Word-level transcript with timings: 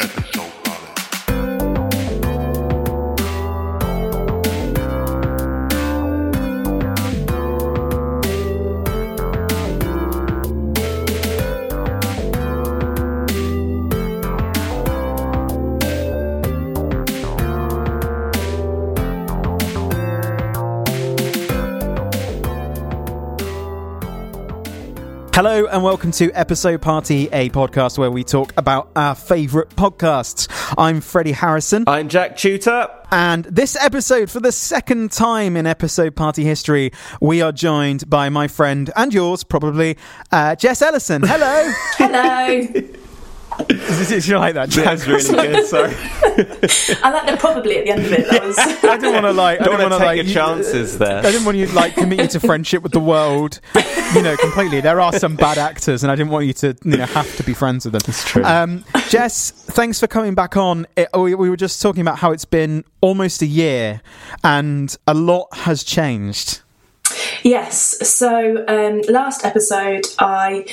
Episode 0.00 0.63
Hello 25.34 25.66
and 25.66 25.82
welcome 25.82 26.12
to 26.12 26.30
Episode 26.30 26.80
Party, 26.80 27.28
a 27.32 27.50
podcast 27.50 27.98
where 27.98 28.08
we 28.08 28.22
talk 28.22 28.52
about 28.56 28.92
our 28.94 29.16
favourite 29.16 29.68
podcasts. 29.70 30.46
I'm 30.78 31.00
Freddie 31.00 31.32
Harrison, 31.32 31.82
I'm 31.88 32.08
Jack 32.08 32.36
Tutor. 32.36 32.88
and 33.10 33.44
this 33.46 33.74
episode, 33.74 34.30
for 34.30 34.38
the 34.38 34.52
second 34.52 35.10
time 35.10 35.56
in 35.56 35.66
Episode 35.66 36.14
Party 36.14 36.44
history, 36.44 36.92
we 37.20 37.42
are 37.42 37.50
joined 37.50 38.08
by 38.08 38.28
my 38.28 38.46
friend 38.46 38.92
and 38.94 39.12
yours, 39.12 39.42
probably, 39.42 39.98
uh, 40.30 40.54
Jess 40.54 40.80
Ellison. 40.80 41.22
Hello. 41.24 41.72
Hello. 41.98 42.90
Did 43.68 44.26
you 44.26 44.38
like 44.38 44.54
that? 44.54 44.70
That's 44.70 45.06
really 45.06 45.22
good. 45.22 45.66
Sorry. 45.66 45.94
I 47.02 47.10
like 47.10 47.26
the 47.30 47.36
probably 47.38 47.78
at 47.78 47.84
the 47.84 47.90
end 47.90 48.06
of 48.06 48.12
it. 48.12 48.28
That 48.30 48.42
was 48.44 48.58
I 48.58 48.96
didn't 48.96 49.12
want 49.12 49.24
to 49.26 49.32
like. 49.32 49.60
I 49.60 49.64
Don't 49.64 49.78
didn't 49.78 49.90
want 49.90 49.92
want 49.92 50.02
to 50.02 50.08
take 50.08 50.18
like. 50.18 50.26
your 50.26 50.34
chances 50.34 50.98
there. 50.98 51.18
I 51.18 51.30
didn't 51.30 51.44
want 51.44 51.56
you 51.56 51.66
like 51.68 51.94
commit 51.94 52.20
you 52.20 52.26
to 52.28 52.40
friendship 52.40 52.82
with 52.82 52.92
the 52.92 53.00
world, 53.00 53.60
you 54.14 54.22
know, 54.22 54.36
completely. 54.36 54.80
There 54.80 55.00
are 55.00 55.12
some 55.12 55.36
bad 55.36 55.58
actors, 55.58 56.02
and 56.02 56.10
I 56.10 56.16
didn't 56.16 56.30
want 56.32 56.46
you 56.46 56.52
to, 56.54 56.76
you 56.84 56.96
know, 56.96 57.06
have 57.06 57.36
to 57.36 57.42
be 57.44 57.54
friends 57.54 57.84
with 57.84 57.92
them. 57.92 58.02
That's 58.04 58.24
true. 58.24 58.44
Um, 58.44 58.84
Jess, 59.08 59.50
thanks 59.50 60.00
for 60.00 60.06
coming 60.06 60.34
back 60.34 60.56
on. 60.56 60.86
It, 60.96 61.08
we, 61.14 61.34
we 61.34 61.48
were 61.50 61.56
just 61.56 61.80
talking 61.80 62.00
about 62.02 62.18
how 62.18 62.32
it's 62.32 62.44
been 62.44 62.84
almost 63.00 63.42
a 63.42 63.46
year, 63.46 64.00
and 64.42 64.96
a 65.06 65.14
lot 65.14 65.46
has 65.52 65.84
changed. 65.84 66.60
yes. 67.42 68.08
So 68.08 68.64
um, 68.66 69.00
last 69.08 69.44
episode, 69.44 70.06
I 70.18 70.66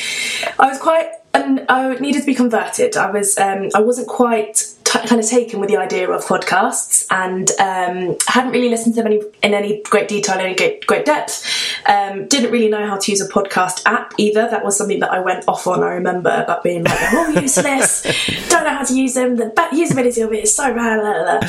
I 0.57 0.67
was 0.67 0.79
quite 0.79 1.11
and 1.41 1.65
I 1.69 1.93
needed 1.95 2.21
to 2.21 2.25
be 2.25 2.35
converted. 2.35 2.97
I 2.97 3.11
was 3.11 3.37
um, 3.37 3.69
I 3.75 3.81
wasn't 3.81 4.07
quite 4.07 4.73
t- 4.91 5.07
kind 5.07 5.21
of 5.21 5.27
taken 5.27 5.59
with 5.59 5.69
the 5.69 5.77
idea 5.77 6.09
of 6.09 6.25
podcasts, 6.25 7.05
and 7.09 7.49
um, 7.59 8.17
hadn't 8.27 8.51
really 8.51 8.69
listened 8.69 8.95
to 8.95 9.03
them 9.03 9.11
any, 9.11 9.21
in 9.41 9.53
any 9.53 9.81
great 9.83 10.07
detail, 10.07 10.37
any 10.37 10.55
great, 10.55 10.85
great 10.85 11.05
depth. 11.05 11.47
Um, 11.85 12.27
didn't 12.27 12.51
really 12.51 12.69
know 12.69 12.85
how 12.85 12.97
to 12.97 13.11
use 13.11 13.21
a 13.21 13.29
podcast 13.29 13.83
app 13.85 14.13
either. 14.17 14.47
That 14.49 14.63
was 14.63 14.77
something 14.77 14.99
that 14.99 15.11
I 15.11 15.19
went 15.19 15.45
off 15.47 15.65
on. 15.67 15.83
I 15.83 15.89
remember 15.89 16.29
about 16.29 16.63
being 16.63 16.83
like, 16.83 16.99
"They're 16.99 17.19
all 17.19 17.31
useless. 17.31 18.03
Don't 18.49 18.63
know 18.63 18.75
how 18.75 18.83
to 18.83 18.93
use 18.93 19.13
them. 19.13 19.37
The 19.37 19.51
usability 19.71 20.23
of 20.25 20.33
it 20.33 20.43
is 20.43 20.53
so 20.53 20.73
bad." 20.73 21.43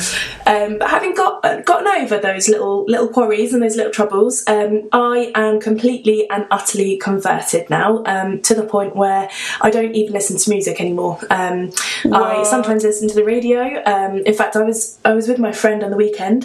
Um, 0.45 0.77
but 0.79 0.89
having 0.89 1.13
got 1.13 1.43
uh, 1.43 1.61
gotten 1.61 1.87
over 1.87 2.17
those 2.17 2.47
little 2.47 2.85
little 2.85 3.07
quarries 3.07 3.53
and 3.53 3.61
those 3.61 3.75
little 3.75 3.91
troubles, 3.91 4.43
um, 4.47 4.87
I 4.91 5.31
am 5.35 5.59
completely 5.59 6.29
and 6.29 6.45
utterly 6.49 6.97
converted 6.97 7.69
now 7.69 8.03
um, 8.05 8.41
to 8.43 8.55
the 8.55 8.63
point 8.63 8.95
where 8.95 9.29
I 9.61 9.69
don't 9.69 9.95
even 9.95 10.13
listen 10.13 10.37
to 10.37 10.49
music 10.49 10.79
anymore. 10.79 11.19
Um, 11.29 11.71
I 12.11 12.43
sometimes 12.43 12.83
listen 12.83 13.07
to 13.09 13.15
the 13.15 13.23
radio. 13.33 13.61
Um, 13.93 14.13
in 14.29 14.33
fact, 14.33 14.55
I 14.55 14.63
was 14.63 14.99
I 15.03 15.13
was 15.13 15.27
with 15.27 15.39
my 15.39 15.51
friend 15.51 15.83
on 15.83 15.91
the 15.91 15.97
weekend, 16.05 16.41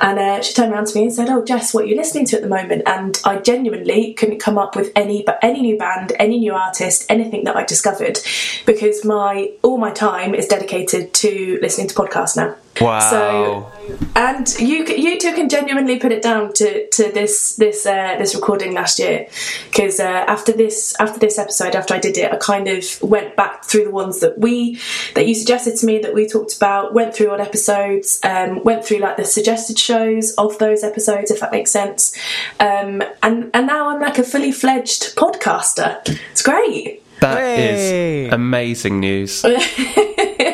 and 0.00 0.18
uh, 0.18 0.42
she 0.42 0.52
turned 0.54 0.72
around 0.72 0.86
to 0.88 0.94
me 0.96 1.02
and 1.06 1.12
said, 1.12 1.28
"Oh, 1.28 1.44
Jess, 1.44 1.74
what 1.74 1.84
are 1.84 1.90
you 1.92 1.96
listening 1.96 2.26
to 2.26 2.36
at 2.36 2.42
the 2.42 2.48
moment?" 2.48 2.82
And 2.86 3.20
I 3.24 3.34
genuinely 3.50 4.14
couldn't 4.14 4.40
come 4.46 4.58
up 4.58 4.76
with 4.76 4.88
any 4.94 5.22
but 5.28 5.38
any 5.42 5.60
new 5.62 5.78
band, 5.78 6.12
any 6.18 6.38
new 6.38 6.54
artist, 6.54 7.06
anything 7.08 7.44
that 7.44 7.56
I 7.56 7.64
discovered, 7.64 8.18
because 8.66 9.04
my 9.04 9.50
all 9.62 9.78
my 9.78 9.92
time 9.92 10.34
is 10.34 10.46
dedicated 10.46 11.14
to 11.22 11.58
listening 11.62 11.88
to 11.88 11.94
podcasts 11.94 12.36
now. 12.36 12.54
Wow. 12.80 13.00
So, 13.10 13.72
and 14.14 14.46
you 14.60 14.84
you 14.84 15.18
two 15.18 15.32
can 15.34 15.48
genuinely 15.48 15.98
put 15.98 16.12
it 16.12 16.22
down 16.22 16.52
to, 16.54 16.88
to 16.90 17.10
this 17.12 17.56
this 17.56 17.86
uh, 17.86 18.16
this 18.18 18.34
recording 18.34 18.72
last 18.72 18.98
year, 18.98 19.26
because 19.70 19.98
uh, 19.98 20.24
after 20.28 20.52
this 20.52 20.94
after 21.00 21.18
this 21.18 21.38
episode, 21.38 21.74
after 21.74 21.94
I 21.94 21.98
did 21.98 22.16
it, 22.16 22.32
I 22.32 22.36
kind 22.36 22.68
of 22.68 22.84
went 23.02 23.34
back 23.34 23.64
through 23.64 23.84
the 23.84 23.90
ones 23.90 24.20
that 24.20 24.38
we 24.38 24.78
that 25.14 25.26
you 25.26 25.34
suggested 25.34 25.76
to 25.78 25.86
me 25.86 25.98
that 25.98 26.14
we 26.14 26.27
talked 26.28 26.56
about, 26.56 26.94
went 26.94 27.14
through 27.14 27.30
on 27.30 27.40
episodes, 27.40 28.20
um, 28.24 28.62
went 28.64 28.84
through 28.84 28.98
like 28.98 29.16
the 29.16 29.24
suggested 29.24 29.78
shows 29.78 30.32
of 30.34 30.58
those 30.58 30.84
episodes, 30.84 31.30
if 31.30 31.40
that 31.40 31.50
makes 31.52 31.70
sense, 31.70 32.16
um, 32.60 33.02
and 33.22 33.50
and 33.54 33.66
now 33.66 33.88
I'm 33.88 34.00
like 34.00 34.18
a 34.18 34.22
fully 34.22 34.52
fledged 34.52 35.16
podcaster. 35.16 36.00
It's 36.32 36.42
great. 36.42 37.02
That 37.20 37.38
is 37.58 37.80
Hey. 37.80 38.28
amazing 38.28 39.00
news. 39.00 39.44
I 39.44 39.48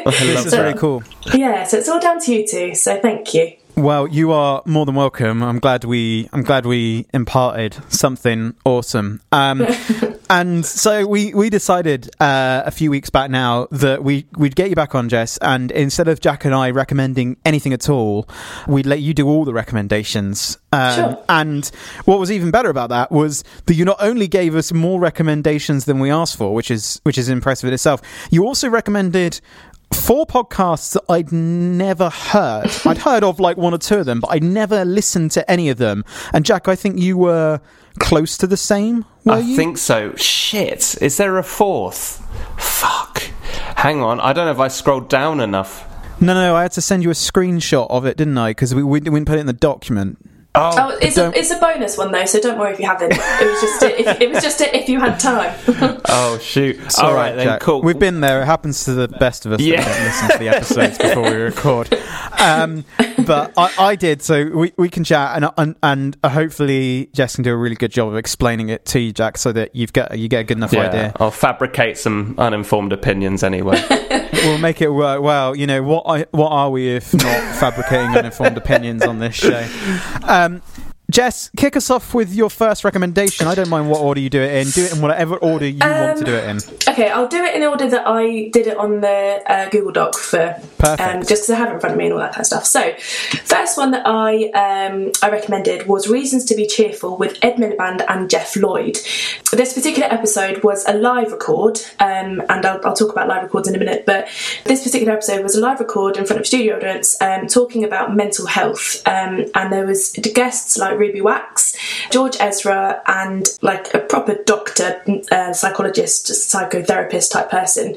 This 0.05 0.47
is 0.47 0.53
that. 0.53 0.57
very 0.57 0.75
cool. 0.75 1.03
Yeah, 1.35 1.65
so 1.65 1.77
it's 1.79 1.89
all 1.89 2.01
down 2.01 2.21
to 2.21 2.33
you 2.35 2.47
two. 2.47 2.75
So 2.75 2.99
thank 3.01 3.35
you. 3.35 3.53
Well, 3.77 4.07
you 4.07 4.31
are 4.33 4.63
more 4.65 4.87
than 4.87 4.95
welcome. 4.95 5.43
I'm 5.43 5.59
glad 5.59 5.85
we 5.85 6.29
I'm 6.33 6.43
glad 6.43 6.65
we 6.65 7.07
imparted 7.13 7.77
something 7.89 8.55
awesome. 8.65 9.21
Um, 9.33 9.67
and 10.31 10.65
so 10.65 11.07
we 11.07 11.35
we 11.35 11.51
decided 11.51 12.11
uh, 12.21 12.63
a 12.65 12.71
few 12.71 12.91
weeks 12.91 13.11
back 13.11 13.31
now 13.31 13.69
that 13.71 14.03
we 14.03 14.27
we'd 14.37 14.57
get 14.57 14.71
you 14.71 14.77
back 14.77 14.95
on, 14.95 15.09
Jess, 15.09 15.37
and 15.39 15.71
instead 15.71 16.09
of 16.09 16.21
Jack 16.21 16.45
and 16.45 16.55
I 16.55 16.71
recommending 16.71 17.37
anything 17.45 17.73
at 17.73 17.89
all, 17.89 18.29
we'd 18.67 18.87
let 18.87 19.01
you 19.01 19.15
do 19.15 19.29
all 19.29 19.45
the 19.45 19.53
recommendations. 19.53 20.59
Um, 20.73 20.95
Sure. 20.95 21.25
And 21.29 21.67
what 22.05 22.19
was 22.19 22.31
even 22.31 22.51
better 22.51 22.71
about 22.71 22.91
that 22.91 23.11
was 23.11 23.45
that 23.67 23.75
you 23.75 23.85
not 23.85 23.97
only 24.01 24.29
gave 24.29 24.55
us 24.55 24.73
more 24.73 25.01
recommendations 25.01 25.85
than 25.85 25.99
we 25.99 26.11
asked 26.11 26.37
for, 26.37 26.55
which 26.55 26.71
is 26.71 27.01
which 27.05 27.19
is 27.19 27.29
impressive 27.29 27.69
in 27.69 27.75
itself. 27.75 28.01
You 28.31 28.45
also 28.45 28.69
recommended 28.69 29.41
four 29.93 30.27
podcasts 30.27 30.93
that 30.95 31.03
I'd 31.09 31.33
never 31.33 32.11
heard. 32.11 32.71
I'd 32.87 32.99
heard 32.99 33.23
of 33.25 33.41
like 33.41 33.57
one 33.57 33.75
or 33.75 33.79
two 33.79 33.99
of 33.99 34.07
them, 34.07 34.21
but 34.21 34.29
I'd 34.29 34.43
never 34.43 34.85
listened 34.85 35.31
to 35.33 35.49
any 35.51 35.69
of 35.69 35.79
them. 35.79 36.05
And 36.33 36.45
Jack, 36.45 36.69
I 36.69 36.75
think 36.77 36.99
you 36.99 37.17
were 37.17 37.61
close 37.99 38.37
to 38.39 38.47
the 38.47 38.57
same. 38.57 39.05
Were 39.25 39.35
I 39.35 39.39
you? 39.41 39.57
think 39.57 39.79
so. 39.79 40.15
Shit. 40.17 41.01
Is 41.03 41.17
there 41.17 41.39
a 41.39 41.43
fourth? 41.43 42.23
Fuck. 42.59 43.23
Hang 43.77 44.01
on. 44.03 44.21
I 44.21 44.33
don't 44.33 44.47
know 44.47 44.53
if 44.53 44.59
I 44.59 44.69
scrolled 44.69 45.09
down 45.09 45.41
enough. 45.41 45.85
no, 46.21 46.35
no, 46.35 46.55
I 46.57 46.63
had 46.63 46.73
to 46.73 46.81
send 46.81 47.03
you 47.03 47.11
a 47.11 47.15
screenshot 47.15 47.89
of 47.91 48.05
it, 48.07 48.17
didn't 48.17 48.39
I? 48.39 48.51
Because 48.51 48.75
we, 48.75 48.83
we 48.83 49.01
didn't 49.01 49.25
put 49.27 49.37
it 49.37 49.41
in 49.41 49.47
the 49.47 49.53
document. 49.53 50.19
Oh, 50.57 50.97
it's 51.03 51.17
a, 51.17 51.37
it's 51.37 51.51
a 51.51 51.59
bonus 51.59 51.99
one 51.99 52.13
though, 52.13 52.25
so 52.27 52.39
don't 52.39 52.57
worry 52.59 52.73
if 52.73 52.79
you 52.79 52.87
haven't. 52.87 53.13
It 53.13 53.19
was 53.19 53.61
just 53.61 53.83
a, 53.83 54.01
if, 54.01 54.21
it 54.21 54.31
was 54.31 54.41
just 54.41 54.61
a, 54.61 54.77
if 54.77 54.89
you 54.89 55.01
had 55.01 55.19
time. 55.19 55.53
Oh, 56.17 56.39
shoot. 56.39 56.79
It's 56.81 56.99
All 56.99 57.09
all 57.09 57.15
right, 57.15 57.35
then. 57.35 57.45
Jack. 57.45 57.61
Cool. 57.61 57.83
We've 57.83 57.99
been 57.99 58.21
there. 58.21 58.43
It 58.43 58.47
happens 58.47 58.85
to 58.85 58.93
the 58.93 59.09
best 59.09 59.47
of 59.47 59.53
us. 59.53 59.61
Yeah. 59.61 59.83
that 59.83 59.97
don't 59.97 60.05
listen 60.05 60.29
to 60.29 60.39
the 60.39 60.49
episodes 60.49 60.99
before 60.99 61.23
we 61.23 61.37
record. 61.37 61.99
Um, 62.37 62.85
but 63.25 63.55
I, 63.57 63.73
I 63.79 63.97
did, 63.97 64.21
so 64.21 64.45
we, 64.51 64.73
we 64.77 64.91
can 64.91 65.03
chat, 65.03 65.37
and, 65.37 65.51
and 65.57 65.77
and 65.83 66.17
hopefully 66.27 67.09
Jess 67.15 67.37
can 67.37 67.45
do 67.45 67.55
a 67.55 67.57
really 67.57 67.77
good 67.77 67.93
job 67.93 68.09
of 68.09 68.17
explaining 68.17 68.69
it 68.69 68.85
to 68.87 69.01
you, 69.01 69.13
Jack, 69.13 69.39
so 69.39 69.51
that 69.53 69.75
you've 69.75 69.95
got 69.95 70.19
you 70.19 70.29
get 70.29 70.41
a 70.41 70.45
good 70.45 70.59
enough 70.59 70.73
yeah, 70.73 70.89
idea. 70.89 71.13
I'll 71.17 71.31
fabricate 71.31 71.97
some 71.97 72.35
uninformed 72.37 72.93
opinions 72.93 73.43
anyway. 73.43 73.83
We'll 74.45 74.59
make 74.59 74.83
it 74.83 74.91
work. 74.91 75.23
Well, 75.23 75.57
you 75.57 75.67
know 75.67 75.83
what? 75.83 76.03
I, 76.07 76.27
what 76.33 76.51
are 76.51 76.71
we 76.71 76.89
if 76.89 77.15
not 77.15 77.55
fabricating 77.57 78.15
uninformed 78.15 78.59
opinions 78.59 79.03
on 79.03 79.19
this 79.19 79.35
show? 79.35 79.67
Um, 80.23 80.44
um, 80.45 80.61
Jess, 81.15 81.49
kick 81.57 81.77
us 81.77 81.91
off 81.91 82.13
with 82.13 82.35
your 82.35 82.51
first 82.51 82.83
recommendation. 82.83 83.47
I 83.47 83.55
don't 83.55 83.69
mind 83.69 83.89
what 83.89 84.01
order 84.01 84.19
you 84.19 84.29
do 84.29 84.41
it 84.43 84.53
in. 84.53 84.73
Do 84.73 84.85
it 84.85 84.97
in 84.97 85.01
whatever 85.01 85.37
order 85.37 85.65
you 85.65 85.79
want 85.79 86.19
to 86.19 86.25
do 86.25 86.35
it 86.35 86.49
in. 86.49 86.59
Okay, 86.89 87.09
I'll 87.09 87.29
do 87.29 87.45
it 87.45 87.55
in 87.55 87.63
order 87.63 87.89
that 87.89 88.05
I 88.05 88.49
did 88.53 88.67
it 88.67 88.77
on 88.77 89.01
the 89.01 89.41
uh, 89.47 89.69
Google 89.69 89.93
Doc 89.93 90.17
for 90.17 90.61
um, 90.99 91.21
just 91.21 91.29
because 91.29 91.51
I 91.51 91.55
have 91.55 91.71
it 91.71 91.75
in 91.75 91.81
front 91.81 91.93
of 91.93 91.99
me 91.99 92.07
and 92.07 92.15
all 92.15 92.19
that 92.19 92.33
kind 92.33 92.41
of 92.41 92.47
stuff. 92.47 92.67
So, 92.67 92.95
first 93.45 93.79
one 93.79 93.93
that 93.93 94.03
I 94.05 94.47
um, 94.55 95.13
I 95.23 95.31
recommended 95.31 95.87
was 95.87 96.09
"Reasons 96.09 96.47
to 96.47 96.57
Be 96.57 96.67
Cheerful" 96.67 97.17
with 97.17 97.39
Ed 97.43 97.59
Miliband 97.59 98.05
and 98.09 98.29
Geoff 98.29 98.57
Lloyd. 98.57 98.99
This 99.53 99.73
particular 99.73 100.09
episode 100.13 100.65
was 100.65 100.85
a 100.89 100.95
live 100.95 101.31
record, 101.31 101.79
um, 102.01 102.43
and 102.49 102.67
I'll, 102.67 102.81
I'll 102.85 102.97
talk 102.97 103.13
about 103.13 103.29
live 103.29 103.45
records 103.45 103.69
in 103.69 103.77
a 103.77 103.79
minute. 103.79 104.05
But 104.05 104.27
this 104.65 104.83
particular 104.83 105.13
episode 105.13 105.45
was 105.45 105.55
a 105.55 105.61
live 105.61 105.79
record 105.79 106.17
in 106.17 106.27
front 106.27 106.41
of 106.41 106.47
studio 106.49 106.77
audience, 106.77 107.23
um, 107.23 107.47
talking 107.47 107.85
about 107.85 108.17
mental 108.17 108.47
health, 108.47 109.01
um, 109.07 109.45
and 109.55 109.73
there 109.73 109.87
was 109.87 110.13
guests 110.35 110.77
like 110.77 110.99
Ruby 111.05 111.21
Wax, 111.21 111.77
George 112.11 112.37
Ezra, 112.41 113.03
and 113.07 113.47
like 113.63 113.93
a 113.95 113.99
proper 113.99 114.35
doctor, 114.45 115.03
uh, 115.31 115.53
psychologist, 115.53 116.27
psychotherapist 116.27 117.31
type 117.31 117.51
person. 117.51 117.97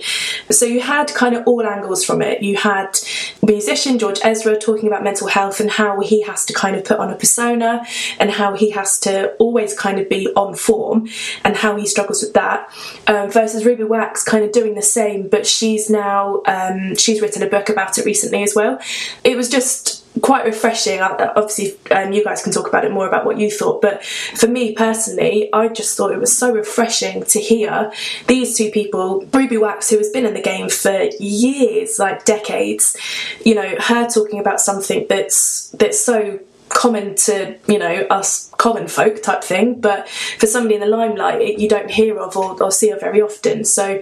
So 0.49 0.65
you 0.65 0.81
had 0.81 1.07
kind 1.13 1.35
of 1.35 1.47
all 1.47 1.65
angles 1.65 2.03
from 2.03 2.21
it. 2.21 2.41
You 2.41 2.57
had 2.57 2.99
musician 3.41 3.97
George 3.99 4.19
Ezra 4.23 4.57
talking 4.57 4.87
about 4.87 5.03
mental 5.03 5.27
health 5.27 5.59
and 5.59 5.69
how 5.69 6.01
he 6.01 6.21
has 6.23 6.45
to 6.45 6.53
kind 6.53 6.75
of 6.75 6.83
put 6.83 6.99
on 6.99 7.09
a 7.11 7.15
persona 7.15 7.85
and 8.19 8.29
how 8.31 8.55
he 8.55 8.71
has 8.71 8.99
to 9.01 9.31
always 9.35 9.77
kind 9.77 9.99
of 9.99 10.09
be 10.09 10.27
on 10.35 10.55
form 10.55 11.07
and 11.43 11.55
how 11.55 11.75
he 11.75 11.85
struggles 11.85 12.21
with 12.21 12.33
that. 12.33 12.69
Um, 13.07 13.31
versus 13.31 13.65
Ruby 13.65 13.83
Wax 13.83 14.23
kind 14.23 14.43
of 14.43 14.51
doing 14.51 14.75
the 14.75 14.81
same, 14.81 15.27
but 15.29 15.45
she's 15.45 15.89
now 15.89 16.41
um, 16.45 16.95
she's 16.95 17.21
written 17.21 17.43
a 17.43 17.47
book 17.47 17.69
about 17.69 17.97
it 17.97 18.05
recently 18.05 18.43
as 18.43 18.53
well. 18.55 18.79
It 19.23 19.37
was 19.37 19.49
just 19.49 20.03
quite 20.21 20.45
refreshing. 20.45 21.01
Obviously, 21.01 21.75
um, 21.91 22.13
you 22.13 22.23
guys 22.23 22.43
can 22.43 22.51
talk 22.51 22.67
about 22.67 22.85
it 22.85 22.91
more 22.91 23.07
about 23.07 23.25
what 23.25 23.37
you 23.37 23.49
thought, 23.51 23.81
but 23.81 24.03
for 24.03 24.47
me 24.47 24.73
personally, 24.73 25.49
I 25.53 25.67
just 25.67 25.97
thought 25.97 26.11
it 26.11 26.19
was 26.19 26.35
so 26.35 26.53
refreshing 26.53 27.23
to 27.25 27.39
hear 27.39 27.91
these 28.27 28.57
two 28.57 28.71
people, 28.71 29.25
Ruby 29.33 29.57
Wax, 29.57 29.89
who 29.89 29.97
has 29.97 30.09
been 30.09 30.25
in 30.25 30.33
the 30.33 30.41
game 30.41 30.69
for 30.69 31.09
years, 31.19 31.99
like 31.99 32.25
decades, 32.25 32.95
you 33.43 33.55
know, 33.55 33.75
her 33.79 34.07
talking 34.07 34.39
about 34.39 34.61
something 34.61 35.05
that's 35.09 35.69
that's 35.69 35.99
so 35.99 36.39
common 36.69 37.15
to 37.15 37.57
you 37.67 37.79
know 37.79 38.05
us 38.09 38.51
common 38.57 38.87
folk 38.87 39.21
type 39.21 39.43
thing 39.43 39.79
but 39.79 40.07
for 40.09 40.47
somebody 40.47 40.75
in 40.75 40.81
the 40.81 40.87
limelight 40.87 41.41
it, 41.41 41.59
you 41.59 41.69
don't 41.69 41.89
hear 41.89 42.19
of 42.19 42.35
or, 42.35 42.61
or 42.61 42.71
see 42.71 42.89
of 42.89 42.99
very 42.99 43.21
often. 43.21 43.63
So 43.63 44.01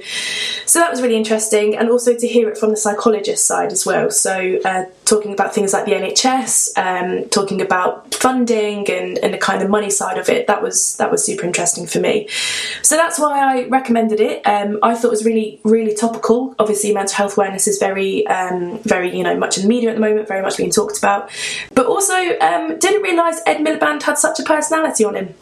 so 0.66 0.80
that 0.80 0.92
was 0.92 1.02
really 1.02 1.16
interesting 1.16 1.76
and 1.76 1.90
also 1.90 2.16
to 2.16 2.28
hear 2.28 2.50
it 2.50 2.58
from 2.58 2.72
the 2.72 2.78
psychologist 2.78 3.46
side 3.46 3.72
as 3.72 3.86
well. 3.86 4.10
So 4.12 4.60
uh, 4.66 4.86
talking 5.06 5.34
about 5.34 5.54
things 5.54 5.74
like 5.74 5.86
the 5.86 5.92
NHS 5.92 6.78
um, 6.78 7.30
talking 7.30 7.62
about 7.62 8.14
funding 8.16 8.90
and, 8.90 9.18
and 9.20 9.34
the 9.34 9.38
kind 9.38 9.62
of 9.62 9.70
money 9.70 9.90
side 9.90 10.18
of 10.18 10.30
it 10.30 10.48
that 10.48 10.62
was 10.62 10.98
that 10.98 11.12
was 11.12 11.24
super 11.24 11.46
interesting 11.46 11.86
for 11.86 12.00
me. 12.00 12.28
So 12.82 12.96
that's 12.96 13.20
why 13.20 13.40
I 13.40 13.68
recommended 13.68 14.20
it. 14.20 14.46
Um, 14.46 14.80
I 14.82 14.96
thought 14.96 15.08
it 15.08 15.12
was 15.12 15.26
really 15.26 15.60
really 15.64 15.96
topical. 15.96 16.56
Obviously 16.60 16.94
mental 16.94 17.16
health 17.16 17.38
awareness 17.38 17.68
is 17.68 17.78
very 17.78 18.26
um, 18.28 18.80
very 18.80 19.16
you 19.16 19.24
know 19.24 19.38
much 19.38 19.58
in 19.58 19.64
the 19.64 19.70
media 19.70 19.90
at 19.90 19.96
the 19.96 20.02
moment 20.02 20.28
very 20.28 20.42
much 20.42 20.58
being 20.58 20.72
talked 20.72 20.98
about. 20.98 21.30
But 21.74 21.86
also 21.86 22.16
um, 22.56 22.80
didn't 22.80 23.02
realise 23.02 23.42
Ed 23.46 23.58
Miliband 23.58 24.04
had 24.04 24.18
such 24.18 24.40
a 24.40 24.44
personality 24.44 25.04
on 25.06 25.16
him. 25.16 25.34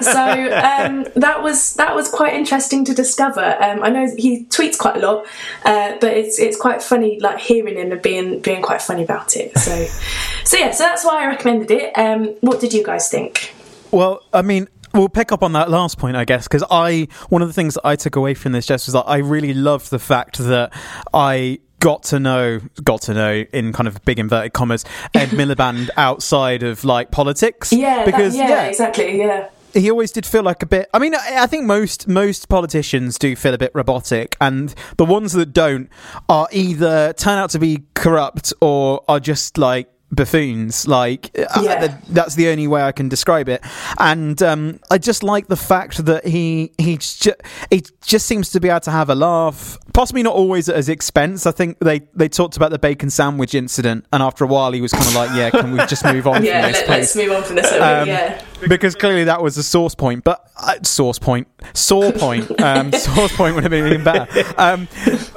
so 0.00 0.22
um, 0.22 1.06
that 1.14 1.40
was 1.42 1.74
that 1.74 1.94
was 1.94 2.08
quite 2.08 2.34
interesting 2.34 2.84
to 2.86 2.94
discover. 2.94 3.56
Um, 3.60 3.82
I 3.82 3.90
know 3.90 4.06
he 4.16 4.44
tweets 4.46 4.78
quite 4.78 4.96
a 4.96 5.00
lot, 5.00 5.26
uh, 5.64 5.96
but 6.00 6.12
it's 6.12 6.38
it's 6.38 6.56
quite 6.56 6.82
funny 6.82 7.18
like 7.20 7.38
hearing 7.38 7.76
him 7.78 7.92
and 7.92 8.02
being 8.02 8.40
being 8.40 8.62
quite 8.62 8.82
funny 8.82 9.04
about 9.04 9.36
it. 9.36 9.56
So 9.58 9.86
so 10.44 10.56
yeah, 10.56 10.70
so 10.70 10.84
that's 10.84 11.04
why 11.04 11.24
I 11.24 11.26
recommended 11.26 11.70
it. 11.70 11.96
Um, 11.96 12.34
what 12.40 12.60
did 12.60 12.72
you 12.72 12.84
guys 12.84 13.08
think? 13.08 13.54
Well, 13.90 14.22
I 14.32 14.42
mean, 14.42 14.68
we'll 14.92 15.08
pick 15.08 15.32
up 15.32 15.42
on 15.42 15.52
that 15.52 15.70
last 15.70 15.98
point, 15.98 16.16
I 16.16 16.24
guess, 16.24 16.48
because 16.48 16.64
I 16.70 17.08
one 17.28 17.42
of 17.42 17.48
the 17.48 17.54
things 17.54 17.74
that 17.74 17.86
I 17.86 17.96
took 17.96 18.16
away 18.16 18.34
from 18.34 18.52
this, 18.52 18.66
Jess, 18.66 18.86
was 18.86 18.94
that 18.94 19.04
I 19.06 19.18
really 19.18 19.54
loved 19.54 19.90
the 19.90 19.98
fact 19.98 20.38
that 20.38 20.72
I 21.12 21.60
got 21.84 22.02
to 22.02 22.18
know, 22.18 22.60
got 22.82 23.02
to 23.02 23.12
know 23.12 23.44
in 23.52 23.70
kind 23.74 23.86
of 23.86 24.02
big 24.06 24.18
inverted 24.18 24.54
commas, 24.54 24.86
Ed 25.12 25.28
Miliband 25.32 25.90
outside 25.98 26.62
of 26.62 26.82
like 26.82 27.10
politics. 27.10 27.74
Yeah, 27.74 28.06
because 28.06 28.34
that, 28.34 28.48
yeah, 28.48 28.64
exactly, 28.64 29.18
yeah. 29.18 29.50
he 29.74 29.90
always 29.90 30.10
did 30.10 30.24
feel 30.24 30.42
like 30.42 30.62
a 30.62 30.66
bit. 30.66 30.88
I 30.94 30.98
mean, 30.98 31.14
I 31.14 31.42
I 31.42 31.46
think 31.46 31.66
most 31.66 32.08
most 32.08 32.48
politicians 32.48 33.18
do 33.18 33.36
feel 33.36 33.52
a 33.52 33.58
bit 33.58 33.70
robotic, 33.74 34.34
and 34.40 34.74
the 34.96 35.04
ones 35.04 35.34
that 35.34 35.52
don't 35.52 35.90
are 36.26 36.48
either 36.52 37.12
turn 37.12 37.36
out 37.36 37.50
to 37.50 37.58
be 37.58 37.84
corrupt 37.92 38.54
or 38.62 39.04
are 39.06 39.20
just 39.20 39.58
like 39.58 39.90
buffoons. 40.10 40.86
Like 40.86 41.30
uh, 41.38 41.60
Yeah. 41.62 41.80
th- 41.80 41.92
that's 42.08 42.34
the 42.34 42.48
only 42.48 42.66
way 42.66 42.82
I 42.82 42.92
can 42.92 43.08
describe 43.08 43.48
it. 43.48 43.64
And 43.98 44.40
um, 44.42 44.80
I 44.90 44.98
just 44.98 45.22
like 45.22 45.48
the 45.48 45.56
fact 45.56 46.04
that 46.04 46.26
he 46.26 46.72
he 46.78 46.96
just 46.96 47.26
he 47.70 47.82
just 48.04 48.26
seems 48.26 48.50
to 48.50 48.60
be 48.60 48.68
able 48.68 48.80
to 48.80 48.90
have 48.90 49.10
a 49.10 49.14
laugh. 49.14 49.76
Possibly 49.92 50.22
not 50.22 50.34
always 50.34 50.68
at 50.68 50.76
his 50.76 50.88
expense. 50.88 51.46
I 51.46 51.50
think 51.52 51.78
they 51.80 52.00
they 52.14 52.28
talked 52.28 52.56
about 52.56 52.70
the 52.70 52.78
bacon 52.78 53.10
sandwich 53.10 53.54
incident, 53.54 54.06
and 54.12 54.22
after 54.22 54.44
a 54.44 54.46
while, 54.48 54.72
he 54.72 54.80
was 54.80 54.92
kind 54.92 55.06
of 55.06 55.14
like, 55.14 55.30
"Yeah, 55.36 55.50
can 55.50 55.72
we 55.72 55.78
just 55.86 56.04
move 56.04 56.26
on 56.26 56.44
Yeah, 56.44 56.62
from 56.62 56.72
this, 56.72 56.80
let, 56.80 56.88
let's 57.00 57.16
move 57.16 57.32
on 57.32 57.42
from 57.44 57.56
this. 57.56 57.72
Um, 57.72 58.08
yeah, 58.08 58.42
because 58.68 58.94
clearly 58.94 59.24
that 59.24 59.42
was 59.42 59.56
a 59.56 59.62
source 59.62 59.94
point, 59.94 60.24
but 60.24 60.48
uh, 60.56 60.74
source 60.82 61.18
point, 61.18 61.46
sore 61.72 62.12
point, 62.12 62.48
um, 62.60 62.90
point 62.90 63.54
would 63.54 63.64
have 63.64 63.70
been 63.70 63.86
even 63.86 64.04
better. 64.04 64.26
Um, 64.58 64.88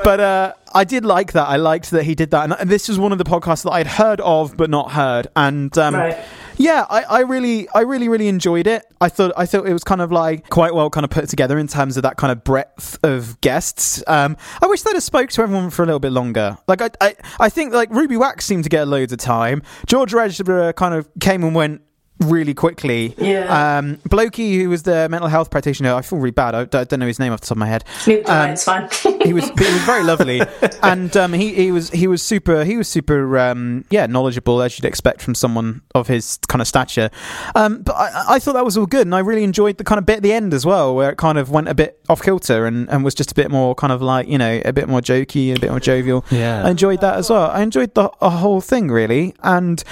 but 0.03 0.19
uh, 0.19 0.53
I 0.73 0.83
did 0.83 1.05
like 1.05 1.31
that. 1.33 1.47
I 1.47 1.57
liked 1.57 1.91
that 1.91 2.03
he 2.03 2.15
did 2.15 2.31
that, 2.31 2.43
and, 2.43 2.53
and 2.59 2.69
this 2.69 2.87
was 2.87 2.99
one 2.99 3.11
of 3.11 3.17
the 3.17 3.23
podcasts 3.23 3.63
that 3.63 3.71
I'd 3.71 3.87
heard 3.87 4.21
of 4.21 4.57
but 4.57 4.69
not 4.69 4.91
heard, 4.91 5.27
and 5.35 5.75
um, 5.77 5.95
Right. 5.95 6.17
yeah, 6.57 6.85
I, 6.89 7.03
I 7.03 7.19
really, 7.21 7.67
I 7.69 7.81
really, 7.81 8.09
really 8.09 8.27
enjoyed 8.27 8.67
it. 8.67 8.83
I 8.99 9.09
thought, 9.09 9.31
I 9.37 9.45
thought 9.45 9.67
it 9.67 9.73
was 9.73 9.83
kind 9.83 10.01
of 10.01 10.11
like 10.11 10.49
quite 10.49 10.73
well 10.73 10.89
kind 10.89 11.03
of 11.03 11.09
put 11.09 11.29
together 11.29 11.57
in 11.57 11.67
terms 11.67 11.97
of 11.97 12.03
that 12.03 12.17
kind 12.17 12.31
of 12.31 12.43
breadth 12.43 12.97
of 13.03 13.39
guests. 13.41 14.03
Um, 14.07 14.35
I 14.61 14.65
wish 14.67 14.81
they'd 14.81 14.93
have 14.93 15.03
spoke 15.03 15.29
to 15.31 15.41
everyone 15.43 15.69
for 15.69 15.83
a 15.83 15.85
little 15.85 15.99
bit 15.99 16.11
longer. 16.11 16.57
Like, 16.67 16.81
I, 16.81 16.89
I, 16.99 17.15
I 17.39 17.49
think 17.49 17.73
like 17.73 17.89
Ruby 17.91 18.17
Wax 18.17 18.45
seemed 18.45 18.63
to 18.63 18.69
get 18.69 18.87
loads 18.87 19.13
of 19.13 19.19
time. 19.19 19.61
George 19.85 20.13
Ezra 20.13 20.73
kind 20.73 20.93
of 20.95 21.07
came 21.19 21.43
and 21.43 21.53
went 21.55 21.81
really 22.19 22.53
quickly. 22.53 23.13
Yeah. 23.17 23.77
Um, 23.77 23.97
Blokey, 24.09 24.57
who 24.61 24.69
was 24.69 24.83
the 24.83 25.07
mental 25.09 25.27
health 25.29 25.49
practitioner, 25.51 25.93
I 25.93 26.01
feel 26.01 26.17
really 26.19 26.31
bad. 26.31 26.55
I, 26.55 26.61
I 26.61 26.83
don't 26.83 26.99
know 26.99 27.07
his 27.07 27.19
name 27.19 27.31
off 27.33 27.41
the 27.41 27.47
top 27.47 27.55
of 27.55 27.59
my 27.59 27.67
head. 27.67 27.83
Neither 28.07 28.23
do 28.23 28.31
Um, 28.31 28.49
it's 28.51 28.63
fine. 28.63 28.89
he 29.23 29.33
was 29.33 29.45
he 29.45 29.73
was 29.73 29.81
very 29.83 30.03
lovely, 30.03 30.41
and 30.83 31.15
um, 31.17 31.33
he 31.33 31.53
he 31.53 31.71
was 31.71 31.89
he 31.91 32.07
was 32.07 32.23
super 32.23 32.63
he 32.63 32.77
was 32.77 32.87
super 32.87 33.37
um, 33.37 33.85
yeah 33.89 34.05
knowledgeable 34.07 34.61
as 34.61 34.77
you'd 34.79 34.85
expect 34.85 35.21
from 35.21 35.35
someone 35.35 35.81
of 35.93 36.07
his 36.07 36.39
kind 36.47 36.61
of 36.61 36.67
stature. 36.67 37.09
Um, 37.55 37.81
but 37.83 37.93
I, 37.95 38.35
I 38.35 38.39
thought 38.39 38.53
that 38.53 38.65
was 38.65 38.77
all 38.77 38.85
good, 38.87 39.05
and 39.05 39.13
I 39.13 39.19
really 39.19 39.43
enjoyed 39.43 39.77
the 39.77 39.83
kind 39.83 39.99
of 39.99 40.05
bit 40.05 40.17
at 40.17 40.23
the 40.23 40.33
end 40.33 40.53
as 40.53 40.65
well, 40.65 40.95
where 40.95 41.09
it 41.11 41.17
kind 41.17 41.37
of 41.37 41.49
went 41.51 41.67
a 41.67 41.75
bit 41.75 41.99
off 42.09 42.21
kilter 42.21 42.65
and, 42.65 42.89
and 42.89 43.03
was 43.03 43.13
just 43.13 43.31
a 43.31 43.35
bit 43.35 43.51
more 43.51 43.75
kind 43.75 43.91
of 43.93 44.01
like 44.01 44.27
you 44.27 44.37
know 44.37 44.61
a 44.65 44.73
bit 44.73 44.87
more 44.89 45.01
jokey 45.01 45.49
and 45.49 45.57
a 45.57 45.61
bit 45.61 45.69
more 45.69 45.79
jovial. 45.79 46.25
Yeah. 46.31 46.63
I 46.65 46.69
enjoyed 46.71 47.01
that 47.01 47.15
as 47.17 47.29
well. 47.29 47.51
I 47.51 47.61
enjoyed 47.61 47.93
the, 47.93 48.09
the 48.19 48.29
whole 48.29 48.61
thing 48.61 48.89
really, 48.89 49.35
and 49.43 49.83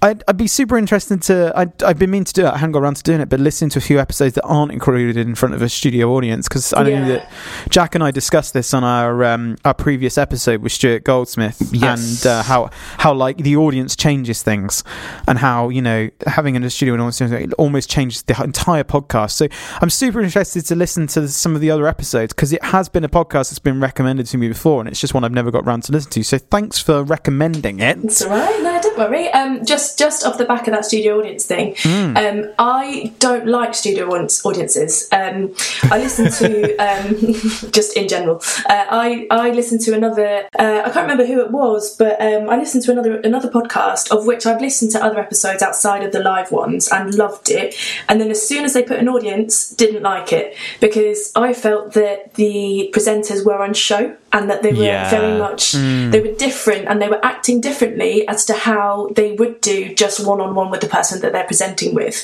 I'd, 0.00 0.22
I'd 0.28 0.36
be 0.36 0.46
super 0.46 0.78
interested 0.78 1.20
to. 1.22 1.52
I'd, 1.54 1.73
I've 1.82 1.98
been 1.98 2.10
meaning 2.10 2.24
to 2.24 2.32
do 2.32 2.46
it. 2.46 2.50
I 2.50 2.58
haven't 2.58 2.72
got 2.72 2.80
around 2.80 2.96
to 2.96 3.02
doing 3.02 3.20
it, 3.20 3.28
but 3.28 3.40
listening 3.40 3.70
to 3.70 3.78
a 3.78 3.82
few 3.82 3.98
episodes 3.98 4.34
that 4.34 4.42
aren't 4.44 4.72
included 4.72 5.16
in 5.16 5.34
front 5.34 5.54
of 5.54 5.62
a 5.62 5.68
studio 5.68 6.12
audience 6.12 6.48
because 6.48 6.72
I 6.74 6.82
know 6.84 6.88
Yeah. 6.90 7.08
that 7.08 7.32
Jack 7.68 7.94
and 7.94 8.04
I 8.04 8.10
discussed 8.10 8.54
this 8.54 8.72
on 8.74 8.84
our 8.84 9.24
um, 9.24 9.56
our 9.64 9.74
previous 9.74 10.16
episode 10.18 10.62
with 10.62 10.72
Stuart 10.72 11.04
Goldsmith, 11.04 11.70
Yes. 11.72 12.24
and 12.24 12.30
uh, 12.30 12.42
how 12.42 12.70
how 12.98 13.12
like 13.14 13.38
the 13.38 13.56
audience 13.56 13.96
changes 13.96 14.42
things, 14.42 14.84
and 15.26 15.38
how 15.38 15.68
you 15.68 15.82
know 15.82 16.10
having 16.26 16.54
in 16.54 16.62
a 16.64 16.70
studio 16.70 16.94
audience 16.94 17.20
it 17.20 17.52
almost 17.54 17.90
changes 17.90 18.22
the 18.22 18.40
entire 18.42 18.84
podcast. 18.84 19.32
So 19.32 19.48
I'm 19.80 19.90
super 19.90 20.20
interested 20.20 20.64
to 20.66 20.74
listen 20.74 21.06
to 21.08 21.26
some 21.28 21.54
of 21.54 21.60
the 21.60 21.70
other 21.70 21.86
episodes 21.86 22.32
because 22.32 22.52
it 22.52 22.62
has 22.64 22.88
been 22.88 23.04
a 23.04 23.08
podcast 23.08 23.50
that's 23.50 23.58
been 23.58 23.80
recommended 23.80 24.26
to 24.26 24.38
me 24.38 24.48
before, 24.48 24.80
and 24.80 24.88
it's 24.88 25.00
just 25.00 25.14
one 25.14 25.24
I've 25.24 25.32
never 25.32 25.50
got 25.50 25.64
around 25.64 25.82
to 25.84 25.92
listen 25.92 26.10
to. 26.12 26.22
So 26.22 26.38
thanks 26.38 26.78
for 26.78 27.02
recommending 27.02 27.80
it. 27.80 27.98
It's 28.04 28.22
all 28.22 28.30
right. 28.30 28.62
No, 28.62 28.73
don't 28.84 28.98
worry. 28.98 29.28
Um, 29.30 29.64
just 29.64 29.98
just 29.98 30.24
off 30.26 30.38
the 30.38 30.44
back 30.44 30.66
of 30.68 30.74
that 30.74 30.84
studio 30.84 31.18
audience 31.18 31.44
thing, 31.46 31.74
Hmm. 31.82 32.16
um, 32.16 32.38
I 32.58 33.12
don't 33.18 33.46
like 33.46 33.74
studio 33.74 34.08
audience- 34.12 34.44
audiences. 34.44 35.08
Um, 35.12 35.54
I 35.90 35.98
listen 35.98 36.30
to 36.40 36.76
um, 36.88 37.16
just 37.72 37.96
in 37.96 38.06
general. 38.08 38.36
Uh, 38.68 38.84
I 39.06 39.26
I 39.30 39.50
listen 39.50 39.78
to 39.86 39.94
another. 39.94 40.30
Uh, 40.58 40.82
I 40.84 40.90
can't 40.90 41.08
remember 41.08 41.26
who 41.26 41.40
it 41.40 41.50
was, 41.50 41.96
but 41.96 42.20
um, 42.20 42.48
I 42.50 42.56
listened 42.56 42.84
to 42.84 42.92
another 42.92 43.16
another 43.20 43.50
podcast 43.50 44.10
of 44.10 44.26
which 44.26 44.46
I've 44.46 44.60
listened 44.60 44.90
to 44.92 45.02
other 45.04 45.18
episodes 45.18 45.62
outside 45.62 46.02
of 46.04 46.12
the 46.12 46.20
live 46.20 46.52
ones 46.52 46.88
and 46.88 47.14
loved 47.14 47.50
it. 47.50 47.74
And 48.08 48.20
then 48.20 48.30
as 48.30 48.46
soon 48.46 48.64
as 48.64 48.72
they 48.74 48.82
put 48.82 48.98
an 48.98 49.08
audience, 49.08 49.70
didn't 49.70 50.02
like 50.02 50.32
it 50.32 50.56
because 50.80 51.32
I 51.34 51.52
felt 51.54 51.92
that 51.94 52.34
the 52.34 52.90
presenters 52.94 53.44
were 53.44 53.60
on 53.62 53.74
show 53.74 54.16
and 54.32 54.50
that 54.50 54.62
they 54.62 54.72
were 54.72 54.82
Yeah. 54.84 55.08
very 55.10 55.38
much 55.38 55.72
they 56.12 56.20
were 56.20 56.34
different 56.46 56.88
and 56.88 57.00
they 57.00 57.08
were 57.08 57.24
acting 57.24 57.60
differently 57.60 58.26
as 58.28 58.44
to 58.46 58.52
how 58.52 58.73
they 59.14 59.32
would 59.32 59.60
do 59.60 59.94
just 59.94 60.24
one 60.26 60.40
on 60.40 60.54
one 60.54 60.70
with 60.70 60.80
the 60.80 60.88
person 60.88 61.20
that 61.22 61.32
they're 61.32 61.46
presenting 61.46 61.94
with. 61.94 62.16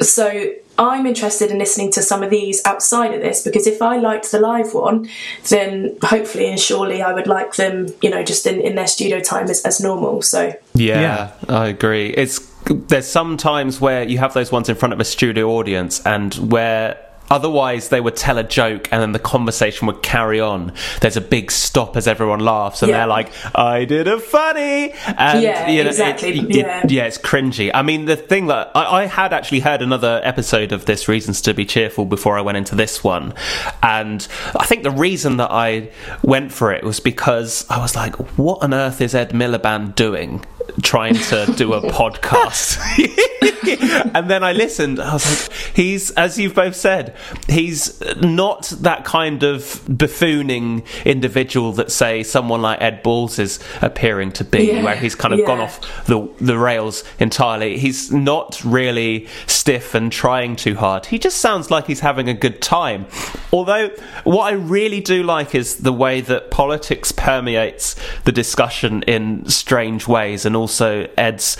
So 0.00 0.54
I'm 0.78 1.04
interested 1.06 1.50
in 1.50 1.58
listening 1.58 1.92
to 1.92 2.02
some 2.02 2.22
of 2.22 2.30
these 2.30 2.62
outside 2.64 3.12
of 3.12 3.20
this 3.20 3.42
because 3.42 3.66
if 3.66 3.82
I 3.82 3.98
liked 3.98 4.32
the 4.32 4.40
live 4.40 4.72
one, 4.72 5.08
then 5.48 5.96
hopefully 6.02 6.48
and 6.48 6.58
surely 6.58 7.02
I 7.02 7.12
would 7.12 7.26
like 7.26 7.56
them, 7.56 7.88
you 8.00 8.08
know, 8.08 8.22
just 8.22 8.46
in, 8.46 8.60
in 8.60 8.76
their 8.76 8.86
studio 8.86 9.20
time 9.20 9.50
as, 9.50 9.62
as 9.64 9.80
normal. 9.80 10.22
So 10.22 10.54
yeah, 10.74 11.00
Yeah, 11.00 11.32
I 11.54 11.66
agree. 11.68 12.10
It's 12.10 12.38
there's 12.64 13.06
some 13.06 13.36
times 13.36 13.80
where 13.80 14.04
you 14.04 14.18
have 14.18 14.34
those 14.34 14.52
ones 14.52 14.68
in 14.68 14.76
front 14.76 14.92
of 14.92 15.00
a 15.00 15.04
studio 15.04 15.50
audience 15.50 16.04
and 16.06 16.34
where 16.50 16.98
otherwise 17.30 17.88
they 17.90 18.00
would 18.00 18.16
tell 18.16 18.38
a 18.38 18.42
joke 18.44 18.88
and 18.92 19.00
then 19.00 19.12
the 19.12 19.18
conversation 19.18 19.86
would 19.86 20.02
carry 20.02 20.40
on. 20.40 20.72
There's 21.00 21.16
a 21.16 21.20
big 21.20 21.50
stop 21.50 21.96
as 21.96 22.06
everyone 22.08 22.40
laughs 22.40 22.82
and 22.82 22.90
Yeah. 22.90 22.98
they're 22.98 23.06
like, 23.06 23.30
"I 23.54 23.84
did 23.84 24.08
a 24.08 24.18
funny," 24.18 24.92
and 25.06 25.42
Yeah, 25.42 25.68
you 25.68 25.82
know, 25.84 25.90
exactly, 25.90 26.38
It, 26.38 26.44
it- 26.50 26.56
yeah. 26.56 26.82
yeah, 26.88 27.04
it's 27.04 27.18
cringy. 27.18 27.70
I 27.72 27.82
mean, 27.82 28.06
the 28.06 28.16
thing 28.16 28.46
that 28.48 28.70
I, 28.74 29.02
I 29.02 29.06
had 29.06 29.32
actually 29.32 29.60
heard 29.60 29.82
another 29.82 30.20
episode 30.24 30.72
of 30.72 30.84
this 30.86 31.08
Reasons 31.08 31.40
to 31.42 31.54
Be 31.54 31.64
Cheerful 31.64 32.04
before 32.04 32.36
I 32.36 32.40
went 32.40 32.58
into 32.58 32.74
this 32.74 33.02
one, 33.04 33.34
and 33.82 34.26
I 34.58 34.64
think 34.66 34.82
the 34.82 34.90
reason 34.90 35.36
that 35.38 35.50
I 35.50 35.90
went 36.22 36.52
for 36.52 36.72
it 36.72 36.82
was 36.84 37.00
because 37.00 37.64
I 37.70 37.78
was 37.80 37.94
like, 37.94 38.16
"What 38.38 38.62
on 38.62 38.74
earth 38.74 39.00
is 39.00 39.14
Ed 39.14 39.30
Miliband 39.30 39.94
doing?" 39.94 40.44
Trying 40.82 41.14
to 41.14 41.52
do 41.56 41.72
a 41.72 41.80
podcast, 41.90 42.78
and 44.14 44.30
then 44.30 44.44
I 44.44 44.52
listened. 44.52 45.00
I 45.00 45.14
was 45.14 45.48
like, 45.48 45.58
"He's, 45.74 46.10
as 46.12 46.38
you've 46.38 46.54
both 46.54 46.76
said, 46.76 47.14
he's 47.48 48.00
not 48.20 48.68
that 48.80 49.04
kind 49.04 49.42
of 49.42 49.62
buffooning 49.86 50.84
individual 51.04 51.72
that, 51.72 51.90
say, 51.90 52.22
someone 52.22 52.62
like 52.62 52.80
Ed 52.80 53.02
Balls 53.02 53.38
is 53.38 53.58
appearing 53.82 54.32
to 54.32 54.44
be, 54.44 54.72
Yeah, 54.72 54.84
where 54.84 54.96
he's 54.96 55.14
kind 55.14 55.34
of 55.34 55.44
gone 55.46 55.60
off 55.60 55.80
the 56.06 56.28
the 56.40 56.58
rails 56.58 57.04
entirely. 57.18 57.78
He's 57.78 58.10
not 58.10 58.60
really 58.64 59.28
stiff 59.46 59.94
and 59.94 60.10
trying 60.10 60.56
too 60.56 60.74
hard. 60.74 61.06
He 61.06 61.18
just 61.18 61.38
sounds 61.38 61.70
like 61.70 61.86
he's 61.86 62.00
having 62.00 62.28
a 62.28 62.34
good 62.34 62.60
time. 62.62 63.06
Although 63.52 63.90
what 64.24 64.44
I 64.44 64.52
really 64.52 65.00
do 65.00 65.22
like 65.22 65.54
is 65.54 65.78
the 65.78 65.92
way 65.92 66.20
that 66.22 66.50
politics 66.50 67.12
permeates 67.12 67.96
the 68.24 68.32
discussion 68.32 69.02
in 69.02 69.48
strange 69.48 70.06
ways 70.06 70.44
and 70.44 70.56
also 70.56 71.08
Ed's 71.16 71.56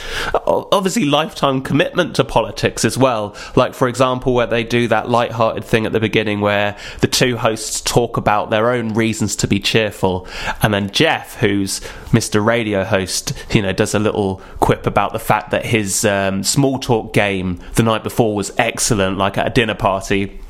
obviously 0.47 1.05
lifetime 1.05 1.63
commitment 1.63 2.17
to 2.17 2.25
politics 2.25 2.85
as 2.85 2.97
well. 2.97 3.37
Like, 3.57 3.75
for 3.75 3.89
example, 3.89 4.35
where 4.35 4.47
they 4.47 4.65
do 4.65 4.89
that 4.89 5.09
light-hearted 5.09 5.50
thing 5.61 5.87
at 5.87 5.93
the 5.93 6.01
beginning 6.01 6.41
where 6.41 6.77
the 7.01 7.07
two 7.07 7.37
hosts 7.37 7.81
talk 7.81 8.17
about 8.17 8.51
their 8.51 8.71
own 8.71 8.95
reasons 8.95 9.37
to 9.37 9.47
be 9.47 9.61
cheerful, 9.61 10.27
and 10.63 10.73
then 10.73 10.91
Geoff, 10.91 11.37
who's 11.37 11.81
Mr. 12.11 12.45
Radio 12.45 12.85
host, 12.85 13.33
you 13.55 13.63
know, 13.63 13.73
does 13.73 13.95
a 13.95 13.99
little 13.99 14.41
quip 14.61 14.87
about 14.87 15.13
the 15.13 15.19
fact 15.19 15.51
that 15.51 15.65
his 15.65 16.05
um, 16.05 16.43
small 16.43 16.79
talk 16.79 17.13
game 17.13 17.61
the 17.75 17.83
night 17.83 18.03
before 18.03 18.35
was 18.35 18.53
excellent, 18.59 19.19
like 19.19 19.39
at 19.39 19.47
a 19.47 19.51
dinner 19.51 19.75
party. 19.75 20.41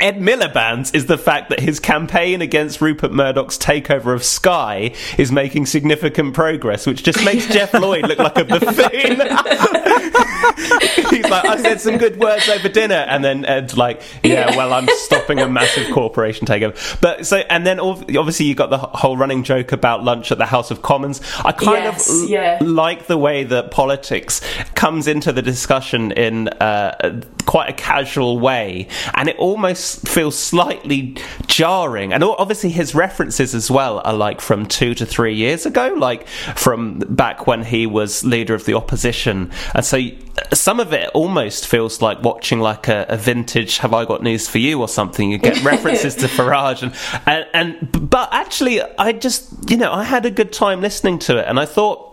Ed 0.00 0.18
Miliband's 0.20 0.92
is 0.92 1.06
the 1.06 1.18
fact 1.18 1.48
that 1.50 1.58
his 1.60 1.80
campaign 1.80 2.40
against 2.40 2.80
Rupert 2.80 3.10
Murdoch's 3.10 3.58
takeover 3.58 4.14
of 4.14 4.22
Sky 4.22 4.94
is 5.16 5.32
making 5.32 5.66
significant 5.66 6.34
progress, 6.34 6.86
which 6.86 7.02
just 7.02 7.24
makes 7.24 7.46
Geoff 7.52 7.74
Lloyd 7.74 8.06
look 8.06 8.18
like 8.18 8.38
a 8.38 8.44
buffoon. 8.44 9.20
He's 11.10 11.28
like, 11.28 11.44
I 11.44 11.56
said 11.60 11.80
some 11.80 11.98
good 11.98 12.18
words 12.18 12.48
over 12.48 12.68
dinner, 12.68 12.94
and 13.08 13.24
then 13.24 13.44
Ed's 13.44 13.76
like, 13.76 14.02
Yeah, 14.22 14.56
well, 14.56 14.72
I'm 14.72 14.86
stopping 14.88 15.40
a 15.40 15.48
massive 15.48 15.92
corporation 15.92 16.46
takeover. 16.46 17.00
But 17.00 17.26
so, 17.26 17.38
and 17.38 17.66
then 17.66 17.80
obviously 17.80 18.46
you 18.46 18.54
got 18.54 18.70
the 18.70 18.78
whole 18.78 19.16
running 19.16 19.42
joke 19.42 19.72
about 19.72 20.04
lunch 20.04 20.30
at 20.30 20.38
the 20.38 20.46
House 20.46 20.70
of 20.70 20.82
Commons. 20.82 21.20
I 21.44 21.52
kind 21.52 21.84
Yes, 21.84 22.08
of 22.22 22.28
yeah. 22.28 22.58
like 22.60 23.06
the 23.06 23.18
way 23.18 23.44
that 23.44 23.70
politics 23.70 24.40
comes 24.74 25.06
into 25.08 25.32
the 25.32 25.42
discussion 25.42 26.12
in 26.12 26.48
uh, 26.48 27.20
quite 27.46 27.70
a 27.70 27.72
casual 27.74 28.38
way, 28.38 28.88
and 29.14 29.28
it 29.28 29.36
almost 29.38 29.67
feels 29.74 30.38
slightly 30.38 31.16
jarring. 31.46 32.12
And 32.12 32.22
obviously, 32.24 32.70
his 32.70 32.94
references 32.94 33.54
as 33.54 33.70
well 33.70 34.00
are 34.04 34.14
like 34.14 34.40
from 34.40 34.66
two 34.66 34.94
to 34.94 35.06
three 35.06 35.34
years 35.34 35.66
ago, 35.66 35.94
like 35.96 36.26
from 36.28 36.98
back 37.00 37.46
when 37.46 37.64
he 37.64 37.86
was 37.86 38.24
leader 38.24 38.54
of 38.54 38.64
the 38.64 38.74
opposition, 38.74 39.50
and 39.74 39.84
so. 39.84 39.98
Uh, 39.98 40.54
some 40.54 40.78
of 40.78 40.92
it 40.92 41.10
almost 41.14 41.66
feels 41.66 42.00
like 42.00 42.22
watching 42.22 42.60
like 42.60 42.86
a, 42.86 43.04
a 43.08 43.16
vintage 43.16 43.78
"Have 43.78 43.92
I 43.92 44.04
Got 44.04 44.22
News 44.22 44.48
for 44.48 44.58
You" 44.58 44.80
or 44.80 44.86
something. 44.86 45.32
You 45.32 45.38
get 45.38 45.64
references 45.64 46.14
to 46.16 46.26
Farage, 46.26 46.82
and, 46.82 46.94
and 47.26 47.46
and 47.52 48.10
but 48.10 48.28
actually, 48.32 48.80
I 48.80 49.12
just 49.12 49.68
you 49.68 49.76
know 49.76 49.92
I 49.92 50.04
had 50.04 50.26
a 50.26 50.30
good 50.30 50.52
time 50.52 50.80
listening 50.80 51.18
to 51.20 51.38
it, 51.38 51.46
and 51.48 51.58
I 51.58 51.66
thought 51.66 52.07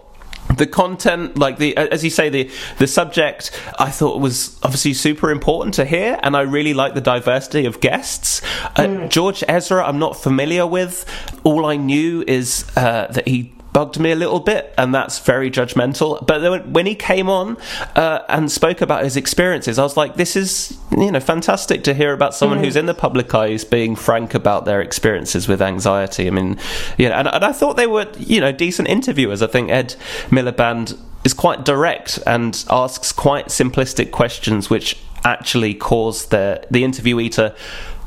the 0.57 0.67
content 0.67 1.37
like 1.37 1.57
the 1.57 1.75
as 1.75 2.03
you 2.03 2.09
say 2.09 2.29
the 2.29 2.49
the 2.77 2.87
subject 2.87 3.51
i 3.79 3.89
thought 3.89 4.21
was 4.21 4.59
obviously 4.63 4.93
super 4.93 5.31
important 5.31 5.73
to 5.73 5.85
hear 5.85 6.19
and 6.23 6.37
i 6.37 6.41
really 6.41 6.73
like 6.73 6.93
the 6.93 7.01
diversity 7.01 7.65
of 7.65 7.81
guests. 7.81 8.41
Uh, 8.75 9.07
george 9.07 9.43
ezra 9.47 9.85
i'm 9.85 9.99
not 9.99 10.15
familiar 10.15 10.65
with. 10.65 11.05
All 11.43 11.65
i 11.65 11.75
knew 11.75 12.23
is 12.27 12.65
uh, 12.75 13.07
that 13.11 13.27
he 13.27 13.54
bugged 13.75 13.99
me 13.99 14.09
a 14.09 14.15
little 14.15 14.39
bit 14.39 14.73
and 14.77 14.95
that's 14.95 15.19
very 15.19 15.51
judgmental. 15.51 16.25
But 16.25 16.39
then 16.39 16.71
when 16.71 16.85
he 16.85 16.95
came 16.95 17.29
on 17.29 17.57
uh, 17.97 18.19
and 18.29 18.49
spoke 18.49 18.79
about 18.79 19.03
his 19.03 19.17
experiences 19.17 19.77
i 19.77 19.83
was 19.83 19.97
like 19.97 20.15
this 20.15 20.37
is 20.37 20.77
you 20.97 21.11
know 21.11 21.19
fantastic 21.19 21.83
to 21.83 21.93
hear 21.93 22.13
about 22.13 22.33
someone 22.33 22.59
who's 22.59 22.77
in 22.77 22.85
the 22.85 22.93
public 22.93 23.35
eye 23.35 23.49
who's 23.49 23.65
being 23.65 23.93
frank 23.93 24.33
about 24.33 24.63
their 24.63 24.79
experiences 24.79 25.49
with 25.49 25.61
anxiety. 25.61 26.25
I 26.25 26.29
mean 26.29 26.57
you 26.97 27.09
know 27.09 27.15
and, 27.15 27.27
and 27.27 27.43
i 27.43 27.51
thought 27.51 27.75
they 27.75 27.85
were 27.85 28.07
you 28.17 28.39
know 28.39 28.53
decent 28.53 28.87
interviewers. 28.87 29.41
I 29.41 29.47
think 29.47 29.69
ed 29.69 29.95
miliband 30.29 30.97
is 31.25 31.33
quite 31.33 31.65
direct 31.65 32.17
and 32.25 32.63
asks 32.69 33.11
quite 33.11 33.47
simplistic 33.47 34.11
questions 34.11 34.69
which 34.69 34.97
actually 35.25 35.73
cause 35.73 36.27
the 36.27 36.65
the 36.71 36.83
interviewee 36.83 37.31
to 37.33 37.53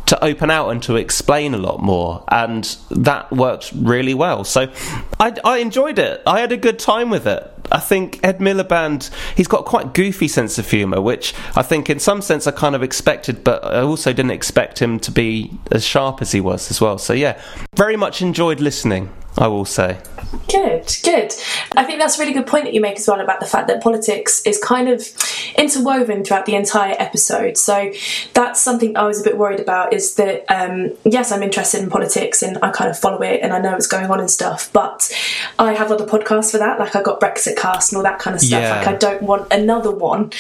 to 0.09 0.25
open 0.25 0.51
out 0.51 0.71
and 0.71 0.83
to 0.83 0.97
explain 0.97 1.55
a 1.55 1.59
lot 1.59 1.81
more 1.81 2.25
and 2.29 2.77
that 2.91 3.31
worked 3.31 3.71
really 3.75 4.15
well. 4.15 4.43
So 4.43 4.73
I, 5.21 5.35
I 5.45 5.59
enjoyed 5.59 5.99
it. 5.99 6.23
I 6.27 6.41
had 6.41 6.51
a 6.51 6.57
good 6.57 6.79
time 6.79 7.11
with 7.11 7.27
it. 7.27 7.53
I 7.71 7.79
think 7.79 8.19
Ed 8.23 8.39
Miliband, 8.39 9.11
he's 9.37 9.49
got 9.49 9.67
quite 9.67 9.93
goofy 9.93 10.27
sense 10.27 10.59
of 10.59 10.71
humour, 10.71 11.03
which 11.03 11.35
I 11.55 11.63
think 11.63 11.91
in 11.91 11.99
some 11.99 12.23
sense 12.23 12.47
I 12.47 12.53
kind 12.53 12.75
of 12.75 12.83
expected, 12.83 13.45
but 13.45 13.63
I 13.63 13.83
also 13.83 14.15
didn't 14.15 14.31
expect 14.31 14.81
him 14.81 14.99
to 15.01 15.11
be 15.11 15.53
as 15.71 15.85
sharp 15.85 16.23
as 16.23 16.33
he 16.33 16.41
was 16.41 16.71
as 16.71 16.81
well. 16.81 16.97
So 16.97 17.13
yeah, 17.13 17.39
very 17.77 17.97
much 17.97 18.23
enjoyed 18.23 18.61
listening, 18.61 19.13
I 19.39 19.47
will 19.47 19.65
say. 19.65 19.99
Good, 20.49 20.91
good. 21.05 21.33
I 21.77 21.85
think 21.85 22.01
that's 22.01 22.19
a 22.19 22.21
really 22.21 22.35
good 22.35 22.47
point 22.47 22.65
that 22.65 22.75
you 22.75 22.81
make 22.81 22.97
as 22.97 23.07
well 23.07 23.21
about 23.21 23.41
the 23.41 23.47
fact 23.47 23.69
that 23.69 23.83
politics 23.83 24.43
is 24.45 24.59
kind 24.59 24.89
of 24.89 25.07
interwoven 25.57 26.25
throughout 26.25 26.45
the 26.45 26.55
entire 26.55 26.97
episode. 26.99 27.57
So 27.57 27.93
that's 28.35 28.61
something 28.61 28.97
I 28.97 29.05
was 29.05 29.21
a 29.21 29.25
bit 29.25 29.39
worried 29.39 29.61
about 29.61 29.95
is 29.95 30.17
that, 30.17 30.45
um, 30.49 30.93
yes, 31.05 31.33
I'm 31.33 31.43
interested 31.43 31.83
in 31.83 31.89
politics 31.89 32.43
and 32.43 32.59
I 32.63 32.71
kind 32.71 32.91
of 32.91 32.99
follow 32.99 33.23
it 33.23 33.41
and 33.43 33.53
I 33.53 33.61
know 33.61 33.73
what's 33.73 33.87
going 33.87 34.11
on 34.11 34.21
and 34.21 34.31
stuff, 34.31 34.71
but 34.73 35.11
I 35.59 35.73
have 35.73 35.93
other 35.93 36.05
podcasts 36.05 36.51
for 36.51 36.59
that. 36.59 36.79
Like 36.79 36.97
I 36.97 37.03
got 37.03 37.21
Brexit 37.21 37.57
Cast 37.57 37.93
and 37.93 37.97
all 37.97 38.03
that 38.03 38.19
kind 38.19 38.35
of 38.35 38.41
stuff. 38.43 38.61
Yeah. 38.61 38.79
Like 38.79 38.89
I 38.89 38.97
don't 38.97 39.23
want 39.23 39.51
another 39.53 39.93
one 39.93 40.33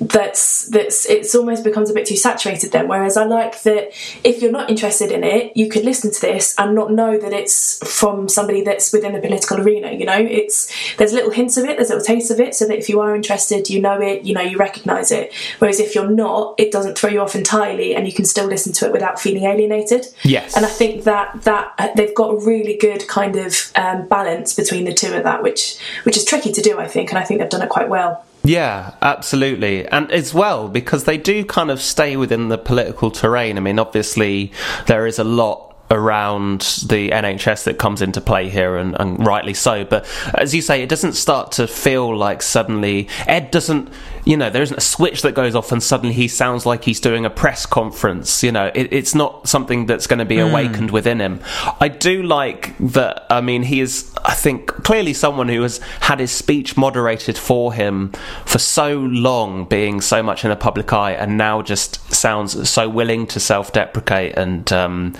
that's 0.00 0.68
that's 0.68 1.08
it's 1.08 1.34
almost 1.34 1.64
becomes 1.64 1.90
a 1.90 1.94
bit 1.94 2.06
too 2.06 2.16
saturated 2.16 2.72
then 2.72 2.86
whereas 2.86 3.16
i 3.16 3.24
like 3.24 3.62
that 3.62 3.88
if 4.24 4.42
you're 4.42 4.52
not 4.52 4.68
interested 4.68 5.10
in 5.10 5.24
it 5.24 5.56
you 5.56 5.68
could 5.68 5.84
listen 5.84 6.12
to 6.12 6.20
this 6.20 6.54
and 6.58 6.74
not 6.74 6.92
know 6.92 7.18
that 7.18 7.32
it's 7.32 7.78
from 7.88 8.28
somebody 8.36 8.62
that's 8.62 8.92
within 8.92 9.12
the 9.16 9.20
political 9.26 9.56
arena 9.60 9.90
you 10.00 10.06
know 10.10 10.16
it's 10.40 10.58
there's 10.98 11.12
little 11.12 11.30
hints 11.38 11.56
of 11.56 11.64
it 11.64 11.76
there's 11.76 11.88
little 11.90 12.04
tastes 12.04 12.30
of 12.30 12.38
it 12.38 12.54
so 12.54 12.64
that 12.68 12.78
if 12.78 12.88
you 12.88 13.00
are 13.00 13.16
interested 13.16 13.68
you 13.68 13.80
know 13.80 14.00
it 14.00 14.22
you 14.28 14.34
know 14.34 14.46
you 14.50 14.56
recognize 14.58 15.10
it 15.10 15.32
whereas 15.58 15.80
if 15.80 15.94
you're 15.94 16.10
not 16.24 16.54
it 16.58 16.70
doesn't 16.70 16.96
throw 16.98 17.10
you 17.10 17.20
off 17.20 17.34
entirely 17.34 17.94
and 17.96 18.06
you 18.06 18.12
can 18.12 18.24
still 18.24 18.46
listen 18.46 18.72
to 18.72 18.86
it 18.86 18.92
without 18.92 19.18
feeling 19.20 19.44
alienated 19.44 20.06
Yes. 20.22 20.56
and 20.56 20.64
i 20.64 20.68
think 20.80 21.04
that 21.04 21.42
that 21.42 21.72
uh, 21.78 21.88
they've 21.96 22.14
got 22.14 22.28
a 22.34 22.46
really 22.46 22.76
good 22.76 23.06
kind 23.08 23.34
of 23.36 23.52
um, 23.74 24.06
balance 24.08 24.54
between 24.54 24.84
the 24.84 24.94
two 24.94 25.12
of 25.14 25.22
that 25.24 25.42
which 25.42 25.78
which 26.04 26.16
is 26.16 26.24
tricky 26.24 26.52
to 26.52 26.62
do 26.62 26.78
i 26.78 26.86
think 26.86 27.10
and 27.10 27.18
i 27.18 27.24
think 27.24 27.40
they've 27.40 27.48
done 27.56 27.62
it 27.62 27.68
quite 27.78 27.88
well 27.88 28.24
Yeah, 28.46 28.94
absolutely. 29.02 29.88
And 29.88 30.08
as 30.12 30.32
well, 30.32 30.68
because 30.68 31.02
they 31.02 31.18
do 31.18 31.44
kind 31.44 31.68
of 31.68 31.80
stay 31.82 32.16
within 32.16 32.48
the 32.48 32.56
political 32.58 33.10
terrain. 33.10 33.56
I 33.58 33.60
mean, 33.60 33.80
obviously, 33.80 34.52
there 34.86 35.04
is 35.10 35.18
a 35.18 35.24
lot 35.24 35.65
around 35.90 36.60
the 36.86 37.10
NHS 37.10 37.64
that 37.64 37.78
comes 37.78 38.02
into 38.02 38.20
play 38.20 38.48
here, 38.48 38.76
and, 38.76 38.96
and 38.98 39.24
rightly 39.24 39.54
so. 39.54 39.84
But 39.84 40.06
as 40.34 40.54
you 40.54 40.62
say, 40.62 40.82
it 40.82 40.88
doesn't 40.88 41.14
start 41.14 41.52
to 41.52 41.66
feel 41.66 42.16
like 42.16 42.42
suddenly 42.42 43.08
Ed 43.26 43.50
doesn't. 43.50 43.90
You 44.26 44.36
know, 44.36 44.50
there 44.50 44.60
isn't 44.62 44.76
a 44.76 44.80
switch 44.80 45.22
that 45.22 45.36
goes 45.36 45.54
off 45.54 45.70
and 45.70 45.80
suddenly 45.80 46.12
he 46.12 46.26
sounds 46.26 46.66
like 46.66 46.82
he's 46.82 46.98
doing 46.98 47.24
a 47.24 47.30
press 47.30 47.64
conference. 47.64 48.42
You 48.42 48.50
know, 48.50 48.72
it, 48.74 48.92
it's 48.92 49.14
not 49.14 49.48
something 49.48 49.86
that's 49.86 50.08
going 50.08 50.18
to 50.18 50.24
be 50.24 50.38
awakened 50.40 50.90
within 50.90 51.20
him. 51.20 51.40
I 51.80 51.86
do 51.86 52.24
like 52.24 52.76
that. 52.78 53.24
I 53.30 53.40
mean, 53.40 53.62
he 53.62 53.80
is, 53.80 54.12
I 54.24 54.34
think, 54.34 54.66
clearly 54.66 55.12
someone 55.14 55.48
who 55.48 55.62
has 55.62 55.78
had 56.00 56.18
his 56.18 56.32
speech 56.32 56.76
moderated 56.76 57.38
for 57.38 57.72
him 57.72 58.12
for 58.44 58.58
so 58.58 58.98
long, 58.98 59.64
being 59.64 60.00
so 60.00 60.24
much 60.24 60.42
in 60.44 60.50
the 60.50 60.56
public 60.56 60.92
eye, 60.92 61.12
and 61.12 61.38
now 61.38 61.62
just 61.62 62.12
sounds 62.12 62.68
so 62.68 62.88
willing 62.88 63.28
to 63.28 63.38
self-deprecate 63.38 64.36
and 64.36 64.72
um, 64.72 65.14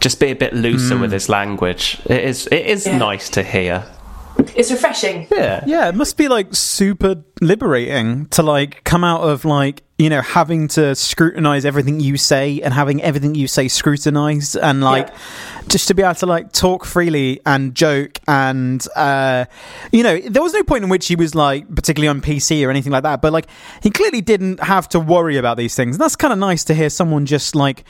just 0.00 0.18
be 0.18 0.30
a 0.30 0.34
bit 0.34 0.54
looser 0.54 0.96
with 0.96 1.12
his 1.12 1.28
language. 1.28 2.00
It 2.06 2.24
is, 2.24 2.46
it 2.46 2.64
is 2.64 2.86
Yeah. 2.86 2.96
nice 2.96 3.28
to 3.30 3.42
hear. 3.42 3.84
It's 4.54 4.70
refreshing 4.70 5.26
Yeah. 5.30 5.64
Yeah, 5.66 5.88
it 5.88 5.94
must 5.94 6.16
be 6.16 6.28
like 6.28 6.54
super 6.54 7.22
liberating 7.40 8.26
to 8.28 8.42
like 8.42 8.84
come 8.84 9.04
out 9.04 9.22
of 9.22 9.44
like 9.44 9.82
you 9.98 10.10
know 10.10 10.20
having 10.20 10.68
to 10.68 10.94
scrutinize 10.94 11.64
everything 11.64 12.00
you 12.00 12.18
say 12.18 12.60
and 12.60 12.74
having 12.74 13.02
everything 13.02 13.34
you 13.34 13.48
say 13.48 13.66
scrutinized 13.66 14.54
and 14.56 14.82
like 14.82 15.08
just 15.68 15.88
to 15.88 15.94
be 15.94 16.02
able 16.02 16.14
to 16.14 16.26
like 16.26 16.52
talk 16.52 16.84
freely 16.84 17.40
and 17.46 17.74
joke 17.74 18.18
and 18.28 18.86
uh 18.94 19.46
you 19.92 20.02
know 20.02 20.18
there 20.18 20.42
was 20.42 20.52
no 20.52 20.62
point 20.62 20.84
in 20.84 20.90
which 20.90 21.08
he 21.08 21.16
was 21.16 21.34
like 21.34 21.66
particularly 21.74 22.08
on 22.08 22.20
PC 22.20 22.66
or 22.66 22.70
anything 22.70 22.92
like 22.92 23.04
that 23.04 23.22
but 23.22 23.32
like 23.32 23.46
he 23.82 23.90
clearly 23.90 24.20
didn't 24.20 24.60
have 24.60 24.86
to 24.90 25.00
worry 25.00 25.38
about 25.38 25.56
these 25.56 25.74
things. 25.74 25.96
And 25.96 26.00
that's 26.02 26.16
kind 26.16 26.32
of 26.32 26.38
nice 26.38 26.64
to 26.64 26.74
hear 26.74 26.90
someone 26.90 27.24
just 27.24 27.54
like 27.54 27.84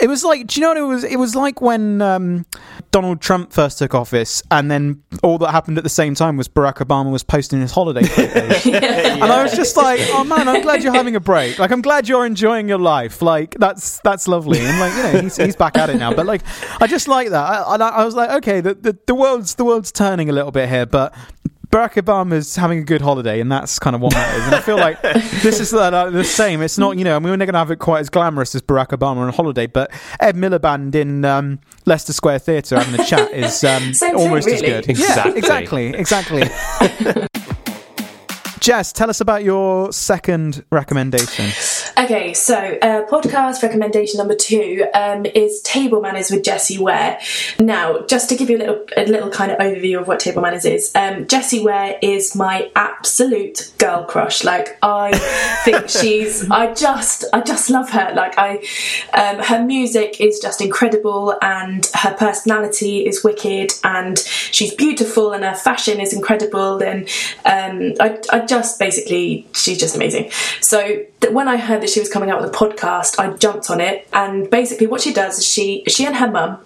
it 0.00 0.08
was 0.08 0.24
like 0.24 0.46
do 0.46 0.60
you 0.60 0.62
know 0.62 0.68
what 0.68 0.76
it 0.76 0.82
was? 0.82 1.04
It 1.04 1.16
was 1.16 1.34
like 1.34 1.60
when 1.60 2.00
um 2.00 2.46
Donald 2.92 3.20
Trump 3.20 3.52
first 3.52 3.78
took 3.78 3.94
office 3.94 4.42
and 4.50 4.70
then 4.70 5.02
all 5.24 5.38
that 5.38 5.50
happened 5.50 5.76
at 5.76 5.84
the 5.84 5.90
same 5.90 6.14
time 6.14 6.36
was 6.36 6.48
Barack 6.48 6.76
Obama 6.76 7.10
was 7.10 7.24
posting 7.24 7.60
his 7.60 7.72
holiday 7.72 8.02
photos. 8.06 8.64
And 8.66 9.24
I 9.24 9.42
was 9.42 9.54
just 9.54 9.76
like, 9.76 10.00
"Oh 10.12 10.22
man, 10.24 10.46
I'm 10.48 10.62
glad 10.62 10.82
you're 10.84 10.92
having 10.92 11.16
a 11.16 11.20
break. 11.20 11.47
Like, 11.58 11.70
I'm 11.70 11.82
glad 11.82 12.08
you're 12.08 12.26
enjoying 12.26 12.68
your 12.68 12.78
life. 12.78 13.22
Like, 13.22 13.54
that's 13.58 14.00
that's 14.00 14.26
lovely." 14.28 14.58
And 14.60 14.78
like, 14.80 14.92
you 14.94 15.02
know, 15.02 15.22
he's, 15.22 15.36
he's 15.36 15.56
back 15.56 15.76
at 15.78 15.90
it 15.90 15.96
now. 15.96 16.12
But 16.12 16.26
like, 16.26 16.42
I 16.80 16.86
just 16.86 17.08
like 17.08 17.30
that. 17.30 17.44
I, 17.44 17.76
I, 17.76 17.88
I 17.88 18.04
was 18.04 18.14
like, 18.14 18.30
okay, 18.38 18.60
the, 18.60 18.74
the 18.74 18.98
the 19.06 19.14
world's 19.14 19.54
the 19.54 19.64
world's 19.64 19.92
turning 19.92 20.28
a 20.28 20.32
little 20.32 20.52
bit 20.52 20.68
here, 20.68 20.86
but. 20.86 21.14
Barack 21.70 22.02
Obama's 22.02 22.56
having 22.56 22.78
a 22.78 22.82
good 22.82 23.02
holiday, 23.02 23.40
and 23.40 23.52
that's 23.52 23.78
kind 23.78 23.94
of 23.94 24.00
what 24.00 24.14
matters. 24.14 24.42
And 24.46 24.54
I 24.54 24.60
feel 24.60 24.78
like 24.78 25.02
this 25.02 25.60
is 25.60 25.74
uh, 25.74 26.08
the 26.08 26.24
same. 26.24 26.62
It's 26.62 26.78
not, 26.78 26.96
you 26.96 27.04
know, 27.04 27.14
I 27.14 27.18
mean, 27.18 27.28
we're 27.28 27.36
not 27.36 27.44
going 27.44 27.52
to 27.52 27.58
have 27.58 27.70
it 27.70 27.78
quite 27.78 28.00
as 28.00 28.08
glamorous 28.08 28.54
as 28.54 28.62
Barack 28.62 28.88
Obama 28.88 29.18
on 29.18 29.32
holiday, 29.34 29.66
but 29.66 29.90
Ed 30.18 30.34
Miliband 30.34 30.94
in 30.94 31.26
um, 31.26 31.60
Leicester 31.84 32.14
Square 32.14 32.38
Theatre 32.38 32.78
having 32.78 32.98
a 32.98 33.04
chat 33.04 33.30
is 33.32 33.62
um, 33.64 33.92
Same 33.92 34.14
thing, 34.14 34.14
almost 34.14 34.48
as 34.48 34.62
good. 34.62 34.88
Exactly. 34.88 35.90
Yeah, 35.90 35.98
exactly, 35.98 36.44
exactly. 36.44 37.24
Jess, 38.68 38.92
tell 38.92 39.08
us 39.08 39.22
about 39.22 39.44
your 39.44 39.90
second 39.94 40.62
recommendation. 40.70 41.46
Okay, 41.96 42.34
so 42.34 42.54
uh, 42.54 43.06
podcast 43.06 43.62
recommendation 43.62 44.18
number 44.18 44.34
two 44.34 44.86
um, 44.92 45.24
is 45.24 45.62
Table 45.62 46.02
Manners 46.02 46.30
with 46.30 46.44
Jessie 46.44 46.78
Ware. 46.78 47.18
Now, 47.58 48.02
just 48.02 48.28
to 48.28 48.36
give 48.36 48.50
you 48.50 48.58
a 48.58 48.58
little 48.58 48.84
a 48.94 49.06
little 49.06 49.30
kind 49.30 49.50
of 49.50 49.56
overview 49.56 49.98
of 49.98 50.06
what 50.06 50.20
Table 50.20 50.42
Manners 50.42 50.66
is, 50.66 50.92
um, 50.94 51.26
Jessie 51.26 51.64
Ware 51.64 51.98
is 52.02 52.36
my 52.36 52.70
absolute 52.76 53.72
girl 53.78 54.04
crush. 54.04 54.44
Like, 54.44 54.76
I 54.82 55.16
think 55.64 55.88
she's, 55.88 56.50
I 56.50 56.74
just, 56.74 57.24
I 57.32 57.40
just 57.40 57.70
love 57.70 57.88
her. 57.88 58.12
Like, 58.14 58.34
I, 58.36 58.58
um, 59.14 59.42
her 59.44 59.64
music 59.64 60.20
is 60.20 60.40
just 60.40 60.60
incredible, 60.60 61.38
and 61.40 61.88
her 61.94 62.14
personality 62.14 63.06
is 63.06 63.24
wicked, 63.24 63.72
and 63.82 64.18
she's 64.18 64.74
beautiful, 64.74 65.32
and 65.32 65.42
her 65.42 65.54
fashion 65.54 66.00
is 66.00 66.12
incredible, 66.12 66.82
and 66.82 67.08
um, 67.46 67.94
I, 67.98 68.20
I 68.30 68.40
just 68.40 68.57
basically, 68.78 69.46
she's 69.54 69.78
just 69.78 69.96
amazing. 69.96 70.30
So 70.60 71.04
when 71.30 71.48
I 71.48 71.56
heard 71.56 71.82
that 71.82 71.90
she 71.90 72.00
was 72.00 72.08
coming 72.08 72.30
out 72.30 72.40
with 72.40 72.50
a 72.50 72.56
podcast, 72.56 73.18
I 73.18 73.34
jumped 73.36 73.70
on 73.70 73.80
it, 73.80 74.08
and 74.12 74.48
basically 74.50 74.86
what 74.86 75.00
she 75.00 75.12
does 75.12 75.38
is 75.38 75.46
she, 75.46 75.84
she 75.88 76.06
and 76.06 76.16
her 76.16 76.30
mum 76.30 76.64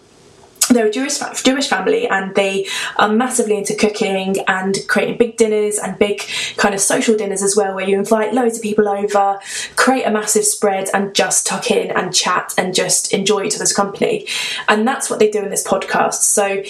they're 0.75 0.87
a 0.87 0.91
Jewish 0.91 1.19
Jewish 1.43 1.69
family, 1.69 2.09
and 2.09 2.35
they 2.35 2.67
are 2.97 3.09
massively 3.13 3.59
into 3.59 3.75
cooking 3.75 4.37
and 4.47 4.79
creating 4.89 5.19
big 5.19 5.37
dinners 5.37 5.79
and 5.79 5.99
big 5.99 6.23
kind 6.57 6.75
of 6.75 6.81
social 6.81 7.17
dinners 7.17 7.43
as 7.43 7.57
well, 7.57 7.75
where 7.75 7.89
you 7.89 7.99
invite 7.99 8.35
loads 8.35 8.57
of 8.57 8.63
people 8.63 8.89
over, 8.89 9.39
create 9.77 10.05
a 10.05 10.11
massive 10.11 10.45
spread, 10.45 10.89
and 10.95 11.15
just 11.15 11.47
tuck 11.47 11.71
in 11.71 11.91
and 11.91 12.15
chat 12.15 12.55
and 12.57 12.75
just 12.75 13.13
enjoy 13.13 13.45
each 13.45 13.55
other's 13.55 13.73
company. 13.73 14.27
And 14.69 14.87
that's 14.87 15.11
what 15.11 15.19
they 15.19 15.31
do 15.31 15.43
in 15.43 15.51
this 15.51 15.67
podcast. 15.67 16.23
So 16.23 16.63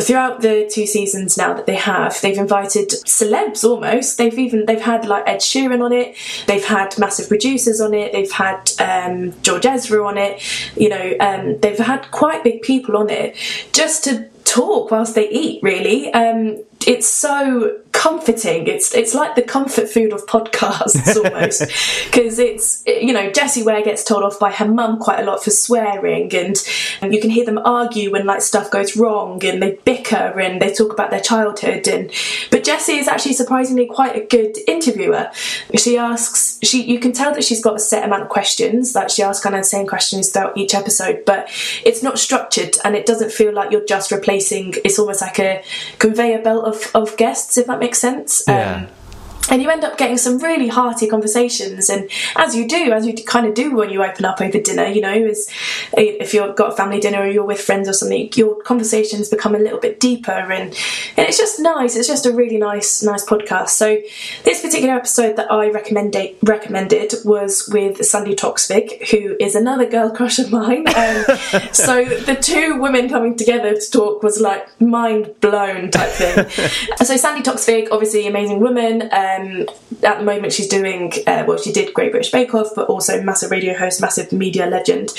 throughout 0.00 0.40
the 0.40 0.70
two 0.72 0.86
seasons 0.86 1.36
now 1.36 1.54
that 1.54 1.66
they 1.66 1.76
have, 1.76 2.20
they've 2.20 2.38
invited 2.38 2.88
celebs 2.90 3.64
almost. 3.64 4.18
They've 4.18 4.38
even 4.38 4.66
they've 4.66 4.80
had 4.80 5.06
like 5.06 5.24
Ed 5.26 5.38
Sheeran 5.38 5.84
on 5.84 5.92
it. 5.92 6.16
They've 6.46 6.64
had 6.64 6.98
massive 6.98 7.28
producers 7.28 7.80
on 7.80 7.94
it. 7.94 8.12
They've 8.12 8.30
had 8.30 8.70
um, 8.80 9.34
George 9.42 9.66
Ezra 9.66 10.04
on 10.06 10.18
it. 10.18 10.42
You 10.76 10.88
know, 10.88 11.16
um, 11.20 11.58
they've 11.60 11.78
had 11.78 12.10
quite 12.10 12.44
big 12.44 12.62
people 12.62 12.96
on 12.96 13.10
it 13.10 13.36
just 13.72 14.04
to 14.04 14.28
talk 14.44 14.90
whilst 14.90 15.14
they 15.14 15.28
eat 15.28 15.62
really. 15.62 16.12
Um, 16.12 16.62
it's 16.88 17.06
so 17.06 17.78
comforting. 17.92 18.66
It's 18.66 18.94
it's 18.94 19.14
like 19.14 19.34
the 19.34 19.42
comfort 19.42 19.90
food 19.90 20.14
of 20.14 20.24
podcasts 20.24 21.16
almost. 21.22 21.60
Because 22.06 22.38
it's 22.38 22.82
you 22.86 23.12
know 23.12 23.30
Jessie 23.30 23.62
Ware 23.62 23.82
gets 23.82 24.02
told 24.02 24.24
off 24.24 24.40
by 24.40 24.50
her 24.52 24.66
mum 24.66 24.98
quite 24.98 25.20
a 25.20 25.24
lot 25.24 25.44
for 25.44 25.50
swearing 25.50 26.34
and, 26.34 26.56
and 27.02 27.12
you 27.14 27.20
can 27.20 27.28
hear 27.28 27.44
them 27.44 27.58
argue 27.58 28.10
when 28.10 28.24
like 28.24 28.40
stuff 28.40 28.70
goes 28.70 28.96
wrong 28.96 29.44
and 29.44 29.62
they 29.62 29.72
bicker 29.84 30.40
and 30.40 30.62
they 30.62 30.72
talk 30.72 30.90
about 30.90 31.10
their 31.10 31.20
childhood 31.20 31.86
and 31.86 32.10
but 32.50 32.64
Jessie 32.64 32.96
is 32.96 33.06
actually 33.06 33.34
surprisingly 33.34 33.84
quite 33.84 34.16
a 34.16 34.24
good 34.24 34.56
interviewer. 34.66 35.30
She 35.76 35.98
asks 35.98 36.58
she 36.62 36.82
you 36.84 36.98
can 36.98 37.12
tell 37.12 37.34
that 37.34 37.44
she's 37.44 37.62
got 37.62 37.76
a 37.76 37.80
set 37.80 38.02
amount 38.02 38.22
of 38.22 38.28
questions 38.30 38.94
that 38.94 39.10
she 39.10 39.22
asks 39.22 39.42
kind 39.42 39.54
of 39.54 39.60
the 39.60 39.68
same 39.68 39.86
questions 39.86 40.30
throughout 40.30 40.56
each 40.56 40.74
episode 40.74 41.22
but 41.26 41.50
it's 41.84 42.02
not 42.02 42.18
structured 42.18 42.76
and 42.82 42.96
it 42.96 43.04
doesn't 43.04 43.30
feel 43.30 43.52
like 43.52 43.70
you're 43.70 43.84
just 43.84 44.10
replacing 44.10 44.72
it's 44.86 44.98
almost 44.98 45.20
like 45.20 45.38
a 45.38 45.62
conveyor 45.98 46.40
belt 46.40 46.64
of, 46.64 46.77
of 46.94 47.16
guests 47.16 47.56
if 47.58 47.66
that 47.66 47.78
makes 47.78 47.98
sense 47.98 48.42
Yeah. 48.46 48.76
Um, 48.76 48.88
and 49.50 49.62
you 49.62 49.70
end 49.70 49.84
up 49.84 49.98
getting 49.98 50.18
some 50.18 50.38
really 50.38 50.68
hearty 50.68 51.08
conversations. 51.08 51.88
And 51.88 52.10
as 52.36 52.54
you 52.54 52.68
do 52.68 52.92
as 52.92 53.06
you 53.06 53.14
kind 53.14 53.46
of 53.46 53.54
do 53.54 53.74
when 53.74 53.90
you 53.90 54.02
open 54.02 54.24
up 54.24 54.40
over 54.40 54.58
dinner 54.60 54.86
you 54.86 55.00
know 55.00 55.12
is 55.12 55.48
if 55.96 56.34
you've 56.34 56.56
got 56.56 56.72
a 56.72 56.76
family 56.76 57.00
dinner 57.00 57.22
or 57.22 57.26
you're 57.26 57.44
with 57.44 57.60
friends 57.60 57.88
or 57.88 57.92
something 57.92 58.30
your 58.34 58.60
conversations 58.62 59.28
become 59.28 59.54
a 59.54 59.58
little 59.58 59.78
bit 59.78 60.00
deeper. 60.00 60.32
And, 60.32 60.74
and 61.16 61.28
it's 61.28 61.38
just 61.38 61.60
nice. 61.60 61.96
It's 61.96 62.08
just 62.08 62.26
a 62.26 62.32
really 62.32 62.58
nice 62.58 63.02
nice 63.02 63.24
podcast. 63.24 63.70
So 63.70 64.00
this 64.44 64.62
particular 64.62 64.94
episode 64.94 65.36
that 65.36 65.50
i 65.50 65.70
recommended 65.70 66.36
recommended 66.42 67.14
was 67.24 67.68
with 67.72 68.04
sandi 68.04 68.34
toksvig 68.34 69.08
who 69.10 69.36
is 69.40 69.54
another 69.54 69.86
girl 69.86 70.10
crush 70.10 70.38
of 70.38 70.50
mine. 70.50 70.86
Um, 70.88 71.24
so 71.72 72.04
the 72.04 72.36
two 72.40 72.80
women 72.80 73.08
coming 73.08 73.36
together 73.36 73.74
to 73.74 73.90
talk 73.90 74.22
was 74.22 74.40
like 74.40 74.68
mind 74.80 75.34
blown 75.40 75.90
type 75.90 76.10
thing. 76.10 76.46
So 77.08 77.16
sandi 77.16 77.42
toksvig 77.42 77.88
obviously 77.90 78.26
amazing 78.26 78.60
woman 78.60 79.08
um, 79.12 79.37
at 80.02 80.18
the 80.18 80.24
moment 80.24 80.52
she's 80.52 80.68
doing 80.68 81.12
uh, 81.26 81.44
well 81.46 81.58
she 81.58 81.72
did 81.72 81.92
great 81.94 82.12
british 82.12 82.30
bake 82.30 82.54
off 82.54 82.68
but 82.74 82.88
also 82.88 83.22
massive 83.22 83.50
radio 83.50 83.76
host 83.76 84.00
massive 84.00 84.32
media 84.32 84.66
legend. 84.66 85.12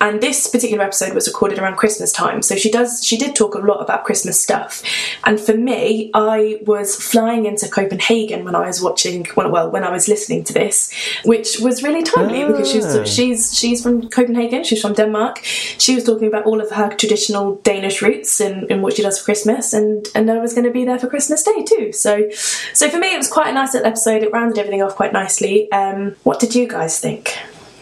And 0.00 0.20
this 0.20 0.46
particular 0.48 0.84
episode 0.84 1.14
was 1.14 1.26
recorded 1.28 1.58
around 1.58 1.76
christmas 1.76 2.12
time 2.12 2.42
so 2.42 2.56
she 2.56 2.70
does 2.70 3.04
she 3.04 3.16
did 3.16 3.34
talk 3.36 3.54
a 3.54 3.58
lot 3.58 3.80
about 3.80 4.04
christmas 4.04 4.40
stuff. 4.40 4.82
And 5.24 5.40
for 5.40 5.56
me 5.56 6.10
i 6.14 6.58
was 6.66 6.96
flying 6.96 7.46
into 7.46 7.68
copenhagen 7.68 8.44
when 8.44 8.54
i 8.54 8.66
was 8.66 8.82
watching 8.82 9.26
well, 9.36 9.50
well 9.50 9.70
when 9.70 9.84
i 9.84 9.90
was 9.90 10.08
listening 10.08 10.44
to 10.44 10.52
this 10.52 10.92
which 11.24 11.58
was 11.60 11.82
really 11.82 12.02
timely 12.02 12.44
because 12.44 12.70
she's 12.70 13.08
she's 13.08 13.58
she's 13.58 13.82
from 13.82 14.08
copenhagen 14.08 14.64
she's 14.64 14.82
from 14.82 14.94
denmark. 14.94 15.40
She 15.44 15.94
was 15.94 16.04
talking 16.04 16.28
about 16.28 16.44
all 16.44 16.60
of 16.60 16.70
her 16.70 16.90
traditional 16.90 17.56
danish 17.56 18.02
roots 18.02 18.40
and, 18.40 18.70
and 18.70 18.82
what 18.82 18.94
she 18.94 19.02
does 19.02 19.18
for 19.18 19.24
christmas 19.24 19.72
and 19.72 20.08
and 20.14 20.30
i 20.30 20.38
was 20.38 20.52
going 20.54 20.64
to 20.64 20.70
be 20.70 20.84
there 20.84 20.98
for 20.98 21.08
christmas 21.08 21.42
day 21.42 21.64
too. 21.64 21.92
So 21.92 22.30
so 22.72 22.88
for 22.88 22.98
me 22.98 23.14
it 23.14 23.18
was 23.18 23.28
quite 23.28 23.48
nice 23.56 23.74
little 23.74 23.88
episode 23.88 24.22
it 24.22 24.32
rounded 24.32 24.58
everything 24.58 24.82
off 24.82 24.94
quite 24.94 25.12
nicely 25.12 25.70
um 25.72 26.14
what 26.22 26.38
did 26.38 26.54
you 26.54 26.66
guys 26.68 27.00
think 27.00 27.36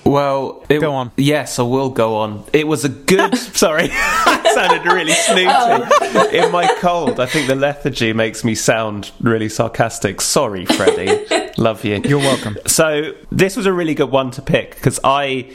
Well, 0.06 0.62
it, 0.68 0.80
Go 0.80 0.92
on. 0.92 1.12
Yes, 1.16 1.58
I 1.58 1.62
will 1.62 1.88
go 1.88 2.16
on. 2.16 2.44
It 2.52 2.66
was 2.66 2.84
a 2.84 2.90
good. 2.90 3.34
sorry, 3.64 3.88
I 3.92 4.52
sounded 4.54 4.84
really 4.92 5.14
snooty 5.14 6.36
in 6.36 6.52
my 6.52 6.66
cold. 6.78 7.18
I 7.20 7.24
think 7.26 7.46
the 7.48 7.54
lethargy 7.56 8.12
makes 8.12 8.44
me 8.44 8.54
sound 8.54 9.12
really 9.20 9.48
sarcastic. 9.48 10.20
Sorry, 10.20 10.66
Freddie. 10.66 11.24
Love 11.56 11.84
you. 11.86 12.02
You're 12.04 12.18
welcome. 12.18 12.58
So 12.66 13.14
this 13.32 13.56
was 13.56 13.64
a 13.64 13.72
really 13.72 13.94
good 13.94 14.10
one 14.10 14.30
to 14.32 14.42
pick 14.42 14.74
because 14.74 15.00
I 15.02 15.50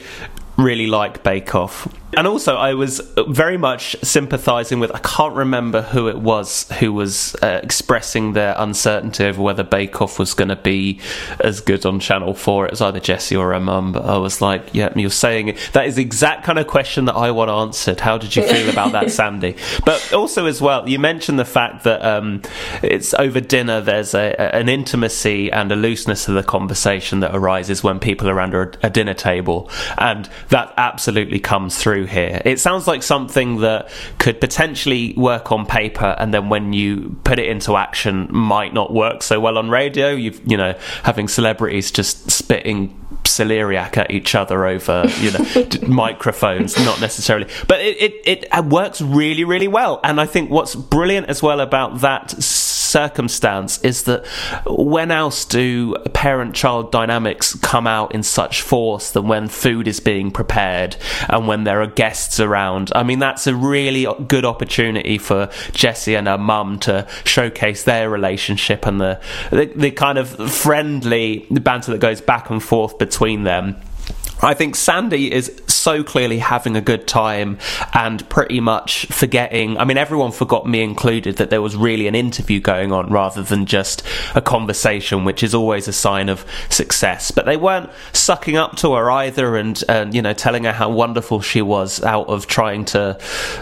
really 0.56 0.88
like 0.88 1.22
Bake 1.22 1.54
Off. 1.54 1.86
And 2.16 2.26
also, 2.26 2.56
I 2.56 2.74
was 2.74 3.00
very 3.28 3.56
much 3.56 3.94
sympathising 4.02 4.80
with. 4.80 4.90
I 4.94 4.98
can't 4.98 5.34
remember 5.34 5.82
who 5.82 6.08
it 6.08 6.18
was 6.18 6.70
who 6.80 6.92
was 6.92 7.36
uh, 7.36 7.60
expressing 7.62 8.32
their 8.32 8.54
uncertainty 8.58 9.24
over 9.24 9.40
whether 9.40 9.62
Bake 9.62 10.02
Off 10.02 10.18
was 10.18 10.34
going 10.34 10.48
to 10.48 10.56
be 10.56 11.00
as 11.38 11.60
good 11.60 11.86
on 11.86 12.00
Channel 12.00 12.34
4. 12.34 12.66
It 12.66 12.70
was 12.72 12.80
either 12.80 12.98
Jessie 12.98 13.36
or 13.36 13.52
her 13.52 13.60
mum, 13.60 13.92
but 13.92 14.04
I 14.04 14.18
was 14.18 14.40
like, 14.40 14.70
yeah, 14.72 14.92
you're 14.96 15.10
saying 15.10 15.48
it. 15.48 15.70
That 15.72 15.86
is 15.86 15.96
the 15.96 16.02
exact 16.02 16.44
kind 16.44 16.58
of 16.58 16.66
question 16.66 17.04
that 17.04 17.14
I 17.14 17.30
want 17.30 17.50
answered. 17.50 18.00
How 18.00 18.18
did 18.18 18.34
you 18.34 18.42
feel 18.42 18.68
about 18.68 18.92
that, 18.92 19.10
Sandi? 19.12 19.56
But 19.84 20.12
also, 20.12 20.46
as 20.46 20.60
well, 20.60 20.88
you 20.88 20.98
mentioned 20.98 21.38
the 21.38 21.44
fact 21.44 21.84
that 21.84 22.04
um, 22.04 22.42
it's 22.82 23.14
over 23.14 23.40
dinner, 23.40 23.80
there's 23.80 24.14
a, 24.14 24.40
an 24.54 24.68
intimacy 24.68 25.52
and 25.52 25.70
a 25.70 25.76
looseness 25.76 26.24
to 26.24 26.32
the 26.32 26.42
conversation 26.42 27.20
that 27.20 27.36
arises 27.36 27.84
when 27.84 28.00
people 28.00 28.28
are 28.28 28.34
around 28.34 28.54
a, 28.54 28.72
a 28.86 28.90
dinner 28.90 29.14
table. 29.14 29.70
And 29.96 30.28
that 30.48 30.74
absolutely 30.76 31.38
comes 31.38 31.78
through 31.78 31.99
here. 32.06 32.40
It 32.44 32.60
sounds 32.60 32.86
like 32.86 33.02
something 33.02 33.58
that 33.60 33.88
could 34.18 34.40
potentially 34.40 35.14
work 35.16 35.52
on 35.52 35.66
paper, 35.66 36.16
and 36.18 36.32
then 36.32 36.48
when 36.48 36.72
you 36.72 37.16
put 37.24 37.38
it 37.38 37.48
into 37.48 37.76
action, 37.76 38.28
might 38.30 38.74
not 38.74 38.92
work 38.92 39.22
so 39.22 39.40
well 39.40 39.58
on 39.58 39.70
radio. 39.70 40.10
You've, 40.10 40.40
you 40.50 40.56
know, 40.56 40.74
having 41.02 41.28
celebrities 41.28 41.90
just 41.90 42.30
spitting 42.30 42.96
celeriac 43.24 43.96
at 43.96 44.10
each 44.10 44.34
other 44.34 44.66
over, 44.66 45.04
you 45.18 45.30
know, 45.30 45.66
microphones, 45.88 46.76
not 46.84 47.00
necessarily. 47.00 47.46
But 47.68 47.80
it, 47.80 48.20
it, 48.24 48.46
it 48.52 48.64
works 48.64 49.00
really, 49.00 49.44
really 49.44 49.68
well. 49.68 50.00
And 50.02 50.20
I 50.20 50.26
think 50.26 50.50
what's 50.50 50.74
brilliant 50.74 51.28
as 51.28 51.42
well 51.42 51.60
about 51.60 52.00
that 52.00 52.30
circumstance 52.90 53.80
is 53.82 54.04
that 54.04 54.26
when 54.66 55.10
else 55.10 55.44
do 55.44 55.94
parent 56.12 56.54
child 56.54 56.90
dynamics 56.90 57.54
come 57.62 57.86
out 57.86 58.14
in 58.14 58.22
such 58.22 58.62
force 58.62 59.12
than 59.12 59.28
when 59.28 59.48
food 59.48 59.86
is 59.86 60.00
being 60.00 60.30
prepared 60.30 60.96
and 61.28 61.46
when 61.46 61.64
there 61.64 61.80
are 61.80 61.86
guests 61.86 62.40
around? 62.40 62.90
I 62.94 63.02
mean, 63.02 63.18
that's 63.18 63.46
a 63.46 63.54
really 63.54 64.06
good 64.26 64.44
opportunity 64.44 65.18
for 65.18 65.48
Jessie 65.72 66.14
and 66.14 66.26
her 66.26 66.38
mum 66.38 66.78
to 66.80 67.06
showcase 67.24 67.84
their 67.84 68.10
relationship 68.10 68.86
and 68.86 69.00
the, 69.00 69.20
the, 69.50 69.66
the 69.66 69.90
kind 69.90 70.18
of 70.18 70.28
friendly 70.52 71.46
banter 71.50 71.92
that 71.92 72.00
goes 72.00 72.20
back 72.20 72.50
and 72.50 72.62
forth 72.62 72.98
between 72.98 73.44
them. 73.44 73.76
I 74.42 74.54
think 74.54 74.76
Sandi 74.76 75.30
is 75.30 75.60
so 75.66 76.02
clearly 76.02 76.38
having 76.38 76.76
a 76.76 76.80
good 76.80 77.06
time 77.06 77.58
and 77.94 78.26
pretty 78.28 78.60
much 78.60 79.06
forgetting. 79.06 79.78
I 79.78 79.84
mean, 79.84 79.96
everyone 79.96 80.32
forgot, 80.32 80.68
me 80.68 80.82
included, 80.82 81.36
that 81.36 81.50
there 81.50 81.62
was 81.62 81.76
really 81.76 82.06
an 82.06 82.14
interview 82.14 82.60
going 82.60 82.92
on 82.92 83.10
rather 83.10 83.42
than 83.42 83.66
just 83.66 84.02
a 84.34 84.40
conversation, 84.40 85.24
which 85.24 85.42
is 85.42 85.54
always 85.54 85.88
a 85.88 85.92
sign 85.92 86.28
of 86.28 86.44
success. 86.68 87.30
But 87.30 87.46
they 87.46 87.56
weren't 87.56 87.90
sucking 88.12 88.56
up 88.56 88.76
to 88.76 88.94
her 88.94 89.10
either 89.10 89.56
and, 89.56 89.82
and 89.88 90.14
you 90.14 90.22
know, 90.22 90.32
telling 90.32 90.64
her 90.64 90.72
how 90.72 90.90
wonderful 90.90 91.40
she 91.40 91.62
was 91.62 92.02
out 92.02 92.28
of 92.28 92.46
trying 92.46 92.84
to, 92.86 93.18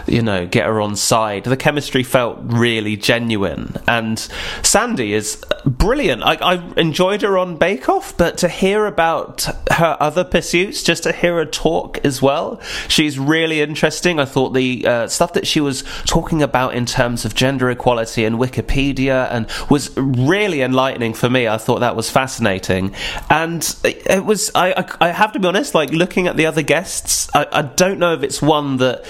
you 0.07 0.21
know, 0.21 0.45
get 0.45 0.65
her 0.65 0.81
on 0.81 0.95
side. 0.95 1.45
The 1.45 1.57
chemistry 1.57 2.03
felt 2.03 2.39
really 2.41 2.97
genuine. 2.97 3.75
And 3.87 4.19
Sandi 4.63 5.13
is 5.13 5.43
brilliant. 5.65 6.23
I, 6.23 6.35
I 6.35 6.73
enjoyed 6.77 7.21
her 7.21 7.37
on 7.37 7.57
Bake 7.57 7.87
Off, 7.89 8.17
but 8.17 8.37
to 8.39 8.49
hear 8.49 8.85
about 8.85 9.47
her 9.71 9.97
other 9.99 10.23
pursuits, 10.23 10.68
just 10.69 11.03
to 11.03 11.11
hear 11.11 11.35
her 11.35 11.45
talk, 11.45 11.99
as 12.03 12.21
well. 12.21 12.59
She's 12.87 13.17
really 13.17 13.61
interesting. 13.61 14.19
I 14.19 14.25
thought 14.25 14.49
the 14.53 14.85
uh, 14.85 15.07
stuff 15.07 15.33
that 15.33 15.47
she 15.47 15.61
was 15.61 15.83
talking 16.05 16.41
about 16.41 16.73
in 16.73 16.85
terms 16.85 17.25
of 17.25 17.35
gender 17.35 17.69
equality 17.69 18.25
and 18.25 18.37
Wikipedia 18.37 19.27
and 19.31 19.47
was 19.69 19.95
really 19.97 20.61
enlightening 20.61 21.13
for 21.13 21.29
me. 21.29 21.47
I 21.47 21.57
thought 21.57 21.79
that 21.79 21.95
was 21.95 22.09
fascinating, 22.09 22.93
and 23.29 23.75
it, 23.83 24.25
was. 24.25 24.51
I, 24.55 24.73
I, 24.73 25.07
I 25.07 25.09
have 25.09 25.31
to 25.33 25.39
be 25.39 25.47
honest. 25.47 25.75
Like 25.75 25.91
looking 25.91 26.27
at 26.27 26.37
the 26.37 26.45
other 26.45 26.61
guests, 26.61 27.29
I, 27.33 27.47
I 27.51 27.61
don't 27.61 27.99
know 27.99 28.13
if 28.13 28.23
it's 28.23 28.41
one 28.41 28.77
that 28.77 29.05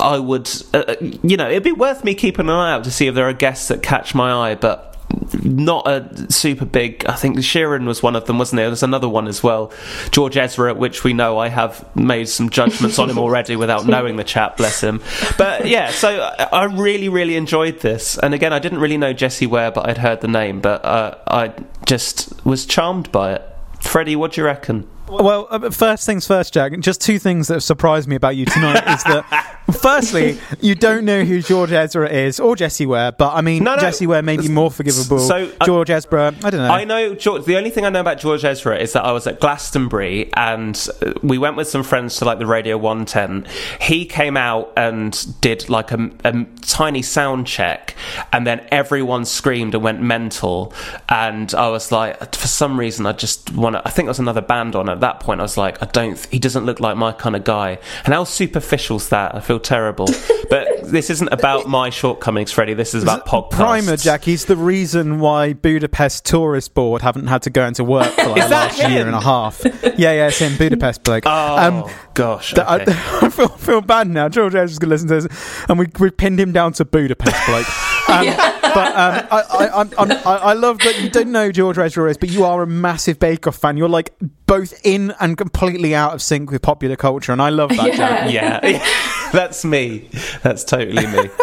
I 0.00 0.18
would. 0.18 0.50
Uh, 0.72 0.94
you 1.22 1.36
know, 1.36 1.48
it'd 1.48 1.62
be 1.62 1.72
worth 1.72 2.04
me 2.04 2.14
keeping 2.14 2.46
an 2.46 2.50
eye 2.50 2.72
out 2.72 2.84
to 2.84 2.90
see 2.90 3.06
if 3.06 3.14
there 3.14 3.28
are 3.28 3.32
guests 3.32 3.68
that 3.68 3.82
catch 3.82 4.14
my 4.14 4.32
eye, 4.32 4.54
but 4.54 4.93
not 5.42 5.86
a 5.86 6.30
super 6.32 6.64
big. 6.64 7.04
I 7.06 7.14
think 7.14 7.36
Sheeran 7.38 7.86
was 7.86 8.02
one 8.02 8.16
of 8.16 8.26
them, 8.26 8.38
wasn't 8.38 8.58
there? 8.58 8.68
There's 8.68 8.82
another 8.82 9.08
one 9.08 9.26
as 9.26 9.42
well, 9.42 9.72
George 10.10 10.36
Ezra, 10.36 10.74
which 10.74 11.04
we 11.04 11.12
know 11.12 11.38
I 11.38 11.48
have 11.48 11.84
made 11.96 12.28
some 12.28 12.50
judgments 12.50 12.98
on 12.98 13.10
him 13.10 13.18
already 13.18 13.56
without 13.56 13.86
knowing 13.94 14.16
the 14.16 14.24
chap. 14.24 14.56
Bless 14.56 14.80
him. 14.82 15.02
But 15.38 15.66
yeah, 15.66 15.90
so 15.90 16.08
I 16.18 16.64
really, 16.64 17.08
really 17.08 17.36
enjoyed 17.36 17.80
this. 17.80 18.18
And 18.18 18.34
again, 18.34 18.52
I 18.52 18.58
didn't 18.58 18.80
really 18.80 18.98
know 18.98 19.12
Jessie 19.12 19.46
Ware, 19.46 19.70
but 19.70 19.88
I'd 19.88 19.98
heard 19.98 20.20
the 20.20 20.28
name. 20.28 20.60
But 20.60 20.84
uh, 20.84 21.18
I 21.26 21.52
just 21.86 22.44
was 22.44 22.66
charmed 22.66 23.10
by 23.12 23.34
it. 23.34 23.42
Freddie, 23.80 24.16
what 24.16 24.32
do 24.32 24.40
you 24.40 24.46
reckon? 24.46 24.88
Well, 25.08 25.46
uh, 25.50 25.70
first 25.70 26.06
things 26.06 26.26
first, 26.26 26.54
Jack. 26.54 26.78
Just 26.80 27.00
two 27.00 27.18
things 27.18 27.48
that 27.48 27.54
have 27.54 27.62
surprised 27.62 28.08
me 28.08 28.16
about 28.16 28.36
you 28.36 28.46
tonight 28.46 28.82
is 28.94 29.02
that, 29.04 29.60
firstly, 29.80 30.38
you 30.60 30.74
don't 30.74 31.04
know 31.04 31.24
who 31.24 31.42
George 31.42 31.72
Ezra 31.72 32.08
is 32.08 32.40
or 32.40 32.56
Jessie 32.56 32.86
Ware, 32.86 33.12
but 33.12 33.34
I 33.34 33.42
mean, 33.42 33.64
No, 33.64 33.74
no. 33.74 33.80
Jessie 33.80 34.06
Ware 34.06 34.22
may 34.22 34.38
be 34.38 34.48
more 34.48 34.70
forgivable. 34.70 35.18
So, 35.18 35.52
uh, 35.60 35.66
George 35.66 35.90
Ezra, 35.90 36.28
I 36.42 36.50
don't 36.50 36.60
know. 36.60 36.70
I 36.70 36.84
know 36.84 37.14
George, 37.14 37.44
the 37.44 37.56
only 37.58 37.68
thing 37.68 37.84
I 37.84 37.90
know 37.90 38.00
about 38.00 38.18
George 38.18 38.44
Ezra 38.46 38.78
is 38.78 38.94
that 38.94 39.04
I 39.04 39.12
was 39.12 39.26
at 39.26 39.40
Glastonbury 39.40 40.30
and 40.34 40.88
uh, 41.02 41.12
we 41.22 41.36
went 41.36 41.56
with 41.56 41.68
some 41.68 41.82
friends 41.82 42.16
to 42.16 42.24
like 42.24 42.38
the 42.38 42.46
Radio 42.46 42.78
1 42.78 43.04
tent. 43.04 43.46
He 43.82 44.06
came 44.06 44.38
out 44.38 44.72
and 44.74 45.40
did 45.42 45.68
like 45.68 45.92
a, 45.92 46.10
a 46.24 46.44
tiny 46.62 47.02
sound 47.02 47.46
check 47.46 47.94
and 48.32 48.46
then 48.46 48.66
everyone 48.70 49.26
screamed 49.26 49.74
and 49.74 49.84
went 49.84 50.00
mental. 50.00 50.72
And 51.10 51.52
I 51.54 51.68
was 51.68 51.92
like, 51.92 52.34
for 52.34 52.46
some 52.48 52.78
reason, 52.80 53.04
I 53.04 53.12
just 53.12 53.52
want 53.54 53.74
to, 53.76 53.82
I 53.86 53.90
think 53.90 54.06
there 54.06 54.10
was 54.10 54.18
another 54.18 54.40
band 54.40 54.74
on 54.74 54.88
at 54.94 55.00
that 55.00 55.20
point. 55.20 55.40
I 55.40 55.42
was 55.42 55.56
like, 55.56 55.82
I 55.82 55.86
don't, 55.86 56.18
he 56.30 56.38
doesn't 56.38 56.64
look 56.64 56.80
like 56.80 56.96
my 56.96 57.12
kind 57.12 57.36
of 57.36 57.44
guy. 57.44 57.78
And 58.04 58.14
how 58.14 58.24
superficial's 58.24 59.10
that? 59.10 59.34
I 59.34 59.40
feel 59.40 59.60
terrible. 59.60 60.06
but 60.50 60.84
this 60.84 61.10
isn't 61.10 61.28
about 61.28 61.68
my 61.68 61.90
shortcomings, 61.90 62.52
Freddie. 62.52 62.74
This 62.74 62.94
is 62.94 63.02
about 63.02 63.26
podcasts. 63.26 63.50
Primer, 63.50 63.96
Jack. 63.96 64.24
He's 64.24 64.46
the 64.46 64.56
reason 64.56 65.20
why 65.20 65.52
Budapest 65.52 66.24
Tourist 66.24 66.74
Board 66.74 67.02
haven't 67.02 67.26
had 67.26 67.42
to 67.42 67.50
go 67.50 67.66
into 67.66 67.84
work 67.84 68.12
for 68.14 68.28
like 68.28 68.36
Is 68.38 68.44
the 68.44 68.50
that 68.50 68.78
last 68.78 68.90
year 68.90 69.06
and 69.06 69.14
a 69.14 69.20
half. 69.20 69.62
Yeah, 69.64 70.12
yeah, 70.12 70.28
it's 70.28 70.40
in 70.40 70.56
Budapest, 70.56 71.02
bloke. 71.04 71.24
Oh, 71.26 71.92
gosh. 72.14 72.54
Th- 72.54 72.66
I, 72.66 72.80
okay. 72.80 72.92
I 73.22 73.28
feel, 73.28 73.48
feel 73.48 73.80
bad 73.80 74.08
now. 74.08 74.28
George 74.28 74.54
Ezra's 74.54 74.78
going 74.78 74.88
to 74.88 74.94
listen 74.94 75.08
to 75.08 75.28
this, 75.28 75.64
and 75.68 75.78
we 75.78 75.86
we 75.98 76.10
pinned 76.10 76.40
him 76.40 76.52
down 76.52 76.72
to 76.74 76.84
Budapest, 76.84 77.46
bloke. 77.46 78.08
Um, 78.08 78.24
But 78.74 78.88
um, 78.96 79.26
I, 79.30 79.42
I, 79.50 79.80
I'm, 79.80 79.90
I'm, 79.98 80.10
I 80.12 80.36
I 80.36 80.52
love 80.54 80.78
that 80.80 81.00
you 81.00 81.08
don't 81.08 81.30
know 81.32 81.52
George 81.52 81.78
Ezra 81.78 82.10
is, 82.10 82.16
but 82.18 82.30
you 82.30 82.44
are 82.44 82.62
a 82.62 82.66
massive 82.66 83.18
Bake 83.18 83.46
Off 83.46 83.56
fan. 83.56 83.76
You're 83.76 83.88
like 83.88 84.14
both 84.46 84.74
in 84.84 85.12
and 85.20 85.38
completely 85.38 85.94
out 85.94 86.12
of 86.14 86.20
sync 86.20 86.50
with 86.50 86.60
popular 86.62 86.96
culture, 86.96 87.32
and 87.32 87.40
I 87.40 87.48
love 87.50 87.70
that, 87.70 88.30
Yeah. 88.30 88.64
yeah, 88.66 89.28
that's 89.32 89.64
me. 89.64 90.08
That's 90.42 90.64
totally 90.64 91.06
me. 91.06 91.30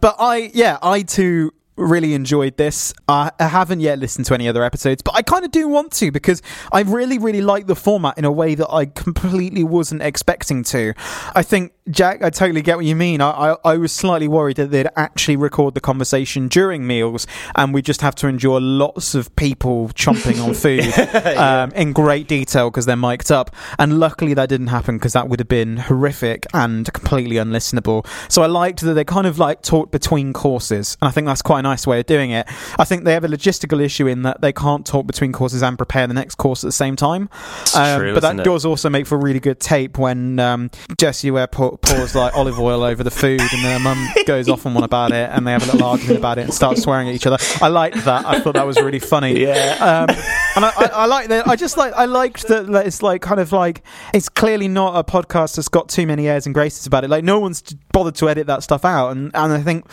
But 0.00 0.16
I, 0.18 0.50
yeah, 0.52 0.76
I 0.82 1.00
too 1.00 1.53
really 1.76 2.14
enjoyed 2.14 2.56
this. 2.56 2.94
I, 3.08 3.30
haven't 3.38 3.80
yet 3.80 3.98
listened 3.98 4.26
to 4.26 4.34
any 4.34 4.48
other 4.48 4.62
episodes, 4.62 5.02
but 5.02 5.14
I 5.14 5.22
kind 5.22 5.44
of 5.44 5.50
do 5.50 5.68
want 5.68 5.92
to 5.94 6.10
because 6.10 6.42
I 6.72 6.82
really, 6.82 7.18
really 7.18 7.42
like 7.42 7.66
the 7.66 7.76
format 7.76 8.16
in 8.18 8.24
a 8.24 8.32
way 8.32 8.54
that 8.54 8.70
I 8.70 8.86
completely 8.86 9.64
wasn't 9.64 10.02
expecting 10.02 10.62
to. 10.64 10.94
I 11.34 11.42
think, 11.42 11.72
Jack, 11.90 12.22
I 12.22 12.30
totally 12.30 12.62
get 12.62 12.76
what 12.76 12.86
you 12.86 12.96
mean. 12.96 13.20
I, 13.20 13.30
I, 13.30 13.56
I 13.64 13.76
was 13.76 13.92
slightly 13.92 14.28
worried 14.28 14.56
that 14.56 14.70
they'd 14.70 14.88
actually 14.96 15.36
record 15.36 15.74
the 15.74 15.80
conversation 15.80 16.48
during 16.48 16.86
meals 16.86 17.26
and 17.54 17.74
we 17.74 17.82
just 17.82 18.00
have 18.00 18.14
to 18.16 18.28
endure 18.28 18.60
lots 18.60 19.14
of 19.14 19.34
people 19.36 19.88
chomping 19.88 20.42
on 20.42 20.54
food 20.54 20.84
um, 21.36 21.70
in 21.72 21.92
great 21.92 22.28
detail 22.28 22.70
because 22.70 22.86
they're 22.86 22.96
mic'd 22.96 23.32
up. 23.32 23.54
And 23.78 23.98
luckily 23.98 24.34
that 24.34 24.48
didn't 24.48 24.68
happen 24.68 24.96
because 24.96 25.12
that 25.12 25.28
would 25.28 25.40
have 25.40 25.48
been 25.48 25.76
horrific 25.76 26.46
and 26.54 26.90
completely 26.92 27.36
unlistenable. 27.36 28.06
So 28.30 28.42
I 28.42 28.46
liked 28.46 28.80
that 28.82 28.94
they 28.94 29.04
kind 29.04 29.26
of 29.26 29.38
like 29.38 29.62
talked 29.62 29.92
between 29.92 30.32
courses. 30.32 30.96
And 31.02 31.08
I 31.08 31.12
think 31.12 31.26
that's 31.26 31.42
quite 31.42 31.63
nice 31.64 31.86
way 31.86 31.98
of 31.98 32.06
doing 32.06 32.30
it. 32.30 32.46
I 32.78 32.84
think 32.84 33.04
they 33.04 33.12
have 33.12 33.24
a 33.24 33.28
logistical 33.28 33.82
issue 33.82 34.06
in 34.06 34.22
that 34.22 34.40
they 34.40 34.52
can't 34.52 34.86
talk 34.86 35.06
between 35.06 35.32
courses 35.32 35.62
and 35.62 35.76
prepare 35.76 36.06
the 36.06 36.14
next 36.14 36.36
course 36.36 36.62
at 36.62 36.68
the 36.68 36.72
same 36.72 36.94
time. 36.94 37.28
Um, 37.74 37.98
true, 37.98 38.14
but 38.14 38.20
that 38.20 38.38
it? 38.38 38.44
does 38.44 38.64
also 38.64 38.88
make 38.88 39.06
for 39.06 39.18
really 39.18 39.40
good 39.40 39.58
tape 39.58 39.98
when 39.98 40.38
um, 40.38 40.70
Jessie 40.98 41.30
Ware 41.30 41.46
pour, 41.48 41.78
pours 41.78 42.14
like 42.14 42.34
olive 42.36 42.60
oil 42.60 42.82
over 42.82 43.02
the 43.02 43.10
food 43.10 43.40
and 43.40 43.64
their 43.64 43.80
mum 43.80 44.06
goes 44.26 44.48
off 44.48 44.64
on 44.66 44.74
one 44.74 44.84
about 44.84 45.10
it 45.10 45.30
and 45.30 45.46
they 45.46 45.52
have 45.52 45.62
a 45.62 45.72
little 45.72 45.86
argument 45.86 46.18
about 46.18 46.38
it 46.38 46.42
and 46.42 46.54
start 46.54 46.78
swearing 46.78 47.08
at 47.08 47.14
each 47.14 47.26
other. 47.26 47.38
I 47.60 47.68
liked 47.68 48.04
that. 48.04 48.24
I 48.26 48.40
thought 48.40 48.54
that 48.54 48.66
was 48.66 48.80
really 48.80 49.00
funny. 49.00 49.24
Yeah. 49.44 50.06
Um, 50.08 50.16
and 50.56 50.64
I, 50.64 50.72
I, 50.76 50.84
I 50.86 51.06
like 51.06 51.28
that. 51.28 51.46
I 51.46 51.56
just 51.56 51.76
like 51.76 51.92
I 51.92 52.04
liked 52.04 52.46
that, 52.48 52.66
that 52.68 52.86
it's 52.86 53.02
like 53.02 53.20
kind 53.20 53.40
of 53.40 53.52
like 53.52 53.82
it's 54.12 54.28
clearly 54.28 54.68
not 54.68 54.96
a 54.96 55.04
podcast 55.04 55.56
that's 55.56 55.68
got 55.68 55.88
too 55.88 56.06
many 56.06 56.28
airs 56.28 56.46
and 56.46 56.54
graces 56.54 56.86
about 56.86 57.04
it. 57.04 57.10
Like 57.10 57.24
no 57.24 57.38
one's 57.40 57.62
bothered 57.92 58.14
to 58.16 58.28
edit 58.28 58.46
that 58.46 58.62
stuff 58.62 58.84
out, 58.84 59.10
and 59.10 59.30
and 59.34 59.52
I 59.52 59.60
think 59.60 59.86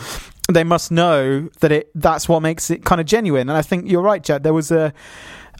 they 0.50 0.64
must 0.64 0.90
know 0.90 1.48
that 1.60 1.72
it 1.72 1.90
that's 1.94 2.28
what 2.28 2.40
makes 2.40 2.70
it 2.70 2.84
kind 2.84 3.00
of 3.00 3.06
genuine. 3.06 3.48
And 3.48 3.56
I 3.56 3.62
think 3.62 3.90
you're 3.90 4.02
right, 4.02 4.22
Jack. 4.22 4.42
There 4.42 4.54
was 4.54 4.70
a 4.70 4.92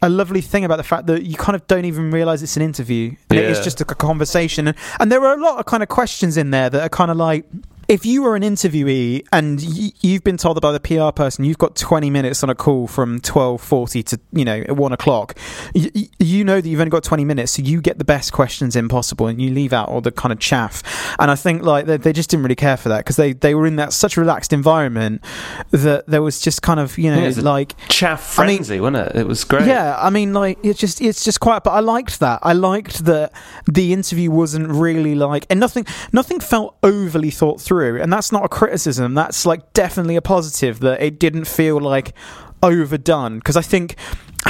a 0.05 0.09
lovely 0.09 0.41
thing 0.41 0.65
about 0.65 0.77
the 0.77 0.83
fact 0.83 1.07
that 1.07 1.23
you 1.23 1.37
kind 1.37 1.55
of 1.55 1.65
don't 1.69 1.85
even 1.85 2.11
realize 2.11 2.43
it's 2.43 2.57
an 2.57 2.63
interview 2.63 3.15
and 3.31 3.39
it 3.39 3.45
is 3.49 3.61
just 3.61 3.81
a 3.81 3.85
conversation 3.85 4.67
and, 4.67 4.77
and 4.99 5.13
there 5.13 5.25
are 5.25 5.39
a 5.39 5.41
lot 5.41 5.61
of 5.61 5.67
kind 5.67 5.81
of 5.81 5.89
questions 5.89 6.37
in 6.37 6.51
there 6.51 6.69
that 6.69 6.83
are 6.83 6.89
kind 6.89 7.09
of 7.09 7.17
like 7.17 7.47
if 7.93 8.07
you 8.07 8.23
were 8.23 8.35
an 8.37 8.43
interviewee 8.43 9.23
and 9.33 9.61
y- 9.61 9.93
you've 10.01 10.25
been 10.25 10.39
told 10.39 10.59
by 10.63 10.73
the 10.73 10.81
PR 10.81 11.11
person 11.13 11.45
you've 11.45 11.59
got 11.59 11.77
20 11.77 12.09
minutes 12.09 12.43
on 12.43 12.49
a 12.49 12.55
call 12.55 12.87
from 12.87 13.21
12:40 13.21 14.03
to 14.07 14.21
you 14.33 14.45
know 14.45 14.63
1 14.69 14.93
o'clock 14.93 15.37
y- 15.75 15.91
you 16.19 16.43
know 16.45 16.61
that 16.61 16.69
you've 16.69 16.81
only 16.81 16.91
got 16.91 17.05
20 17.05 17.25
minutes 17.25 17.53
so 17.53 17.63
you 17.63 17.81
get 17.83 17.99
the 17.99 18.05
best 18.05 18.33
questions 18.33 18.77
in 18.77 18.89
possible 18.89 19.27
and 19.27 19.41
you 19.43 19.51
leave 19.51 19.73
out 19.75 19.89
all 19.91 20.01
the 20.01 20.11
kind 20.13 20.33
of 20.33 20.39
chaff 20.39 20.83
and 21.19 21.31
I 21.31 21.35
think 21.35 21.63
like 21.63 21.85
they, 21.87 21.99
they 21.99 22.13
just 22.13 22.31
didn't 22.31 22.45
really 22.45 22.55
care 22.57 22.77
for 22.79 22.89
that 22.89 22.99
because 22.99 23.17
they, 23.17 23.35
they 23.35 23.55
were 23.55 23.67
in 23.67 23.77
that 23.77 23.93
such 23.93 24.17
a 24.17 24.21
relaxed 24.21 24.53
environment 24.53 25.23
that 25.71 26.07
there 26.07 26.23
was 26.23 26.41
just 26.41 26.63
kind 26.63 26.81
of 26.81 26.97
you 26.97 27.11
know 27.15 27.23
Yeah, 27.29 27.43
like 27.43 27.75
Chaff 27.89 28.39
I 28.39 28.47
mean- 28.47 28.59
wasn't 28.81 28.97
it? 28.97 29.17
It 29.17 29.27
was 29.27 29.45
great. 29.45 29.67
yeah, 29.67 29.97
I 30.01 30.09
mean, 30.11 30.33
like 30.33 30.59
it's 30.63 30.79
just 30.79 31.01
it's 31.03 31.25
just 31.25 31.41
quite. 31.41 31.63
But 31.63 31.73
I 31.73 31.81
liked 31.81 32.21
that. 32.21 32.39
I 32.43 32.53
liked 32.55 33.05
that 33.05 33.33
the 33.67 33.93
interview 33.93 34.31
wasn't 34.31 34.69
really 34.69 35.15
like, 35.15 35.45
and 35.51 35.61
nothing 35.61 35.85
nothing 36.13 36.41
felt 36.41 36.77
overly 36.83 37.31
thought 37.31 37.61
through. 37.61 37.82
And 37.83 38.13
that's 38.13 38.33
not 38.33 38.45
a 38.45 38.49
criticism. 38.49 39.15
That's 39.15 39.45
like 39.47 39.73
definitely 39.73 40.17
a 40.17 40.23
positive 40.23 40.81
that 40.81 41.03
it 41.03 41.19
didn't 41.19 41.47
feel 41.47 41.81
like 41.81 42.15
overdone. 42.63 43.39
Because 43.39 43.57
I 43.57 43.63
think 43.63 43.97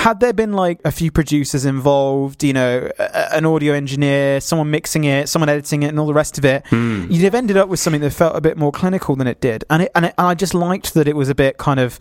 had 0.02 0.18
there 0.20 0.32
been 0.32 0.52
like 0.52 0.80
a 0.84 0.90
few 0.90 1.10
producers 1.12 1.64
involved, 1.64 2.42
you 2.42 2.52
know, 2.52 2.90
a- 2.98 3.34
an 3.36 3.46
audio 3.46 3.72
engineer, 3.72 4.40
someone 4.40 4.70
mixing 4.70 5.04
it, 5.04 5.28
someone 5.28 5.48
editing 5.48 5.84
it, 5.84 5.88
and 5.88 5.98
all 6.00 6.06
the 6.08 6.12
rest 6.14 6.38
of 6.38 6.44
it, 6.44 6.64
you'd 6.72 7.22
have 7.22 7.34
ended 7.36 7.56
up 7.56 7.68
with 7.68 7.78
something 7.78 8.00
that 8.00 8.10
felt 8.12 8.34
a 8.36 8.40
bit 8.40 8.56
more 8.56 8.72
clinical 8.72 9.14
than 9.14 9.26
it 9.28 9.40
did. 9.40 9.64
And 9.70 9.82
it, 9.84 9.92
and, 9.94 10.06
it, 10.06 10.14
and 10.18 10.26
I 10.26 10.34
just 10.34 10.54
liked 10.54 10.94
that 10.94 11.06
it 11.06 11.14
was 11.14 11.28
a 11.28 11.34
bit 11.36 11.56
kind 11.56 11.78
of 11.78 12.00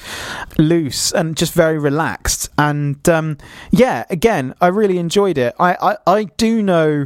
loose 0.58 1.12
and 1.12 1.38
just 1.38 1.54
very 1.54 1.78
relaxed. 1.78 2.50
And 2.58 3.08
um, 3.08 3.38
yeah, 3.70 4.06
again, 4.10 4.56
I 4.60 4.68
really 4.68 4.98
enjoyed 4.98 5.38
it. 5.38 5.54
I, 5.60 5.76
I, 5.82 5.98
I 6.08 6.24
do 6.38 6.64
know 6.64 7.06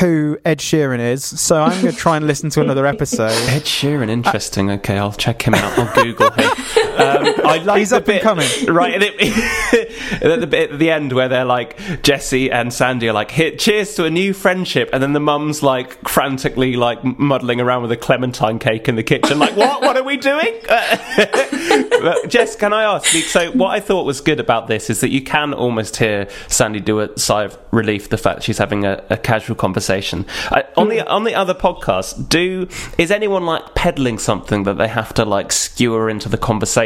who 0.00 0.38
Ed 0.44 0.58
Sheeran 0.58 0.98
is, 1.00 1.22
so 1.24 1.62
I'm 1.62 1.80
going 1.82 1.92
to 1.94 1.98
try 1.98 2.16
and 2.16 2.26
listen 2.26 2.50
to 2.50 2.60
another 2.62 2.86
episode. 2.94 3.30
Ed 3.30 3.62
Sheeran, 3.62 4.08
interesting. 4.08 4.70
Okay, 4.70 4.98
I'll 4.98 5.12
check 5.12 5.42
him 5.42 5.54
out. 5.54 5.78
I'll 5.78 6.02
Google 6.02 6.30
him. 6.30 6.50
Um, 6.92 7.34
I 7.44 7.58
like 7.64 7.78
He's 7.78 7.92
up 7.92 8.08
and 8.08 8.20
coming. 8.20 8.48
right? 8.66 8.94
And 8.94 9.02
it, 9.06 10.22
at 10.22 10.40
the 10.40 10.46
bit 10.46 10.72
at 10.72 10.78
the 10.78 10.90
end 10.90 11.12
where 11.12 11.28
they're 11.28 11.44
like 11.44 11.78
Jessie 12.02 12.50
and 12.50 12.72
Sandi 12.72 13.08
are 13.08 13.12
like, 13.12 13.30
"Here, 13.30 13.50
cheers 13.56 13.94
to 13.94 14.04
a 14.04 14.10
new 14.10 14.32
friendship," 14.32 14.90
and 14.92 15.02
then 15.02 15.12
the 15.12 15.20
mum's 15.20 15.62
like 15.62 16.08
frantically 16.08 16.76
like 16.76 17.02
muddling 17.18 17.60
around 17.60 17.82
with 17.82 17.92
a 17.92 17.96
clementine 17.96 18.58
cake 18.58 18.88
in 18.88 18.96
the 18.96 19.02
kitchen, 19.02 19.38
like, 19.38 19.56
"What? 19.56 19.82
What 19.82 19.96
are 19.96 20.02
we 20.04 20.16
doing?" 20.16 20.54
Jess, 22.28 22.56
can 22.56 22.72
I 22.72 22.82
ask? 22.84 23.12
you- 23.14 23.20
So, 23.22 23.50
what 23.52 23.68
I 23.70 23.80
thought 23.80 24.04
was 24.04 24.20
good 24.20 24.40
about 24.40 24.66
this 24.66 24.90
is 24.90 25.00
that 25.00 25.10
you 25.10 25.22
can 25.22 25.54
almost 25.54 25.96
hear 25.96 26.28
Sandi 26.48 26.80
do 26.80 27.00
a 27.00 27.16
sigh 27.18 27.44
of 27.44 27.58
relief 27.70 28.08
the 28.08 28.16
fact 28.18 28.42
she's 28.42 28.58
having 28.58 28.84
a, 28.84 29.02
a 29.10 29.16
casual 29.16 29.56
conversation. 29.56 30.26
Uh, 30.50 30.62
on 30.76 30.88
the 30.88 31.06
on 31.08 31.24
the 31.24 31.34
other 31.34 31.54
podcast, 31.54 32.28
do 32.28 32.68
is 32.98 33.10
anyone 33.10 33.44
like 33.46 33.74
peddling 33.74 34.18
something 34.18 34.64
that 34.64 34.78
they 34.78 34.88
have 34.88 35.14
to 35.14 35.24
like 35.24 35.52
skewer 35.52 36.08
into 36.10 36.28
the 36.28 36.38
conversation, 36.38 36.81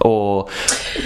or 0.00 0.48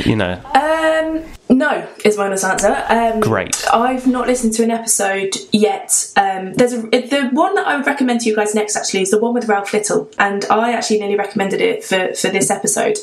you 0.05 0.17
know? 0.17 0.41
Um, 0.55 1.25
no, 1.51 1.89
is 2.05 2.19
my 2.19 2.27
honest 2.27 2.45
answer. 2.45 2.85
Um, 2.89 3.21
Great. 3.21 3.67
I've 3.73 4.07
not 4.07 4.27
listened 4.27 4.53
to 4.55 4.65
an 4.65 4.71
episode 4.71 5.35
yet. 5.51 6.13
Um, 6.17 6.53
there's 6.55 6.75
a, 6.75 6.83
the 6.83 7.31
one 7.33 7.55
that 7.55 7.67
I 7.67 7.77
would 7.77 7.87
recommend 7.87 8.21
to 8.21 8.29
you 8.29 8.37
guys 8.37 8.55
next. 8.55 8.77
Actually, 8.77 9.03
is 9.03 9.11
the 9.11 9.19
one 9.19 9.33
with 9.33 9.49
Ralph 9.49 9.73
Little, 9.73 10.11
and 10.19 10.45
I 10.51 10.73
actually 10.73 10.99
nearly 10.99 11.17
recommended 11.17 11.61
it 11.63 11.85
for 11.85 12.15
for 12.15 12.29
this 12.29 12.51
episode. 12.51 12.99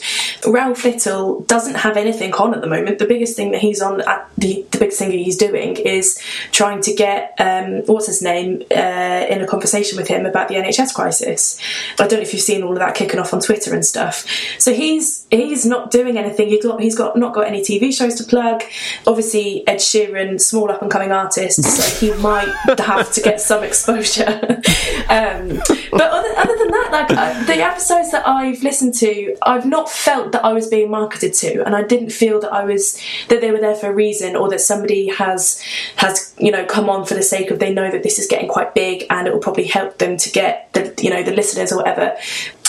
Ralph 0.45 0.83
Little 0.83 1.41
doesn't 1.41 1.75
have 1.75 1.97
anything 1.97 2.33
on 2.35 2.53
at 2.53 2.61
the 2.61 2.67
moment. 2.67 2.99
The 2.99 3.07
biggest 3.07 3.35
thing 3.35 3.51
that 3.51 3.61
he's 3.61 3.81
on, 3.81 4.01
at 4.01 4.29
the 4.37 4.65
the 4.71 4.77
biggest 4.77 4.99
thing 4.99 5.11
he's 5.11 5.37
doing 5.37 5.77
is 5.77 6.21
trying 6.51 6.81
to 6.81 6.93
get 6.93 7.33
um, 7.39 7.81
what's 7.87 8.07
his 8.07 8.21
name 8.21 8.61
uh, 8.71 9.25
in 9.27 9.41
a 9.41 9.47
conversation 9.47 9.97
with 9.97 10.07
him 10.07 10.25
about 10.27 10.49
the 10.49 10.55
NHS 10.55 10.93
crisis. 10.93 11.59
I 11.99 12.07
don't 12.07 12.19
know 12.19 12.23
if 12.23 12.33
you've 12.33 12.43
seen 12.43 12.61
all 12.61 12.73
of 12.73 12.79
that 12.79 12.93
kicking 12.93 13.19
off 13.19 13.33
on 13.33 13.39
Twitter 13.39 13.73
and 13.73 13.83
stuff. 13.83 14.27
So 14.59 14.71
he's 14.71 15.24
he's 15.31 15.65
not 15.65 15.91
doing 15.91 16.17
anything. 16.17 16.49
He's 16.49 16.63
got 16.63 16.81
he's 16.81 16.95
got 16.95 17.17
not 17.17 17.33
got 17.33 17.47
any 17.47 17.61
TV 17.61 17.93
shows 17.93 18.15
to 18.15 18.23
plug. 18.23 18.63
Obviously, 19.07 19.67
Ed 19.67 19.77
Sheeran, 19.77 20.39
small 20.39 20.71
up 20.71 20.81
and 20.81 20.91
coming 20.91 21.11
artist, 21.11 21.63
so 21.63 22.05
he 22.05 22.13
might 22.21 22.53
have 22.79 23.11
to 23.13 23.21
get 23.21 23.41
some 23.41 23.63
exposure. 23.63 24.27
um, 25.09 25.59
but 25.91 26.11
other, 26.11 26.33
other 26.37 26.57
than 26.57 26.71
that, 26.71 26.89
like 26.91 27.11
uh, 27.11 27.45
the 27.45 27.61
episodes 27.61 28.11
that 28.11 28.27
I've 28.27 28.61
listened 28.63 28.93
to, 28.95 29.35
I've 29.41 29.65
not 29.65 29.89
felt 29.89 30.31
that 30.33 30.45
I 30.45 30.53
was 30.53 30.67
being 30.67 30.91
marketed 30.91 31.33
to, 31.35 31.65
and 31.65 31.75
I 31.75 31.83
didn't 31.83 32.11
feel 32.11 32.39
that 32.41 32.53
I 32.53 32.63
was 32.63 33.01
that 33.29 33.41
they 33.41 33.51
were 33.51 33.59
there 33.59 33.75
for 33.75 33.89
a 33.89 33.93
reason, 33.93 34.35
or 34.35 34.49
that 34.49 34.61
somebody 34.61 35.07
has 35.09 35.61
has 35.97 36.33
you 36.37 36.51
know 36.51 36.65
come 36.65 36.89
on 36.89 37.05
for 37.05 37.15
the 37.15 37.23
sake 37.23 37.51
of 37.51 37.59
they 37.59 37.73
know 37.73 37.89
that 37.91 38.03
this 38.03 38.19
is 38.19 38.27
getting 38.27 38.47
quite 38.47 38.75
big 38.75 39.05
and 39.09 39.27
it 39.27 39.33
will 39.33 39.39
probably 39.39 39.65
help 39.65 39.97
them 39.97 40.17
to 40.17 40.29
get 40.29 40.71
the 40.73 40.93
you 41.01 41.09
know 41.09 41.23
the 41.23 41.31
listeners 41.31 41.71
or 41.71 41.77
whatever. 41.77 42.15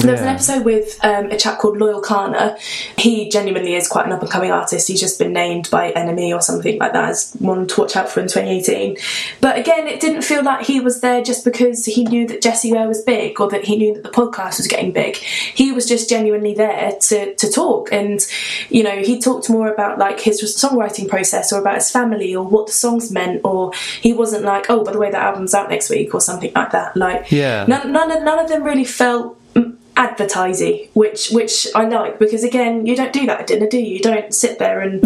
There 0.03 0.13
was 0.13 0.21
an 0.21 0.29
episode 0.29 0.65
with 0.65 1.03
um, 1.03 1.31
a 1.31 1.39
chap 1.39 1.59
called 1.59 1.79
Loyle 1.79 2.03
Carner. 2.03 2.46
He 2.97 3.29
genuinely 3.29 3.75
is 3.75 3.89
quite 3.89 4.07
an 4.07 4.13
up 4.13 4.23
and 4.23 4.31
coming 4.31 4.51
artist. 4.51 4.89
He's 4.89 5.01
just 5.01 5.19
been 5.19 5.33
named 5.33 5.69
by 5.71 5.93
NME 5.93 6.35
or 6.35 6.41
something 6.41 6.79
like 6.79 6.93
that 6.93 7.09
as 7.11 7.33
one 7.39 7.67
to 7.69 7.81
watch 7.81 7.97
out 7.97 8.09
for 8.09 8.21
in 8.21 8.27
2018. 8.27 8.97
But 9.41 9.59
again, 9.59 9.87
it 9.87 10.01
didn't 10.01 10.23
feel 10.23 10.43
like 10.43 10.67
he 10.67 10.81
was 10.81 11.01
there 11.01 11.23
just 11.23 11.45
because 11.45 11.85
he 11.85 12.05
knew 12.05 12.27
that 12.29 12.43
Jessie 12.43 12.73
Ware 12.73 12.89
was 12.89 13.03
big 13.03 13.41
or 13.41 13.49
that 13.51 13.65
he 13.65 13.77
knew 13.77 13.95
that 13.95 14.03
the 14.03 14.11
podcast 14.11 14.59
was 14.59 14.67
getting 14.67 14.93
big. 14.93 15.17
He 15.17 15.73
was 15.73 15.87
just 15.87 16.09
genuinely 16.09 16.55
there 16.55 16.93
to, 17.09 17.35
to 17.35 17.51
talk. 17.51 17.93
And, 17.93 18.21
you 18.71 18.83
know, 18.83 18.97
he 19.03 19.21
talked 19.21 19.49
more 19.51 19.69
about 19.73 19.99
like 19.99 20.21
his 20.21 20.43
songwriting 20.43 21.09
process 21.09 21.53
or 21.53 21.61
about 21.61 21.77
his 21.77 21.91
family 21.91 22.35
or 22.35 22.45
what 22.45 22.67
the 22.67 22.73
songs 22.73 23.11
meant. 23.11 23.41
Or 23.45 23.73
he 24.01 24.13
wasn't 24.13 24.45
like, 24.45 24.67
oh, 24.71 24.85
by 24.85 24.93
the 24.93 24.99
way, 24.99 25.11
that 25.11 25.23
album's 25.23 25.55
out 25.55 25.71
next 25.71 25.91
week 25.91 26.15
or 26.15 26.21
something 26.21 26.53
like 26.55 26.73
that. 26.73 26.97
Like, 26.97 27.31
Yeah. 27.31 27.65
none, 27.67 27.93
none, 27.93 28.11
of, 28.11 28.23
none 28.23 28.39
of 28.39 28.49
them 28.49 28.63
really 28.63 28.85
felt 28.85 29.39
advertising 29.97 30.89
which 30.93 31.31
which 31.31 31.67
i 31.75 31.85
like 31.87 32.19
because 32.19 32.45
again 32.45 32.85
you 32.85 32.95
don't 32.95 33.13
do 33.13 33.25
that 33.27 33.41
at 33.41 33.47
dinner 33.47 33.67
do 33.67 33.79
you 33.79 33.95
you 33.97 34.01
don't 34.01 34.35
sit 34.35 34.59
there 34.59 34.81
and 34.81 35.03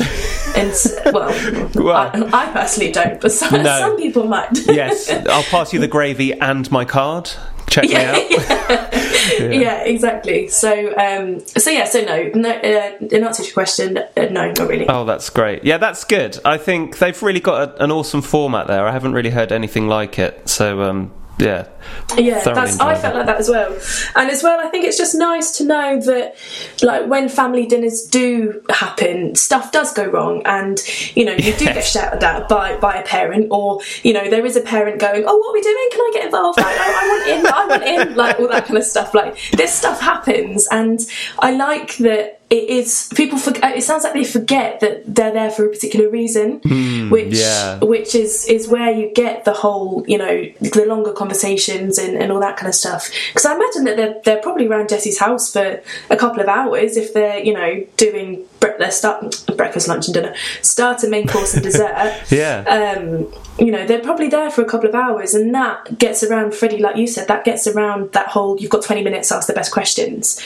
and 0.57 0.72
well, 1.14 1.31
Well- 1.74 2.35
I, 2.35 2.46
I 2.48 2.53
personally 2.53 2.90
don't 2.92 3.20
but 3.20 3.31
some, 3.33 3.62
No. 3.62 3.79
some 3.79 3.96
people 3.96 4.24
might 4.24 4.48
Yes, 4.66 5.09
I'll 5.11 5.42
pass 5.44 5.72
you 5.72 5.79
the 5.79 5.88
gravy 5.88 6.33
and 6.33 6.70
my 6.72 6.85
card. 6.85 7.31
Check 7.68 7.85
me 7.85 7.94
out. 7.94 8.31
yeah. 9.38 9.83
exactly 9.85 10.48
so 10.48 10.92
um 10.96 11.38
so 11.40 11.70
yeah 11.70 11.85
so 11.85 12.00
no 12.00 12.31
no 12.35 12.50
uh, 12.50 12.96
in 13.11 13.22
answer 13.24 13.42
to 13.42 13.46
your 13.48 13.55
question 13.55 13.96
uh, 13.98 14.22
no 14.31 14.48
not 14.50 14.68
really 14.68 14.88
Oh, 14.88 15.05
that's 15.05 15.31
great. 15.31 15.62
Yeah, 15.62 15.79
that's 15.79 16.03
good. 16.05 16.38
I 16.44 16.59
think 16.59 16.98
they've 16.98 17.20
really 17.22 17.38
got 17.40 17.68
a, 17.79 17.85
an 17.85 17.92
awesome 17.92 18.22
format 18.22 18.66
there. 18.66 18.87
I 18.88 18.92
haven't 18.92 19.12
really 19.12 19.31
heard 19.31 19.53
anything 19.53 19.87
like 19.87 20.18
it. 20.18 20.48
So, 20.48 20.83
um, 20.83 21.12
yeah. 21.40 21.68
yeah 22.16 22.42
that's 22.44 22.79
i 22.81 22.94
felt 22.94 23.14
like 23.14 23.26
that 23.26 23.38
as 23.38 23.48
well. 23.48 23.72
And 24.14 24.31
as 24.31 24.42
well 24.42 24.61
i 24.61 24.68
think 24.68 24.85
it's 24.85 24.98
just 24.98 25.14
nice 25.14 25.57
to 25.59 25.64
know 25.64 26.00
that 26.00 26.37
like 26.83 27.07
when 27.07 27.29
family 27.29 27.66
dinners 27.66 28.03
do 28.03 28.62
happen 28.70 29.35
stuff 29.35 29.72
does 29.72 29.92
go 29.92 30.07
wrong 30.07 30.42
and 30.44 30.81
you 31.14 31.24
know 31.24 31.33
you 31.33 31.55
do 31.57 31.64
get 31.64 31.85
shouted 31.85 32.22
at 32.22 32.48
by 32.48 32.76
by 32.79 32.96
a 32.96 33.05
parent 33.05 33.48
or 33.50 33.81
you 34.03 34.12
know 34.12 34.29
there 34.29 34.44
is 34.44 34.57
a 34.57 34.61
parent 34.61 35.00
going 35.00 35.24
oh 35.26 35.37
what 35.37 35.50
are 35.50 35.55
we 35.55 35.62
doing? 35.62 35.88
Can 35.90 36.00
i 36.00 36.11
get 36.12 36.24
involved? 36.26 36.59
I, 36.59 36.64
I, 36.64 36.76
I 37.00 37.09
want 37.09 37.29
in 37.29 37.46
i 37.46 37.66
want 37.66 38.11
in 38.11 38.16
like 38.22 38.40
all 38.40 38.48
that 38.48 38.66
kind 38.66 38.79
of 38.79 38.85
stuff. 38.85 39.14
Like 39.14 39.38
this 39.53 39.74
stuff 39.74 40.00
happens 40.00 40.68
and 40.70 41.00
i 41.38 41.53
like 41.53 41.96
that 41.98 42.39
it 42.50 42.68
is 42.68 43.08
people 43.14 43.38
forget 43.38 43.62
uh, 43.62 43.76
it 43.76 43.82
sounds 43.82 44.02
like 44.02 44.12
they 44.12 44.24
forget 44.24 44.80
that 44.80 45.02
they're 45.06 45.32
there 45.32 45.50
for 45.50 45.66
a 45.66 45.68
particular 45.68 46.10
reason 46.10 46.58
hmm, 46.58 47.08
which 47.08 47.34
yeah. 47.34 47.78
which 47.78 48.14
is 48.14 48.44
is 48.46 48.68
where 48.68 48.90
you 48.90 49.12
get 49.14 49.44
the 49.44 49.52
whole 49.52 50.04
you 50.08 50.18
know 50.18 50.44
the 50.60 50.84
longer 50.84 51.12
conversations 51.12 51.96
and, 51.96 52.16
and 52.16 52.32
all 52.32 52.40
that 52.40 52.56
kind 52.56 52.68
of 52.68 52.74
stuff 52.74 53.08
because 53.28 53.46
i 53.46 53.54
imagine 53.54 53.84
that 53.84 53.96
they're, 53.96 54.20
they're 54.24 54.42
probably 54.42 54.66
around 54.66 54.88
jessie's 54.88 55.18
house 55.18 55.52
for 55.52 55.80
a 56.10 56.16
couple 56.16 56.40
of 56.40 56.48
hours 56.48 56.96
if 56.96 57.14
they're 57.14 57.38
you 57.38 57.54
know 57.54 57.84
doing 57.96 58.44
their 58.61 58.90
start 58.90 59.44
breakfast 59.57 59.88
lunch 59.88 60.07
and 60.07 60.14
dinner 60.14 60.35
starter 60.62 61.09
main 61.09 61.27
course 61.27 61.55
and 61.55 61.62
dessert 61.62 62.23
Yeah. 62.31 62.64
um, 62.99 63.33
you 63.61 63.70
know, 63.70 63.87
they're 63.87 64.01
probably 64.01 64.29
there 64.29 64.51
for 64.51 64.62
a 64.62 64.64
couple 64.64 64.88
of 64.88 64.94
hours, 64.94 65.35
and 65.35 65.55
that 65.55 65.99
gets 65.99 66.23
around, 66.23 66.55
Freddie, 66.55 66.79
like 66.79 66.96
you 66.96 67.07
said, 67.07 67.29
that 67.29 67.44
gets 67.44 67.66
around 67.66 68.12
that 68.12 68.29
whole 68.29 68.59
you've 68.59 68.70
got 68.70 68.83
20 68.83 69.03
minutes 69.03 69.29
to 69.29 69.37
ask 69.37 69.46
the 69.46 69.53
best 69.53 69.70
questions. 69.70 70.40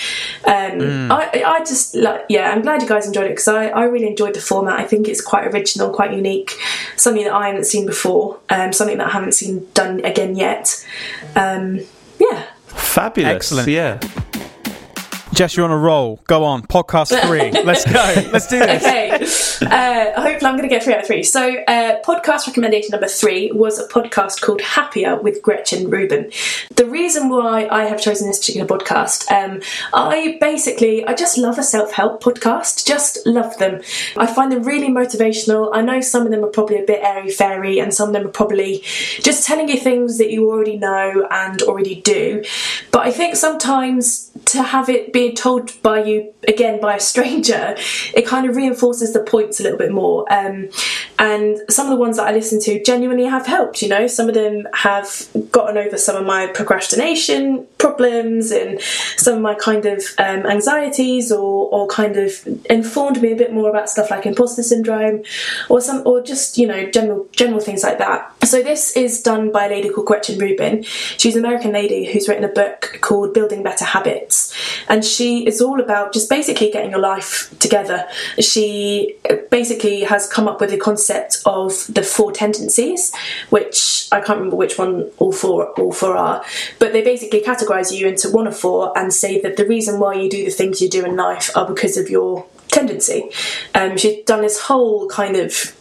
Um, 0.44 1.12
I, 1.12 1.44
I 1.46 1.58
just, 1.60 1.94
like, 1.94 2.24
yeah, 2.28 2.50
I'm 2.50 2.62
glad 2.62 2.82
you 2.82 2.88
guys 2.88 3.06
enjoyed 3.06 3.26
it 3.26 3.30
because 3.30 3.48
I, 3.48 3.68
I 3.68 3.84
really 3.84 4.08
enjoyed 4.08 4.34
the 4.34 4.40
format. 4.40 4.80
I 4.80 4.84
think 4.84 5.08
it's 5.08 5.20
quite 5.20 5.46
original, 5.46 5.90
quite 5.90 6.12
unique, 6.12 6.52
something 6.96 7.22
that 7.24 7.32
I 7.32 7.46
haven't 7.46 7.64
seen 7.64 7.86
before, 7.86 8.40
um, 8.50 8.72
something 8.72 8.98
that 8.98 9.06
I 9.06 9.10
haven't 9.10 9.32
seen 9.32 9.68
done 9.74 10.04
again 10.04 10.34
yet. 10.34 10.84
Um, 11.36 11.80
yeah. 12.18 12.46
Fabulous. 12.66 13.32
Excellent. 13.32 13.68
Yeah. 13.68 14.00
Jess, 15.34 15.56
you're 15.56 15.64
on 15.66 15.72
a 15.72 15.76
roll. 15.76 16.20
Go 16.28 16.44
on, 16.44 16.62
podcast 16.62 17.18
three. 17.26 17.50
Let's 17.64 17.84
go. 17.84 18.30
Let's 18.32 18.46
do 18.46 18.60
this. 18.60 18.84
okay. 18.84 19.24
Uh, 19.62 20.20
hopefully, 20.20 20.48
I'm 20.48 20.56
going 20.56 20.62
to 20.62 20.68
get 20.68 20.82
three 20.82 20.94
out 20.94 21.00
of 21.00 21.06
three. 21.06 21.22
So, 21.22 21.56
uh, 21.68 22.00
podcast 22.02 22.46
recommendation 22.46 22.90
number 22.92 23.08
three 23.08 23.50
was 23.52 23.78
a 23.78 23.86
podcast 23.88 24.40
called 24.40 24.60
Happier 24.60 25.20
with 25.20 25.42
Gretchen 25.42 25.90
Rubin. 25.90 26.30
The 26.76 26.86
reason 26.86 27.28
why 27.28 27.68
I 27.68 27.84
have 27.84 28.00
chosen 28.00 28.28
this 28.28 28.38
particular 28.38 28.66
podcast, 28.66 29.30
um, 29.30 29.62
I 29.92 30.38
basically 30.40 31.04
I 31.06 31.14
just 31.14 31.38
love 31.38 31.58
a 31.58 31.62
self 31.62 31.92
help 31.92 32.22
podcast. 32.22 32.86
Just 32.86 33.26
love 33.26 33.56
them. 33.58 33.82
I 34.16 34.26
find 34.26 34.50
them 34.52 34.62
really 34.62 34.88
motivational. 34.88 35.70
I 35.72 35.82
know 35.82 36.00
some 36.00 36.24
of 36.24 36.30
them 36.30 36.44
are 36.44 36.48
probably 36.48 36.78
a 36.78 36.84
bit 36.84 37.02
airy 37.02 37.30
fairy, 37.30 37.78
and 37.78 37.92
some 37.92 38.08
of 38.08 38.14
them 38.14 38.26
are 38.26 38.30
probably 38.32 38.80
just 39.20 39.46
telling 39.46 39.68
you 39.68 39.78
things 39.78 40.18
that 40.18 40.30
you 40.30 40.48
already 40.50 40.76
know 40.76 41.26
and 41.30 41.62
already 41.62 42.00
do. 42.00 42.44
But 42.90 43.06
I 43.06 43.10
think 43.10 43.36
sometimes 43.36 44.30
to 44.46 44.62
have 44.62 44.88
it 44.88 45.12
being 45.12 45.34
told 45.34 45.80
by 45.82 46.04
you 46.04 46.32
again 46.48 46.80
by 46.80 46.96
a 46.96 47.00
stranger, 47.14 47.74
it 48.14 48.26
kind 48.26 48.48
of 48.48 48.56
reinforces 48.56 49.12
the 49.12 49.20
points 49.54 49.60
a 49.60 49.62
little 49.62 49.78
bit 49.78 49.92
more. 49.92 50.30
Um, 50.32 50.68
and 51.18 51.58
some 51.70 51.86
of 51.86 51.90
the 51.90 51.96
ones 51.96 52.16
that 52.16 52.26
I 52.26 52.32
listen 52.32 52.60
to 52.62 52.82
genuinely 52.82 53.24
have 53.24 53.46
helped. 53.46 53.82
You 53.82 53.88
know, 53.88 54.06
some 54.06 54.28
of 54.28 54.34
them 54.34 54.66
have 54.74 55.28
gotten 55.50 55.78
over 55.78 55.96
some 55.96 56.16
of 56.16 56.26
my 56.26 56.48
procrastination 56.48 57.66
problems 57.78 58.50
and 58.50 58.80
some 59.16 59.34
of 59.34 59.40
my 59.40 59.54
kind 59.54 59.86
of 59.86 60.02
um, 60.18 60.46
anxieties, 60.46 61.30
or 61.30 61.68
or 61.70 61.86
kind 61.86 62.16
of 62.16 62.46
informed 62.68 63.22
me 63.22 63.32
a 63.32 63.36
bit 63.36 63.52
more 63.52 63.70
about 63.70 63.88
stuff 63.88 64.10
like 64.10 64.26
imposter 64.26 64.62
syndrome, 64.62 65.22
or 65.68 65.80
some 65.80 66.02
or 66.04 66.22
just 66.22 66.58
you 66.58 66.66
know 66.66 66.90
general 66.90 67.28
general 67.32 67.60
things 67.60 67.82
like 67.82 67.98
that. 67.98 68.32
So 68.44 68.62
this 68.62 68.96
is 68.96 69.22
done 69.22 69.52
by 69.52 69.66
a 69.66 69.68
lady 69.68 69.88
called 69.90 70.06
Gretchen 70.06 70.38
Rubin. 70.38 70.82
She's 70.82 71.36
an 71.36 71.44
American 71.44 71.72
lady 71.72 72.12
who's 72.12 72.28
written 72.28 72.44
a 72.44 72.48
book 72.48 72.98
called 73.00 73.32
Building 73.34 73.62
Better 73.62 73.84
Habits, 73.84 74.52
and 74.88 75.04
she 75.04 75.46
is 75.46 75.60
all 75.60 75.80
about 75.80 76.12
just 76.12 76.28
basically 76.28 76.70
getting 76.70 76.90
your 76.90 77.00
life 77.00 77.54
together. 77.60 78.06
She 78.40 79.16
basically 79.50 80.00
has 80.04 80.26
come 80.26 80.48
up 80.48 80.60
with 80.60 80.70
the 80.70 80.78
concept 80.78 81.42
of 81.46 81.86
the 81.92 82.02
four 82.02 82.32
tendencies, 82.32 83.14
which 83.50 84.08
I 84.12 84.20
can't 84.20 84.38
remember 84.38 84.56
which 84.56 84.78
one 84.78 85.10
all 85.18 85.32
four 85.32 85.70
all 85.80 85.92
four 85.92 86.16
are, 86.16 86.44
but 86.78 86.92
they 86.92 87.02
basically 87.02 87.40
categorize 87.42 87.96
you 87.96 88.06
into 88.06 88.30
one 88.30 88.46
of 88.46 88.56
four 88.56 88.96
and 88.96 89.12
say 89.12 89.40
that 89.40 89.56
the 89.56 89.66
reason 89.66 90.00
why 90.00 90.14
you 90.14 90.30
do 90.30 90.44
the 90.44 90.50
things 90.50 90.80
you 90.80 90.88
do 90.88 91.04
in 91.04 91.16
life 91.16 91.54
are 91.56 91.66
because 91.66 91.96
of 91.96 92.10
your 92.10 92.46
tendency. 92.68 93.30
Um, 93.74 93.96
she's 93.96 94.24
done 94.24 94.42
this 94.42 94.60
whole 94.60 95.08
kind 95.08 95.36
of 95.36 95.74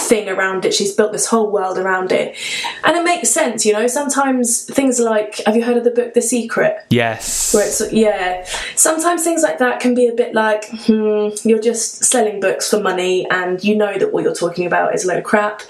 thing 0.00 0.28
around 0.28 0.64
it. 0.64 0.74
She's 0.74 0.94
built 0.94 1.12
this 1.12 1.26
whole 1.26 1.50
world 1.50 1.78
around 1.78 2.12
it. 2.12 2.36
And 2.84 2.96
it 2.96 3.04
makes 3.04 3.30
sense, 3.30 3.64
you 3.66 3.72
know. 3.72 3.86
Sometimes 3.86 4.64
things 4.64 4.98
like 4.98 5.40
have 5.46 5.56
you 5.56 5.64
heard 5.64 5.76
of 5.76 5.84
the 5.84 5.90
book 5.90 6.14
The 6.14 6.22
Secret? 6.22 6.76
Yes. 6.90 7.54
Where 7.54 7.66
it's 7.66 7.92
yeah. 7.92 8.44
Sometimes 8.74 9.24
things 9.24 9.42
like 9.42 9.58
that 9.58 9.80
can 9.80 9.94
be 9.94 10.06
a 10.06 10.14
bit 10.14 10.34
like, 10.34 10.68
hmm, 10.70 11.28
you're 11.44 11.60
just 11.60 12.04
selling 12.04 12.40
books 12.40 12.70
for 12.70 12.80
money 12.80 13.28
and 13.30 13.62
you 13.62 13.76
know 13.76 13.98
that 13.98 14.12
what 14.12 14.22
you're 14.22 14.34
talking 14.34 14.66
about 14.66 14.94
is 14.94 15.04
a 15.04 15.08
load 15.08 15.18
of 15.18 15.24
crap. 15.24 15.62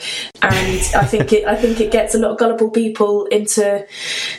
And 0.43 0.81
I 0.95 1.05
think 1.05 1.33
it 1.33 1.47
I 1.47 1.57
think 1.57 1.81
it 1.81 1.91
gets 1.91 2.14
a 2.14 2.19
lot 2.19 2.33
of 2.33 2.38
gullible 2.38 2.71
people 2.71 3.27
into 3.27 3.87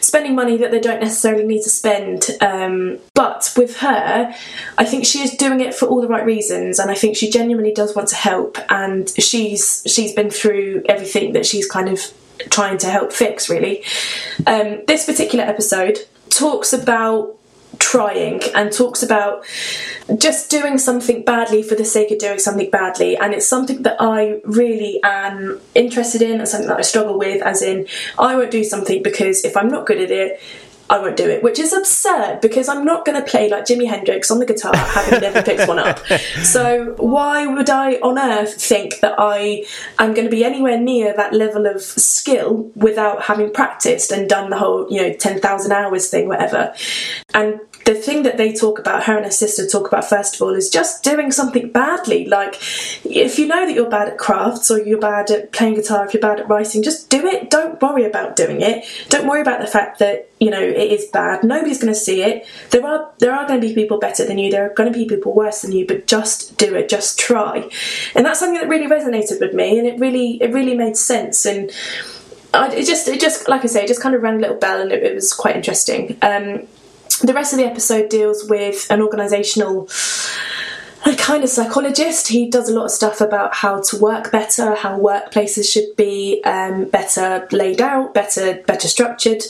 spending 0.02 0.36
money 0.36 0.58
that 0.58 0.72
they 0.72 0.80
don't 0.80 1.00
necessarily 1.00 1.46
need 1.46 1.64
to 1.64 1.70
spend. 1.70 2.30
Um, 2.42 3.00
but 3.14 3.54
with 3.58 3.78
her, 3.78 4.34
I 4.78 4.86
think 4.86 5.06
she 5.06 5.22
is 5.22 5.32
doing 5.32 5.62
it 5.62 5.74
for 5.74 5.88
all 5.88 6.02
the 6.02 6.08
right 6.08 6.26
reasons 6.26 6.80
and 6.80 6.90
I 6.90 6.96
think 6.96 7.16
she 7.16 7.30
genuinely 7.30 7.74
does 7.74 7.96
want 7.96 8.08
to 8.10 8.16
help 8.16 8.58
and 8.70 9.10
she's 9.10 9.79
she's 9.88 10.14
been 10.14 10.30
through 10.30 10.84
everything 10.88 11.34
that 11.34 11.46
she's 11.46 11.68
kind 11.68 11.90
of 11.90 12.00
trying 12.50 12.78
to 12.80 12.88
help 12.88 13.12
fix 13.12 13.50
really. 13.50 13.84
Um, 14.48 14.82
this 14.88 15.06
particular 15.06 15.44
episode 15.44 16.00
talks 16.30 16.74
about 16.74 17.36
trying 17.80 18.42
and 18.56 18.72
talks 18.72 19.04
about 19.04 19.44
just 20.18 20.50
doing 20.50 20.78
something 20.78 21.24
badly 21.24 21.64
for 21.64 21.76
the 21.76 21.86
sake 21.86 22.12
of 22.12 22.18
doing 22.18 22.40
something 22.40 22.70
badly. 22.70 23.18
And 23.18 23.34
it's 23.34 23.46
something 23.48 23.84
that 23.84 23.98
I 24.00 24.42
really 24.44 25.00
am 25.04 25.60
interested 25.76 26.22
in 26.22 26.40
and 26.40 26.48
something 26.48 26.68
that 26.68 26.78
I 26.78 26.82
struggle 26.82 27.18
with, 27.18 27.42
as 27.42 27.62
in, 27.62 27.88
I 28.18 28.36
won't 28.36 28.52
do 28.52 28.64
something 28.64 29.02
because 29.04 29.46
if 29.46 29.56
I'm 29.56 29.70
not 29.70 29.86
good 29.86 30.02
at 30.02 30.12
it, 30.12 30.42
I 30.90 30.98
won't 31.00 31.18
do 31.18 31.30
it, 31.30 31.44
which 31.44 31.60
is 31.60 31.72
absurd 31.72 32.42
because 32.42 32.68
I'm 32.68 32.84
not 32.84 33.06
going 33.06 33.22
to 33.22 33.30
play 33.30 33.50
like 33.50 33.66
Jimi 33.66 33.88
Hendrix 33.88 34.32
on 34.32 34.40
the 34.40 34.46
guitar 34.46 34.76
having 34.76 35.22
never 35.22 35.44
picked 35.44 35.68
one 35.68 35.80
up. 35.80 36.00
So 36.44 36.96
why 36.98 37.46
would 37.46 37.70
I 37.70 37.96
on 37.96 38.18
earth 38.18 38.62
think 38.62 39.00
that 39.02 39.16
I 39.18 39.66
am 40.00 40.14
going 40.14 40.26
to 40.26 40.32
be 40.32 40.44
anywhere 40.44 40.80
near 40.80 41.14
that 41.16 41.34
level 41.34 41.66
of 41.66 41.82
skill 41.82 42.72
without 42.76 43.24
having 43.24 43.52
practiced 43.52 44.12
and 44.12 44.28
done 44.28 44.50
the 44.50 44.58
whole, 44.58 44.88
you 44.90 45.02
know, 45.02 45.14
10,000 45.14 45.72
hours 45.72 46.10
thing, 46.10 46.28
whatever. 46.28 46.74
And 47.34 47.60
the 47.90 47.96
thing 47.96 48.22
that 48.22 48.38
they 48.38 48.54
talk 48.54 48.78
about, 48.78 49.06
her 49.06 49.16
and 49.16 49.26
her 49.26 49.32
sister 49.32 49.66
talk 49.66 49.88
about 49.88 50.08
first 50.08 50.36
of 50.36 50.44
all, 50.44 50.54
is 50.54 50.70
just 50.70 51.04
doing 51.04 51.32
something 51.32 51.72
badly. 51.72 52.26
Like, 52.26 52.54
if 53.04 53.40
you 53.40 53.48
know 53.48 53.66
that 53.66 53.74
you're 53.74 53.90
bad 53.90 54.10
at 54.10 54.20
crafts 54.20 54.70
or 54.70 54.80
you're 54.80 55.00
bad 55.00 55.32
at 55.32 55.52
playing 55.52 55.74
guitar, 55.74 56.06
if 56.06 56.14
you're 56.14 56.22
bad 56.22 56.40
at 56.40 56.48
writing, 56.48 56.84
just 56.84 57.10
do 57.10 57.26
it. 57.26 57.50
Don't 57.50 57.82
worry 57.82 58.06
about 58.06 58.36
doing 58.36 58.62
it. 58.62 58.86
Don't 59.10 59.28
worry 59.28 59.42
about 59.42 59.60
the 59.60 59.66
fact 59.66 59.98
that 60.00 60.30
you 60.40 60.52
know 60.52 60.62
it 60.62 60.92
is 60.92 61.06
bad. 61.06 61.44
Nobody's 61.44 61.82
going 61.82 61.92
to 61.92 62.00
see 62.00 62.22
it. 62.22 62.46
There 62.70 62.86
are 62.86 63.12
there 63.18 63.34
are 63.34 63.48
going 63.48 63.60
to 63.60 63.68
be 63.68 63.74
people 63.74 63.98
better 63.98 64.24
than 64.24 64.38
you. 64.38 64.52
There 64.52 64.70
are 64.70 64.74
going 64.76 64.94
to 64.94 64.98
be 64.98 65.08
people 65.08 65.34
worse 65.34 65.64
than 65.64 65.72
you. 65.72 65.88
But 65.88 66.06
just 66.06 66.60
do 66.60 66.76
it. 66.76 66.90
Just 66.90 67.18
try. 67.18 67.68
And 68.14 68.24
that's 68.24 68.40
something 68.40 68.62
that 68.62 68.70
really 68.70 68.86
resonated 68.86 69.40
with 69.40 69.56
me, 69.56 69.80
and 69.80 69.88
it 69.88 70.00
really 70.00 70.38
it 70.44 70.54
really 70.54 70.76
made 70.76 70.96
sense. 70.96 71.44
And 71.44 71.72
I, 72.54 72.72
it 72.72 72.86
just 72.86 73.08
it 73.08 73.20
just 73.20 73.50
like 73.50 73.64
I 73.64 73.68
say, 73.68 73.84
it 73.84 73.88
just 73.88 74.04
kind 74.04 74.14
of 74.14 74.22
rang 74.22 74.36
a 74.36 74.42
little 74.42 74.58
bell, 74.58 74.80
and 74.80 74.92
it, 74.92 75.02
it 75.02 75.16
was 75.16 75.34
quite 75.34 75.56
interesting. 75.56 76.16
Um, 76.22 76.68
the 77.22 77.34
rest 77.34 77.54
of 77.54 77.60
the 77.60 77.66
episode 77.66 78.10
deals 78.10 78.46
with 78.50 78.88
an 78.90 79.00
organisational 79.00 79.90
a 81.06 81.16
kind 81.16 81.44
of 81.44 81.50
psychologist. 81.50 82.28
He 82.28 82.50
does 82.50 82.70
a 82.70 82.74
lot 82.74 82.86
of 82.86 82.92
stuff 82.92 83.22
about 83.22 83.56
how 83.56 83.82
to 83.82 83.98
work 83.98 84.32
better, 84.32 84.76
how 84.76 85.00
workplaces 85.00 85.72
should 85.72 85.96
be 85.96 86.42
um, 86.44 86.86
better 86.86 87.48
laid 87.52 87.82
out, 87.82 88.14
better 88.14 88.62
better 88.68 88.88
structured, 88.88 89.44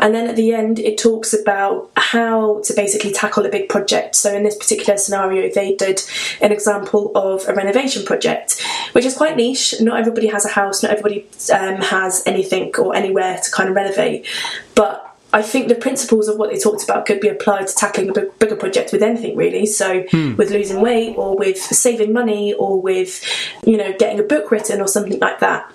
and 0.00 0.14
then 0.14 0.28
at 0.28 0.36
the 0.36 0.52
end 0.52 0.78
it 0.78 0.98
talks 0.98 1.32
about 1.32 1.90
how 1.96 2.60
to 2.64 2.74
basically 2.74 3.12
tackle 3.12 3.46
a 3.46 3.48
big 3.48 3.68
project. 3.68 4.16
So 4.16 4.34
in 4.34 4.42
this 4.42 4.56
particular 4.56 4.98
scenario, 4.98 5.52
they 5.52 5.74
did 5.76 6.02
an 6.40 6.52
example 6.52 7.12
of 7.14 7.46
a 7.48 7.54
renovation 7.54 8.04
project, 8.04 8.62
which 8.92 9.04
is 9.04 9.16
quite 9.16 9.36
niche. 9.36 9.74
Not 9.80 10.00
everybody 10.00 10.26
has 10.28 10.44
a 10.44 10.50
house, 10.50 10.82
not 10.82 10.92
everybody 10.92 11.26
um, 11.52 11.76
has 11.76 12.22
anything 12.26 12.74
or 12.76 12.94
anywhere 12.94 13.38
to 13.42 13.50
kind 13.50 13.68
of 13.68 13.76
renovate, 13.76 14.26
but 14.74 15.15
I 15.36 15.42
think 15.42 15.68
the 15.68 15.74
principles 15.74 16.28
of 16.28 16.38
what 16.38 16.50
they 16.50 16.58
talked 16.58 16.82
about 16.82 17.04
could 17.04 17.20
be 17.20 17.28
applied 17.28 17.66
to 17.66 17.74
tackling 17.74 18.08
a 18.08 18.22
bigger 18.38 18.56
project 18.56 18.90
with 18.90 19.02
anything 19.02 19.36
really. 19.36 19.66
So 19.66 20.04
hmm. 20.10 20.34
with 20.36 20.50
losing 20.50 20.80
weight 20.80 21.14
or 21.18 21.36
with 21.36 21.58
saving 21.58 22.14
money 22.14 22.54
or 22.54 22.80
with, 22.80 23.22
you 23.66 23.76
know, 23.76 23.92
getting 23.98 24.18
a 24.18 24.22
book 24.22 24.50
written 24.50 24.80
or 24.80 24.88
something 24.88 25.20
like 25.20 25.40
that. 25.40 25.70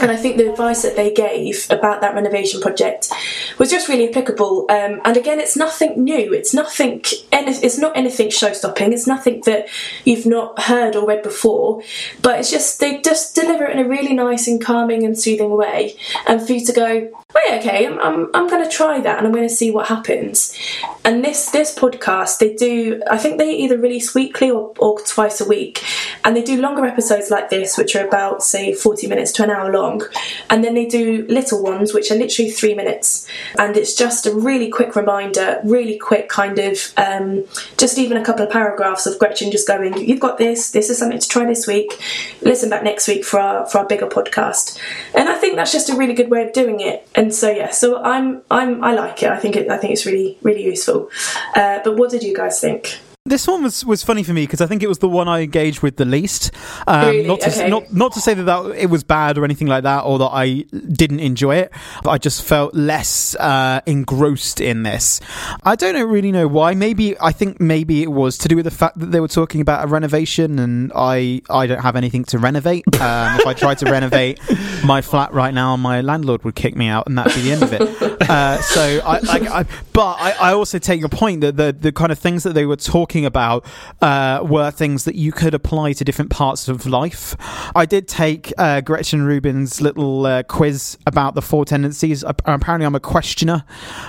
And 0.00 0.10
I 0.10 0.16
think 0.16 0.36
the 0.36 0.50
advice 0.50 0.82
that 0.82 0.96
they 0.96 1.12
gave 1.12 1.66
about 1.68 2.00
that 2.00 2.14
renovation 2.14 2.60
project 2.60 3.12
was 3.58 3.70
just 3.70 3.88
really 3.88 4.08
applicable. 4.08 4.66
Um, 4.70 5.00
and 5.04 5.16
again, 5.16 5.38
it's 5.38 5.56
nothing 5.56 6.02
new. 6.02 6.32
It's 6.32 6.54
nothing. 6.54 7.02
It's 7.30 7.78
not 7.78 7.96
anything 7.96 8.30
show-stopping. 8.30 8.92
It's 8.92 9.06
nothing 9.06 9.42
that 9.44 9.68
you've 10.04 10.24
not 10.24 10.62
heard 10.62 10.96
or 10.96 11.06
read 11.06 11.22
before. 11.22 11.82
But 12.22 12.38
it's 12.38 12.50
just 12.50 12.80
they 12.80 13.00
just 13.00 13.34
deliver 13.34 13.64
it 13.64 13.76
in 13.76 13.84
a 13.84 13.88
really 13.88 14.14
nice 14.14 14.46
and 14.48 14.64
calming 14.64 15.04
and 15.04 15.18
soothing 15.18 15.50
way, 15.50 15.96
and 16.26 16.40
for 16.44 16.52
you 16.52 16.64
to 16.64 16.72
go, 16.72 17.10
oh, 17.34 17.58
okay, 17.58 17.86
I'm, 17.86 17.98
I'm, 18.00 18.30
I'm 18.34 18.48
going 18.48 18.64
to 18.64 18.70
try 18.70 19.00
that, 19.00 19.18
and 19.18 19.26
I'm 19.26 19.32
going 19.32 19.48
to 19.48 19.54
see 19.54 19.70
what 19.70 19.88
happens. 19.88 20.56
And 21.04 21.24
this 21.24 21.50
this 21.50 21.76
podcast, 21.76 22.38
they 22.38 22.54
do. 22.54 23.02
I 23.10 23.18
think 23.18 23.38
they 23.38 23.52
either 23.56 23.76
release 23.76 24.14
weekly 24.14 24.50
or, 24.50 24.72
or 24.78 25.00
twice 25.00 25.40
a 25.40 25.44
week, 25.44 25.84
and 26.24 26.36
they 26.36 26.42
do 26.42 26.60
longer 26.60 26.84
episodes 26.84 27.30
like 27.30 27.50
this, 27.50 27.76
which 27.76 27.96
are 27.96 28.06
about 28.06 28.42
say 28.42 28.74
40 28.74 29.06
minutes 29.06 29.32
to 29.32 29.44
an 29.44 29.50
hour 29.50 29.72
long, 29.72 30.02
and 30.50 30.62
then 30.62 30.74
they 30.74 30.86
do 30.86 31.26
little 31.28 31.62
ones, 31.62 31.92
which 31.92 32.10
are 32.10 32.14
literally 32.14 32.50
three 32.50 32.74
minutes, 32.74 33.26
and 33.58 33.76
it's 33.76 33.94
just 33.94 34.26
a 34.26 34.34
really 34.34 34.68
quick 34.68 34.96
reminder, 34.96 35.60
really 35.64 35.98
quick 35.98 36.28
kind 36.28 36.58
of, 36.58 36.92
um, 36.96 37.44
just 37.76 37.98
even 37.98 38.16
a 38.16 38.24
couple 38.24 38.44
of 38.44 38.50
paragraphs 38.50 39.06
of 39.06 39.18
Gretchen 39.18 39.50
just 39.50 39.66
going, 39.66 39.96
"You've 39.98 40.20
got 40.20 40.38
this. 40.38 40.70
This 40.70 40.90
is 40.90 40.98
something 40.98 41.18
to 41.18 41.28
try 41.28 41.44
this 41.44 41.66
week. 41.66 42.00
Listen 42.42 42.70
back 42.70 42.82
next 42.82 43.08
week 43.08 43.24
for 43.24 43.40
our 43.40 43.66
for 43.66 43.78
our 43.78 43.86
bigger 43.86 44.06
podcast." 44.06 44.78
And 45.14 45.28
I 45.28 45.34
think 45.34 45.56
that's 45.56 45.72
just 45.72 45.90
a 45.90 45.96
really 45.96 46.14
good 46.14 46.30
way 46.30 46.44
of 46.46 46.52
doing 46.52 46.80
it. 46.80 47.06
And 47.14 47.34
so 47.34 47.50
yeah, 47.50 47.70
so 47.70 48.02
I'm 48.02 48.42
I'm 48.50 48.82
I 48.82 48.92
like 48.92 49.22
it. 49.22 49.30
I 49.30 49.36
think 49.36 49.56
it, 49.56 49.70
I 49.70 49.76
think 49.76 49.92
it's 49.92 50.06
really 50.06 50.38
really 50.42 50.64
useful. 50.64 51.10
Uh, 51.54 51.80
but 51.84 51.96
what 51.96 52.10
did 52.10 52.22
you 52.22 52.34
guys 52.34 52.60
think? 52.60 52.98
This 53.24 53.46
one 53.46 53.62
was, 53.62 53.84
was 53.84 54.02
funny 54.02 54.24
for 54.24 54.32
me 54.32 54.42
because 54.42 54.60
I 54.60 54.66
think 54.66 54.82
it 54.82 54.88
was 54.88 54.98
the 54.98 55.08
one 55.08 55.28
I 55.28 55.42
engaged 55.42 55.80
with 55.80 55.94
the 55.96 56.04
least. 56.04 56.50
Um, 56.88 57.06
Really? 57.06 57.26
Not 57.28 57.40
to 57.42 57.50
Okay. 57.50 57.70
not 57.70 57.92
not 57.92 58.12
to 58.14 58.20
say 58.20 58.34
that, 58.34 58.42
that 58.42 58.70
it 58.76 58.90
was 58.90 59.04
bad 59.04 59.38
or 59.38 59.44
anything 59.44 59.68
like 59.68 59.84
that, 59.84 60.00
or 60.00 60.18
that 60.18 60.30
I 60.32 60.64
didn't 60.90 61.20
enjoy 61.20 61.54
it. 61.56 61.70
But 62.02 62.10
I 62.10 62.18
just 62.18 62.42
felt 62.42 62.74
less 62.74 63.36
uh, 63.36 63.80
engrossed 63.86 64.60
in 64.60 64.82
this. 64.82 65.20
I 65.62 65.76
don't 65.76 65.94
know, 65.94 66.02
really 66.04 66.32
know 66.32 66.48
why. 66.48 66.74
Maybe 66.74 67.16
I 67.20 67.30
think 67.30 67.60
maybe 67.60 68.02
it 68.02 68.10
was 68.10 68.36
to 68.38 68.48
do 68.48 68.56
with 68.56 68.64
the 68.64 68.72
fact 68.72 68.98
that 68.98 69.12
they 69.12 69.20
were 69.20 69.28
talking 69.28 69.60
about 69.60 69.84
a 69.84 69.86
renovation, 69.86 70.58
and 70.58 70.90
I 70.92 71.42
I 71.48 71.68
don't 71.68 71.80
have 71.82 71.94
anything 71.94 72.24
to 72.24 72.38
renovate. 72.38 72.84
Um, 73.02 73.40
if 73.40 73.46
I 73.46 73.52
tried 73.54 73.78
to 73.78 73.90
renovate 73.90 74.38
my 74.84 75.00
flat 75.02 75.32
right 75.34 75.52
now, 75.52 75.76
my 75.76 76.02
landlord 76.02 76.44
would 76.44 76.54
kick 76.54 76.76
me 76.76 76.86
out, 76.86 77.08
and 77.08 77.18
that'd 77.18 77.34
be 77.34 77.42
the 77.42 77.52
end 77.52 77.62
of 77.62 77.72
it. 77.72 78.18
Uh, 78.22 78.56
so 78.62 78.80
I, 79.04 79.16
I, 79.28 79.58
I 79.60 79.66
but 79.92 80.12
I, 80.18 80.30
I 80.40 80.52
also 80.52 80.78
take 80.78 81.00
your 81.00 81.08
point 81.10 81.40
that 81.40 81.56
the 81.56 81.72
the 81.78 81.90
kind 81.92 82.12
of 82.12 82.18
things 82.18 82.44
that 82.44 82.54
they 82.54 82.64
were 82.64 82.76
talking 82.76 83.11
about 83.26 83.64
uh, 84.00 84.40
were 84.42 84.70
things 84.70 85.04
that 85.04 85.14
you 85.14 85.30
could 85.32 85.54
apply 85.54 85.92
to 85.92 86.04
different 86.04 86.30
parts 86.30 86.68
of 86.68 86.86
life. 86.86 87.36
I 87.76 87.84
did 87.86 88.08
take 88.08 88.52
uh, 88.58 88.80
Gretchen 88.80 89.22
Rubin's 89.22 89.80
little 89.80 90.24
uh, 90.26 90.42
quiz 90.44 90.96
about 91.06 91.34
the 91.34 91.42
four 91.42 91.64
tendencies. 91.64 92.24
Ap- 92.24 92.40
Apparently, 92.46 92.86
I'm 92.86 92.94
a 92.94 93.00
questioner. 93.00 93.64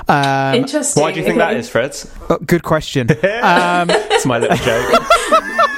Um, 0.08 0.56
Interesting. 0.56 1.02
Why 1.02 1.12
do 1.12 1.20
you 1.20 1.26
think 1.26 1.38
that 1.40 1.56
is, 1.58 1.70
Fred? 1.70 1.96
oh, 2.30 2.38
good 2.46 2.64
question. 2.64 3.08
Um, 3.44 3.90
It's 3.90 4.26
my 4.26 4.40
little 4.40 4.58
joke. 4.58 5.02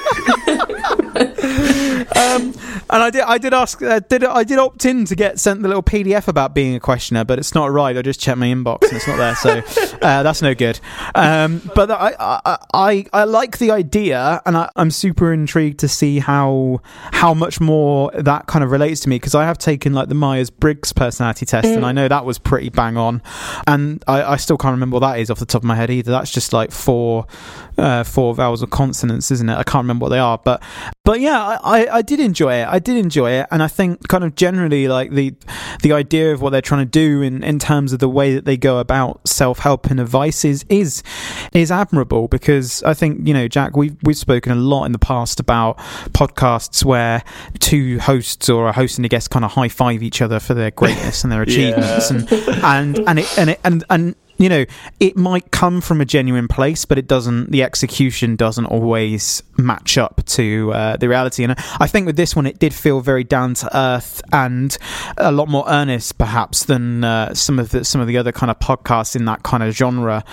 and 2.36 2.90
I 2.90 3.10
did, 3.10 3.22
I 3.22 3.38
did 3.38 3.54
ask, 3.54 3.82
uh, 3.82 4.00
did 4.00 4.24
I 4.24 4.44
did 4.44 4.58
opt 4.58 4.86
in 4.86 5.06
to 5.06 5.16
get 5.16 5.40
sent 5.40 5.62
the 5.62 5.68
little 5.68 5.84
PDF 5.84 6.28
about 6.28 6.54
being 6.54 6.76
a 6.76 6.80
questioner, 6.80 7.24
but 7.24 7.40
it's 7.40 7.56
not 7.56 7.72
right. 7.72 7.98
I 7.98 8.02
just 8.02 8.20
checked 8.20 8.38
my 8.38 8.48
inbox 8.48 8.84
and 8.84 8.94
it's 8.94 9.08
not 9.08 9.18
there, 9.18 9.36
so 9.36 9.98
uh, 10.02 10.24
that's 10.24 10.42
no 10.42 10.54
good. 10.54 10.80
Um, 11.14 11.62
but 11.76 11.92
I, 11.92 12.16
I, 12.20 12.58
I, 12.74 13.06
I 13.14 13.24
like 13.24 13.58
the 13.58 13.72
idea, 13.72 14.42
and 14.46 14.58
I, 14.58 14.70
I'm 14.76 14.92
super 14.92 15.34
intrigued 15.34 15.80
to 15.80 15.88
see 15.88 16.20
how 16.20 16.82
how 17.12 17.34
much 17.34 17.60
more 17.60 18.12
that 18.12 18.48
kind 18.48 18.64
of 18.64 18.72
relates 18.72 19.02
to 19.02 19.10
me 19.10 19.18
because 19.18 19.36
I 19.36 19.46
have 19.46 19.58
taken 19.58 19.94
like 19.94 20.10
the 20.10 20.16
Myers 20.16 20.50
Briggs 20.50 20.94
personality 20.94 21.46
test, 21.46 21.68
and 21.68 21.86
I 21.86 21.92
know 21.92 22.08
that 22.08 22.26
was 22.26 22.38
pretty 22.38 22.70
bang 22.70 22.98
on, 22.98 23.22
and 23.68 24.04
I, 24.08 24.24
I 24.24 24.36
still 24.38 24.58
can't 24.58 24.74
remember 24.74 24.96
what 24.96 25.02
that 25.02 25.20
is 25.20 25.30
off 25.30 25.40
the 25.40 25.46
top 25.46 25.62
of 25.62 25.66
my 25.66 25.76
head 25.76 25.90
either. 25.90 26.12
That's 26.12 26.32
just 26.32 26.54
like 26.54 26.72
four 26.72 27.28
uh, 27.78 28.04
four 28.04 28.34
vowels 28.34 28.64
or 28.64 28.68
consonants, 28.68 29.32
isn't 29.32 29.50
it? 29.50 29.56
I 29.56 29.64
can't 29.64 29.84
remember 29.84 30.04
what 30.04 30.10
they 30.10 30.20
are, 30.20 30.38
but 30.38 30.62
but 31.04 31.20
yeah, 31.20 31.40
I, 31.40 31.82
I, 31.82 31.96
I 31.98 32.02
did 32.02 32.20
enjoy 32.20 32.54
it. 32.56 32.68
I 32.68 32.80
did 32.80 32.98
enjoy 32.98 33.32
it, 33.32 33.48
and 33.52 33.62
I 33.62 33.68
think 33.68 34.08
kind 34.08 34.24
of 34.24 34.36
generally 34.36 34.88
like 34.88 35.12
the 35.12 35.36
the 35.82 35.94
idea 35.94 36.34
of 36.34 36.42
what 36.42 36.52
they're 36.52 36.62
trying 36.62 36.86
to 36.86 36.90
do 36.90 37.22
in, 37.22 37.44
in 37.44 37.60
terms 37.60 37.94
of 37.94 38.00
the 38.00 38.10
way 38.10 38.34
that 38.34 38.46
they 38.46 38.58
go 38.58 38.80
about 38.80 39.28
self 39.28 39.60
help 39.60 39.88
and 39.88 40.00
advice 40.00 40.46
is 40.46 40.66
is 40.70 41.04
is 41.54 41.72
admirable 41.72 42.28
because 42.28 42.82
I 42.84 42.94
think 42.94 43.28
you 43.28 43.34
know 43.34 43.48
Jack 43.48 43.76
we've 43.76 43.98
we've 44.04 44.18
spoken 44.18 44.52
a 44.52 44.56
lot 44.56 44.86
in 44.86 44.92
the 44.92 45.00
past 45.00 45.40
about 45.40 45.78
podcasts 46.14 46.84
where 46.84 47.24
two 47.60 48.00
hosts 48.00 48.50
or 48.50 48.68
a 48.68 48.72
host 48.72 48.98
and 48.98 49.06
a 49.06 49.10
guest 49.10 49.30
kind 49.30 49.46
of 49.46 49.52
high 49.52 49.70
five 49.70 50.02
each 50.02 50.22
other 50.22 50.40
for 50.40 50.54
their 50.54 50.72
greatness 50.72 51.24
and 51.24 51.32
their 51.32 51.42
achievements 51.44 52.10
and 52.10 52.32
and 52.32 53.00
and 53.00 53.20
it, 53.20 53.38
and 53.38 53.50
it, 53.52 53.60
and 53.64 53.84
and 53.90 54.16
you 54.38 54.50
know 54.50 54.66
it 55.00 55.16
might 55.16 55.52
come 55.52 55.82
from 55.82 56.02
a 56.02 56.06
genuine 56.06 56.48
place 56.48 56.86
but 56.86 56.98
it 56.98 57.08
doesn't 57.08 57.52
the 57.52 57.64
execution 57.64 58.36
doesn't 58.36 58.66
always 58.66 59.44
match 59.58 59.98
up 59.98 60.22
to 60.26 60.72
uh, 60.74 60.98
the 60.98 61.08
reality. 61.08 61.44
And 61.44 61.56
i 61.80 61.88
think 61.88 62.06
with 62.06 62.18
this 62.18 62.36
one 62.36 62.46
it 62.46 62.60
did 62.60 62.74
feel 62.74 63.02
very 63.02 63.24
down 63.24 63.54
to 63.56 63.78
earth 63.78 64.22
and 64.32 64.78
a 65.18 65.32
lot 65.32 65.48
more 65.48 65.66
earnest 65.68 66.18
perhaps 66.18 66.66
than 66.66 67.04
uh, 67.04 67.34
some 67.34 67.60
of 67.60 67.70
the 67.70 67.86
some 67.86 68.02
of 68.02 68.08
the 68.08 68.18
other 68.18 68.32
kind 68.32 68.50
of 68.50 68.60
podcasts 68.60 69.16
in 69.16 69.26
that 69.26 69.44
kind 69.44 69.64
of 69.64 69.76
genre. 69.76 70.24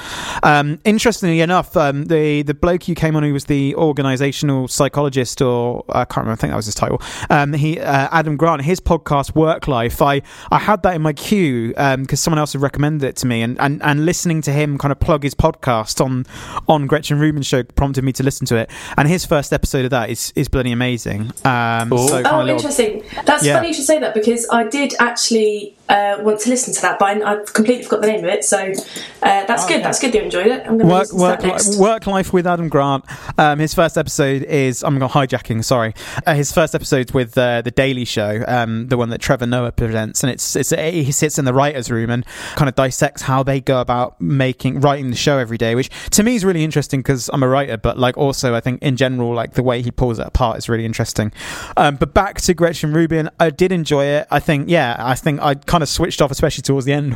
Um, 0.42 0.80
interestingly 0.84 1.40
enough 1.40 1.76
um, 1.76 2.06
the 2.06 2.42
the 2.42 2.54
bloke 2.54 2.84
who 2.84 2.94
came 2.94 3.16
on 3.16 3.22
who 3.22 3.32
was 3.32 3.46
the 3.46 3.74
organizational 3.76 4.68
psychologist 4.68 5.40
or 5.40 5.84
i 5.90 6.04
can't 6.04 6.18
remember 6.18 6.32
i 6.32 6.36
think 6.36 6.50
that 6.52 6.56
was 6.56 6.66
his 6.66 6.74
title 6.74 7.00
um, 7.30 7.52
he 7.52 7.80
uh, 7.80 8.08
adam 8.10 8.36
grant 8.36 8.62
his 8.62 8.80
podcast 8.80 9.34
work 9.34 9.68
life 9.68 10.00
i 10.02 10.20
i 10.50 10.58
had 10.58 10.82
that 10.82 10.94
in 10.94 11.02
my 11.02 11.12
queue 11.12 11.68
because 11.68 12.20
someone 12.20 12.38
else 12.38 12.52
had 12.52 12.62
recommended 12.62 13.06
it 13.06 13.16
to 13.16 13.26
me. 13.26 13.42
And, 13.42 13.58
and 13.60 13.82
and 13.82 13.91
listening 14.00 14.42
to 14.42 14.52
him 14.52 14.78
kind 14.78 14.92
of 14.92 14.98
plug 15.00 15.22
his 15.22 15.34
podcast 15.34 16.04
on 16.04 16.26
on 16.68 16.86
Gretchen 16.86 17.18
Rubin's 17.18 17.46
show 17.46 17.62
prompted 17.62 18.04
me 18.04 18.12
to 18.12 18.22
listen 18.22 18.46
to 18.48 18.56
it. 18.56 18.70
And 18.96 19.08
his 19.08 19.24
first 19.24 19.52
episode 19.52 19.84
of 19.84 19.90
that 19.90 20.10
is 20.10 20.32
is 20.36 20.48
bloody 20.48 20.72
amazing. 20.72 21.32
Um, 21.44 21.90
Cool. 21.90 22.08
so 22.08 22.16
Oh, 22.16 22.40
of 22.40 22.46
little- 22.46 22.48
interesting. 22.56 23.02
That's 23.24 23.44
Yeah. 23.44 23.56
funny 23.56 23.68
you 23.68 23.74
should 23.74 23.84
say 23.86 23.98
that 23.98 24.14
because 24.14 24.46
I 24.50 24.64
did 24.64 24.94
actually 25.00 25.74
uh, 25.92 26.16
want 26.22 26.40
to 26.40 26.48
listen 26.48 26.72
to 26.72 26.80
that, 26.80 26.98
but 26.98 27.22
I, 27.22 27.32
I 27.32 27.44
completely 27.44 27.84
forgot 27.84 28.00
the 28.00 28.06
name 28.06 28.24
of 28.24 28.30
it. 28.30 28.44
So 28.44 28.58
uh, 28.58 29.44
that's 29.44 29.66
good. 29.66 29.84
That's 29.84 30.00
good. 30.00 30.14
You 30.14 30.22
enjoyed 30.22 30.46
it. 30.46 30.66
I'm 30.66 30.78
going 30.78 30.88
work, 30.88 31.08
to 31.08 31.14
work, 31.14 31.42
next. 31.42 31.78
work 31.78 32.06
life 32.06 32.32
with 32.32 32.46
Adam 32.46 32.70
Grant. 32.70 33.04
Um, 33.38 33.58
his 33.58 33.74
first 33.74 33.98
episode 33.98 34.42
is 34.44 34.82
I'm 34.82 34.98
not 34.98 35.10
hijacking. 35.10 35.62
Sorry, 35.62 35.94
uh, 36.26 36.34
his 36.34 36.50
first 36.50 36.74
episode's 36.74 37.12
with 37.12 37.36
uh, 37.36 37.60
the 37.60 37.70
Daily 37.70 38.06
Show, 38.06 38.42
um, 38.48 38.88
the 38.88 38.96
one 38.96 39.10
that 39.10 39.20
Trevor 39.20 39.46
Noah 39.46 39.72
presents, 39.72 40.22
and 40.22 40.32
it's 40.32 40.56
it's 40.56 40.70
he 40.70 41.12
sits 41.12 41.38
in 41.38 41.44
the 41.44 41.52
writers' 41.52 41.90
room 41.90 42.08
and 42.08 42.24
kind 42.54 42.70
of 42.70 42.74
dissects 42.74 43.22
how 43.22 43.42
they 43.42 43.60
go 43.60 43.80
about 43.80 44.18
making 44.20 44.80
writing 44.80 45.10
the 45.10 45.16
show 45.16 45.36
every 45.36 45.58
day, 45.58 45.74
which 45.74 45.90
to 46.10 46.22
me 46.22 46.36
is 46.36 46.44
really 46.44 46.64
interesting 46.64 47.00
because 47.00 47.28
I'm 47.32 47.42
a 47.42 47.48
writer, 47.48 47.76
but 47.76 47.98
like 47.98 48.16
also 48.16 48.54
I 48.54 48.60
think 48.60 48.82
in 48.82 48.96
general 48.96 49.34
like 49.34 49.52
the 49.54 49.62
way 49.62 49.82
he 49.82 49.90
pulls 49.90 50.18
it 50.18 50.26
apart 50.26 50.56
is 50.56 50.70
really 50.70 50.86
interesting. 50.86 51.32
Um, 51.76 51.96
but 51.96 52.14
back 52.14 52.40
to 52.42 52.54
Gretchen 52.54 52.94
Rubin, 52.94 53.28
I 53.38 53.50
did 53.50 53.72
enjoy 53.72 54.06
it. 54.06 54.26
I 54.30 54.40
think 54.40 54.70
yeah, 54.70 54.96
I 54.98 55.14
think 55.14 55.40
I 55.40 55.54
kind 55.54 55.81
of 55.82 55.88
switched 55.88 56.22
off, 56.22 56.30
especially 56.30 56.62
towards 56.62 56.86
the 56.86 56.92
end 56.92 57.14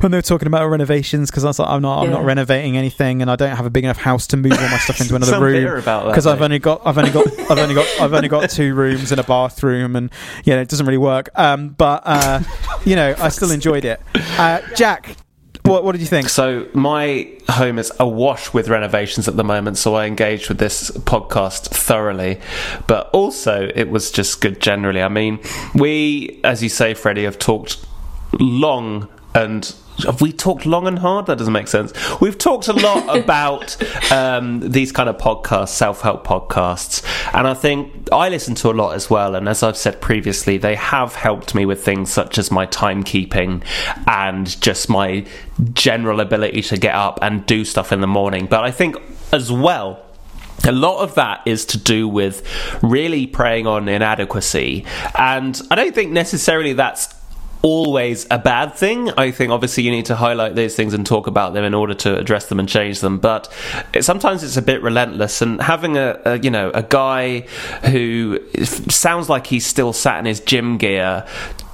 when 0.00 0.12
they 0.12 0.18
were 0.18 0.22
talking 0.22 0.46
about 0.46 0.68
renovations 0.68 1.30
because 1.30 1.44
I 1.44 1.48
was 1.48 1.58
like 1.58 1.68
I'm 1.68 1.82
not 1.82 2.02
I'm 2.02 2.10
not 2.10 2.24
renovating 2.24 2.76
anything 2.76 3.22
and 3.22 3.30
I 3.30 3.36
don't 3.36 3.56
have 3.56 3.66
a 3.66 3.70
big 3.70 3.84
enough 3.84 3.98
house 3.98 4.26
to 4.28 4.36
move 4.36 4.52
all 4.52 4.68
my 4.68 4.78
stuff 4.78 5.00
into 5.00 5.14
another 5.16 5.40
room 5.40 5.52
bitter 5.54 5.76
about 5.76 6.04
that, 6.04 6.10
because 6.10 6.26
I've 6.26 6.42
only 6.42 6.58
got 6.58 6.82
I've 6.84 6.98
only 6.98 7.10
got 7.10 7.26
I've 7.50 7.58
only 7.58 7.74
got 7.74 8.00
I've 8.00 8.12
only 8.12 8.28
got 8.28 8.50
two 8.50 8.74
rooms 8.74 9.12
and 9.12 9.20
a 9.20 9.24
bathroom 9.24 9.96
and 9.96 10.10
you 10.44 10.54
know 10.54 10.60
it 10.60 10.68
doesn't 10.68 10.86
really 10.86 10.98
work. 10.98 11.28
Um, 11.34 11.70
but 11.70 12.02
uh, 12.04 12.40
you 12.84 12.96
know 12.96 13.14
I 13.18 13.28
still 13.28 13.50
enjoyed 13.50 13.84
it. 13.84 14.00
Uh, 14.38 14.60
Jack, 14.74 15.16
what 15.68 15.84
what 15.84 15.92
did 15.92 16.00
you 16.00 16.06
think? 16.06 16.28
So 16.28 16.66
my 16.72 17.30
home 17.48 17.78
is 17.78 17.92
awash 18.00 18.52
with 18.52 18.68
renovations 18.68 19.28
at 19.28 19.36
the 19.36 19.44
moment, 19.44 19.76
so 19.76 19.94
I 19.94 20.06
engaged 20.06 20.48
with 20.48 20.58
this 20.58 20.90
podcast 20.90 21.68
thoroughly. 21.68 22.40
But 22.86 23.10
also, 23.10 23.70
it 23.74 23.90
was 23.90 24.10
just 24.10 24.40
good 24.40 24.60
generally. 24.60 25.02
I 25.02 25.08
mean, 25.08 25.40
we, 25.74 26.40
as 26.44 26.62
you 26.62 26.68
say, 26.68 26.94
Freddie, 26.94 27.24
have 27.24 27.38
talked 27.38 27.84
long 28.32 29.08
and. 29.34 29.74
Have 30.04 30.20
we 30.20 30.32
talked 30.32 30.64
long 30.64 30.86
and 30.86 31.00
hard? 31.00 31.26
That 31.26 31.38
doesn't 31.38 31.52
make 31.52 31.66
sense. 31.66 31.92
We've 32.20 32.38
talked 32.38 32.68
a 32.68 32.72
lot 32.72 33.18
about 33.18 33.76
um, 34.12 34.60
these 34.60 34.92
kind 34.92 35.08
of 35.08 35.18
podcasts, 35.18 35.70
self 35.70 36.02
help 36.02 36.24
podcasts, 36.24 37.02
and 37.34 37.48
I 37.48 37.54
think 37.54 38.08
I 38.12 38.28
listen 38.28 38.54
to 38.54 38.70
a 38.70 38.74
lot 38.74 38.94
as 38.94 39.10
well. 39.10 39.34
And 39.34 39.48
as 39.48 39.64
I've 39.64 39.76
said 39.76 40.00
previously, 40.00 40.56
they 40.56 40.76
have 40.76 41.16
helped 41.16 41.52
me 41.52 41.66
with 41.66 41.84
things 41.84 42.12
such 42.12 42.38
as 42.38 42.52
my 42.52 42.64
timekeeping 42.64 43.64
and 44.06 44.60
just 44.60 44.88
my 44.88 45.26
general 45.72 46.20
ability 46.20 46.62
to 46.62 46.76
get 46.76 46.94
up 46.94 47.18
and 47.20 47.44
do 47.44 47.64
stuff 47.64 47.90
in 47.90 48.00
the 48.00 48.06
morning. 48.06 48.46
But 48.46 48.62
I 48.62 48.70
think 48.70 48.94
as 49.32 49.50
well, 49.50 50.00
a 50.64 50.72
lot 50.72 51.02
of 51.02 51.14
that 51.14 51.42
is 51.46 51.64
to 51.66 51.78
do 51.78 52.08
with 52.08 52.46
really 52.82 53.26
preying 53.26 53.66
on 53.66 53.88
inadequacy. 53.88 54.84
And 55.16 55.60
I 55.70 55.74
don't 55.74 55.94
think 55.94 56.12
necessarily 56.12 56.72
that's 56.72 57.14
always 57.62 58.26
a 58.30 58.38
bad 58.38 58.74
thing. 58.74 59.10
I 59.10 59.30
think 59.30 59.50
obviously 59.50 59.82
you 59.84 59.90
need 59.90 60.06
to 60.06 60.16
highlight 60.16 60.54
those 60.54 60.74
things 60.74 60.94
and 60.94 61.04
talk 61.04 61.26
about 61.26 61.54
them 61.54 61.64
in 61.64 61.74
order 61.74 61.94
to 61.94 62.18
address 62.18 62.46
them 62.46 62.58
and 62.58 62.68
change 62.68 63.00
them. 63.00 63.18
But 63.18 63.52
it, 63.92 64.04
sometimes 64.04 64.42
it's 64.42 64.56
a 64.56 64.62
bit 64.62 64.82
relentless. 64.82 65.42
And 65.42 65.60
having 65.60 65.96
a, 65.96 66.20
a 66.24 66.38
you 66.38 66.50
know 66.50 66.70
a 66.74 66.82
guy 66.82 67.40
who 67.90 68.40
sounds 68.64 69.28
like 69.28 69.46
he's 69.46 69.66
still 69.66 69.92
sat 69.92 70.18
in 70.18 70.26
his 70.26 70.40
gym 70.40 70.78
gear. 70.78 71.26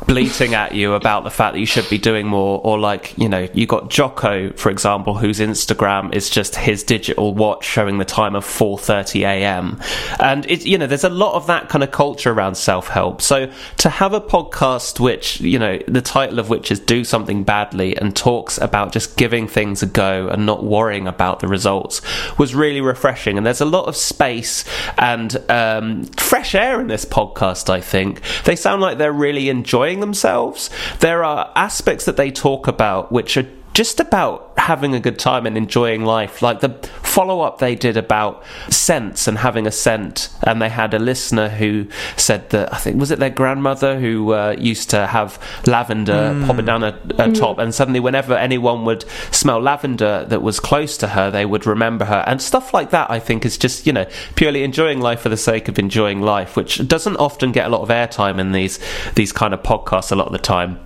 Bleating 0.06 0.54
at 0.54 0.74
you 0.74 0.94
about 0.94 1.24
the 1.24 1.30
fact 1.30 1.54
that 1.54 1.60
you 1.60 1.66
should 1.66 1.88
be 1.88 1.98
doing 1.98 2.26
more, 2.26 2.60
or 2.62 2.78
like 2.78 3.16
you 3.16 3.28
know, 3.28 3.48
you 3.54 3.66
got 3.66 3.88
Jocko, 3.88 4.52
for 4.52 4.70
example, 4.70 5.14
whose 5.14 5.38
Instagram 5.38 6.14
is 6.14 6.28
just 6.28 6.56
his 6.56 6.82
digital 6.82 7.32
watch 7.34 7.64
showing 7.64 7.98
the 7.98 8.04
time 8.04 8.34
of 8.34 8.44
4:30 8.44 9.22
a.m. 9.22 9.80
And 10.20 10.44
it, 10.50 10.66
you 10.66 10.76
know, 10.76 10.86
there's 10.86 11.04
a 11.04 11.08
lot 11.08 11.34
of 11.34 11.46
that 11.46 11.68
kind 11.68 11.82
of 11.82 11.90
culture 11.90 12.30
around 12.32 12.56
self-help. 12.56 13.22
So 13.22 13.50
to 13.78 13.88
have 13.88 14.12
a 14.12 14.20
podcast 14.20 15.00
which 15.00 15.40
you 15.40 15.58
know 15.58 15.78
the 15.88 16.02
title 16.02 16.38
of 16.38 16.50
which 16.50 16.70
is 16.70 16.80
"Do 16.80 17.04
Something 17.04 17.44
Badly" 17.44 17.96
and 17.96 18.14
talks 18.14 18.58
about 18.58 18.92
just 18.92 19.16
giving 19.16 19.48
things 19.48 19.82
a 19.82 19.86
go 19.86 20.28
and 20.28 20.44
not 20.44 20.64
worrying 20.64 21.06
about 21.06 21.40
the 21.40 21.48
results 21.48 22.02
was 22.38 22.54
really 22.54 22.80
refreshing. 22.80 23.36
And 23.36 23.46
there's 23.46 23.60
a 23.60 23.66
lot 23.66 23.86
of 23.86 23.96
space 23.96 24.64
and 24.98 25.36
um, 25.50 26.04
fresh 26.04 26.54
air 26.54 26.80
in 26.80 26.88
this 26.88 27.04
podcast. 27.04 27.70
I 27.70 27.80
think 27.80 28.20
they 28.44 28.56
sound 28.56 28.82
like 28.82 28.98
they're 28.98 29.12
really 29.12 29.48
enjoying 29.48 29.93
themselves. 30.00 30.70
There 31.00 31.24
are 31.24 31.52
aspects 31.54 32.04
that 32.04 32.16
they 32.16 32.30
talk 32.30 32.66
about 32.66 33.12
which 33.12 33.36
are 33.36 33.46
just 33.74 33.98
about 33.98 34.52
having 34.56 34.94
a 34.94 35.00
good 35.00 35.18
time 35.18 35.46
and 35.46 35.58
enjoying 35.58 36.04
life. 36.04 36.40
Like 36.40 36.60
the 36.60 36.70
follow 37.02 37.40
up 37.40 37.58
they 37.58 37.74
did 37.74 37.96
about 37.96 38.42
scents 38.70 39.28
and 39.28 39.36
having 39.38 39.66
a 39.66 39.70
scent, 39.70 40.30
and 40.42 40.62
they 40.62 40.68
had 40.68 40.94
a 40.94 40.98
listener 40.98 41.48
who 41.48 41.86
said 42.16 42.50
that 42.50 42.72
I 42.72 42.78
think 42.78 42.98
was 42.98 43.10
it 43.10 43.18
their 43.18 43.30
grandmother 43.30 43.98
who 43.98 44.32
uh, 44.32 44.56
used 44.58 44.90
to 44.90 45.06
have 45.06 45.38
lavender 45.66 46.40
pop 46.46 46.58
it 46.58 46.62
down 46.66 46.84
a, 46.84 46.98
a 47.18 47.32
top, 47.32 47.58
and 47.58 47.74
suddenly 47.74 48.00
whenever 48.00 48.34
anyone 48.34 48.84
would 48.84 49.04
smell 49.30 49.60
lavender 49.60 50.24
that 50.28 50.40
was 50.40 50.60
close 50.60 50.96
to 50.98 51.08
her, 51.08 51.30
they 51.30 51.44
would 51.44 51.66
remember 51.66 52.04
her, 52.04 52.24
and 52.26 52.40
stuff 52.40 52.72
like 52.72 52.90
that. 52.90 53.10
I 53.10 53.18
think 53.18 53.44
is 53.44 53.58
just 53.58 53.86
you 53.86 53.92
know 53.92 54.06
purely 54.36 54.62
enjoying 54.62 55.00
life 55.00 55.20
for 55.20 55.28
the 55.28 55.36
sake 55.36 55.68
of 55.68 55.78
enjoying 55.78 56.22
life, 56.22 56.56
which 56.56 56.86
doesn't 56.86 57.16
often 57.16 57.52
get 57.52 57.66
a 57.66 57.68
lot 57.68 57.82
of 57.82 57.88
airtime 57.88 58.38
in 58.38 58.52
these 58.52 58.78
these 59.16 59.32
kind 59.32 59.52
of 59.52 59.62
podcasts 59.62 60.12
a 60.12 60.14
lot 60.14 60.26
of 60.26 60.32
the 60.32 60.38
time. 60.38 60.78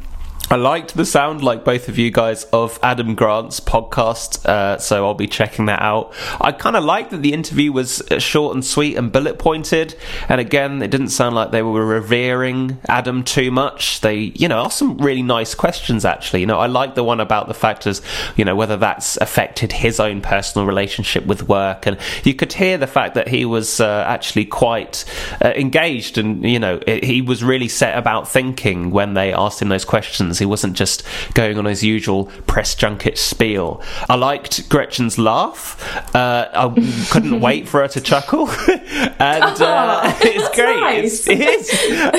I 0.50 0.56
liked 0.56 0.94
the 0.94 1.04
sound, 1.04 1.44
like 1.44 1.62
both 1.62 1.90
of 1.90 1.98
you 1.98 2.10
guys, 2.10 2.44
of 2.44 2.78
Adam 2.82 3.14
Grant's 3.14 3.60
podcast, 3.60 4.46
uh, 4.46 4.78
so 4.78 5.04
I'll 5.04 5.12
be 5.12 5.26
checking 5.26 5.66
that 5.66 5.82
out. 5.82 6.14
I 6.40 6.52
kind 6.52 6.74
of 6.74 6.84
liked 6.84 7.10
that 7.10 7.20
the 7.20 7.34
interview 7.34 7.70
was 7.70 8.00
uh, 8.10 8.18
short 8.18 8.54
and 8.54 8.64
sweet 8.64 8.96
and 8.96 9.12
bullet 9.12 9.38
pointed, 9.38 9.94
and 10.26 10.40
again, 10.40 10.80
it 10.80 10.90
didn't 10.90 11.10
sound 11.10 11.34
like 11.34 11.50
they 11.50 11.60
were 11.60 11.84
revering 11.84 12.78
Adam 12.88 13.24
too 13.24 13.50
much. 13.50 14.00
They, 14.00 14.32
you 14.36 14.48
know, 14.48 14.60
asked 14.60 14.78
some 14.78 14.96
really 14.96 15.22
nice 15.22 15.54
questions 15.54 16.06
actually. 16.06 16.40
You 16.40 16.46
know, 16.46 16.58
I 16.58 16.66
like 16.66 16.94
the 16.94 17.04
one 17.04 17.20
about 17.20 17.48
the 17.48 17.54
factors, 17.54 18.00
you 18.34 18.46
know, 18.46 18.56
whether 18.56 18.78
that's 18.78 19.18
affected 19.18 19.72
his 19.72 20.00
own 20.00 20.22
personal 20.22 20.66
relationship 20.66 21.26
with 21.26 21.46
work, 21.46 21.84
and 21.84 21.98
you 22.24 22.32
could 22.32 22.54
hear 22.54 22.78
the 22.78 22.86
fact 22.86 23.16
that 23.16 23.28
he 23.28 23.44
was 23.44 23.80
uh, 23.80 24.04
actually 24.08 24.46
quite 24.46 25.04
uh, 25.44 25.48
engaged, 25.48 26.16
and 26.16 26.42
you 26.42 26.58
know, 26.58 26.80
it, 26.86 27.04
he 27.04 27.20
was 27.20 27.44
really 27.44 27.68
set 27.68 27.98
about 27.98 28.26
thinking 28.26 28.90
when 28.90 29.12
they 29.12 29.30
asked 29.30 29.60
him 29.60 29.68
those 29.68 29.84
questions. 29.84 30.37
He 30.38 30.46
wasn't 30.46 30.74
just 30.76 31.02
going 31.34 31.58
on 31.58 31.64
his 31.64 31.82
usual 31.84 32.26
press 32.46 32.74
junket 32.74 33.18
spiel. 33.18 33.82
I 34.08 34.14
liked 34.16 34.68
Gretchen's 34.68 35.18
laugh. 35.18 35.76
Uh, 36.14 36.48
I 36.52 37.06
couldn't 37.10 37.40
wait 37.40 37.68
for 37.68 37.80
her 37.82 37.88
to 37.88 38.00
chuckle, 38.00 38.48
and 38.68 39.60
uh, 39.62 40.02
Oh, 40.04 40.18
it's 40.22 40.54
great. 40.56 40.76
nice. 40.80 41.26
It's, 41.26 41.28
it 41.28 41.40
is, 41.40 41.70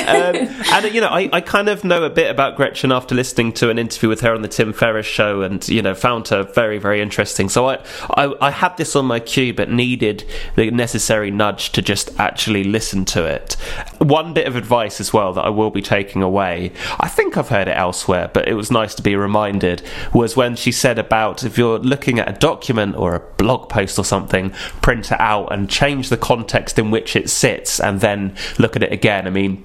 um, 0.08 0.66
and 0.74 0.94
you 0.94 1.02
know, 1.02 1.08
I, 1.08 1.30
I 1.32 1.42
kind 1.42 1.70
of 1.70 1.84
know 1.84 2.04
a 2.04 2.10
bit 2.10 2.30
about 2.32 2.56
Gretchen 2.56 2.92
after 2.92 3.14
listening 3.16 3.54
to 3.54 3.70
an 3.70 3.78
interview 3.78 4.10
with 4.10 4.22
her 4.22 4.34
on 4.34 4.42
the 4.42 4.48
Tim 4.48 4.74
Ferriss 4.74 5.06
show, 5.06 5.42
and 5.42 5.68
you 5.68 5.82
know, 5.82 5.94
found 5.96 6.28
her 6.30 6.44
very, 6.44 6.78
very 6.78 7.02
interesting. 7.02 7.50
So 7.50 7.68
I, 7.70 7.80
I, 8.16 8.34
I 8.42 8.52
had 8.52 8.78
this 8.78 8.96
on 8.96 9.06
my 9.06 9.20
queue, 9.20 9.54
but 9.54 9.70
needed 9.70 10.26
the 10.56 10.72
necessary 10.72 11.32
nudge 11.32 11.72
to 11.74 11.82
just 11.82 12.18
actually 12.20 12.64
listen 12.64 13.06
to 13.06 13.26
it. 13.26 13.54
One 14.00 14.34
bit 14.34 14.48
of 14.48 14.56
advice 14.56 15.00
as 15.00 15.14
well 15.14 15.34
that 15.34 15.46
I 15.46 15.50
will 15.50 15.70
be 15.72 15.82
taking 15.82 16.24
away. 16.24 16.72
I 17.00 17.08
think 17.08 17.38
I've 17.38 17.50
heard 17.50 17.68
it 17.68 17.78
elsewhere, 17.78 18.09
but 18.34 18.48
it 18.48 18.56
was 18.56 18.72
nice 18.72 18.96
to 18.96 19.02
be 19.02 19.16
reminded. 19.16 19.82
Was 20.14 20.36
when 20.36 20.56
she 20.56 20.72
said 20.72 21.00
about 21.00 21.44
if 21.44 21.58
you're 21.58 21.80
looking 21.80 22.20
at 22.20 22.28
a 22.28 22.34
document 22.34 22.96
or 22.96 23.16
a 23.16 23.20
blog 23.20 23.70
post 23.70 23.98
or 23.98 24.06
something, 24.06 24.50
print 24.82 25.12
it 25.12 25.20
out 25.20 25.54
and 25.54 25.70
change 25.70 26.10
the 26.10 26.18
context 26.18 26.78
in 26.78 26.92
which 26.92 27.16
it 27.16 27.30
sits, 27.30 27.80
and 27.80 28.02
then 28.02 28.36
look 28.58 28.76
at 28.76 28.84
it 28.84 28.92
again. 28.92 29.28
I 29.28 29.30
mean. 29.30 29.64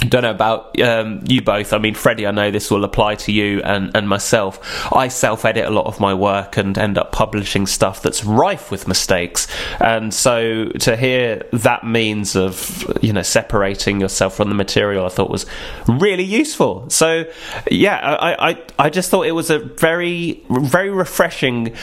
Don't 0.00 0.22
know 0.22 0.30
about 0.30 0.78
um, 0.80 1.24
you 1.26 1.40
both. 1.40 1.72
I 1.72 1.78
mean, 1.78 1.94
Freddie, 1.94 2.26
I 2.26 2.30
know 2.30 2.50
this 2.50 2.70
will 2.70 2.84
apply 2.84 3.14
to 3.16 3.32
you 3.32 3.62
and, 3.62 3.96
and 3.96 4.08
myself. 4.08 4.60
I 4.92 5.08
self 5.08 5.44
edit 5.44 5.64
a 5.64 5.70
lot 5.70 5.86
of 5.86 6.00
my 6.00 6.12
work 6.12 6.58
and 6.58 6.76
end 6.76 6.98
up 6.98 7.12
publishing 7.12 7.66
stuff 7.66 8.02
that's 8.02 8.22
rife 8.22 8.70
with 8.70 8.86
mistakes. 8.86 9.46
And 9.80 10.12
so 10.12 10.66
to 10.80 10.96
hear 10.96 11.42
that 11.52 11.84
means 11.84 12.36
of, 12.36 12.84
you 13.00 13.12
know, 13.12 13.22
separating 13.22 14.00
yourself 14.00 14.36
from 14.36 14.48
the 14.50 14.54
material, 14.54 15.06
I 15.06 15.08
thought 15.08 15.30
was 15.30 15.46
really 15.88 16.24
useful. 16.24 16.90
So, 16.90 17.24
yeah, 17.70 17.96
I, 17.96 18.50
I, 18.50 18.62
I 18.78 18.90
just 18.90 19.10
thought 19.10 19.26
it 19.26 19.32
was 19.32 19.50
a 19.50 19.58
very, 19.58 20.44
very 20.50 20.90
refreshing 20.90 21.74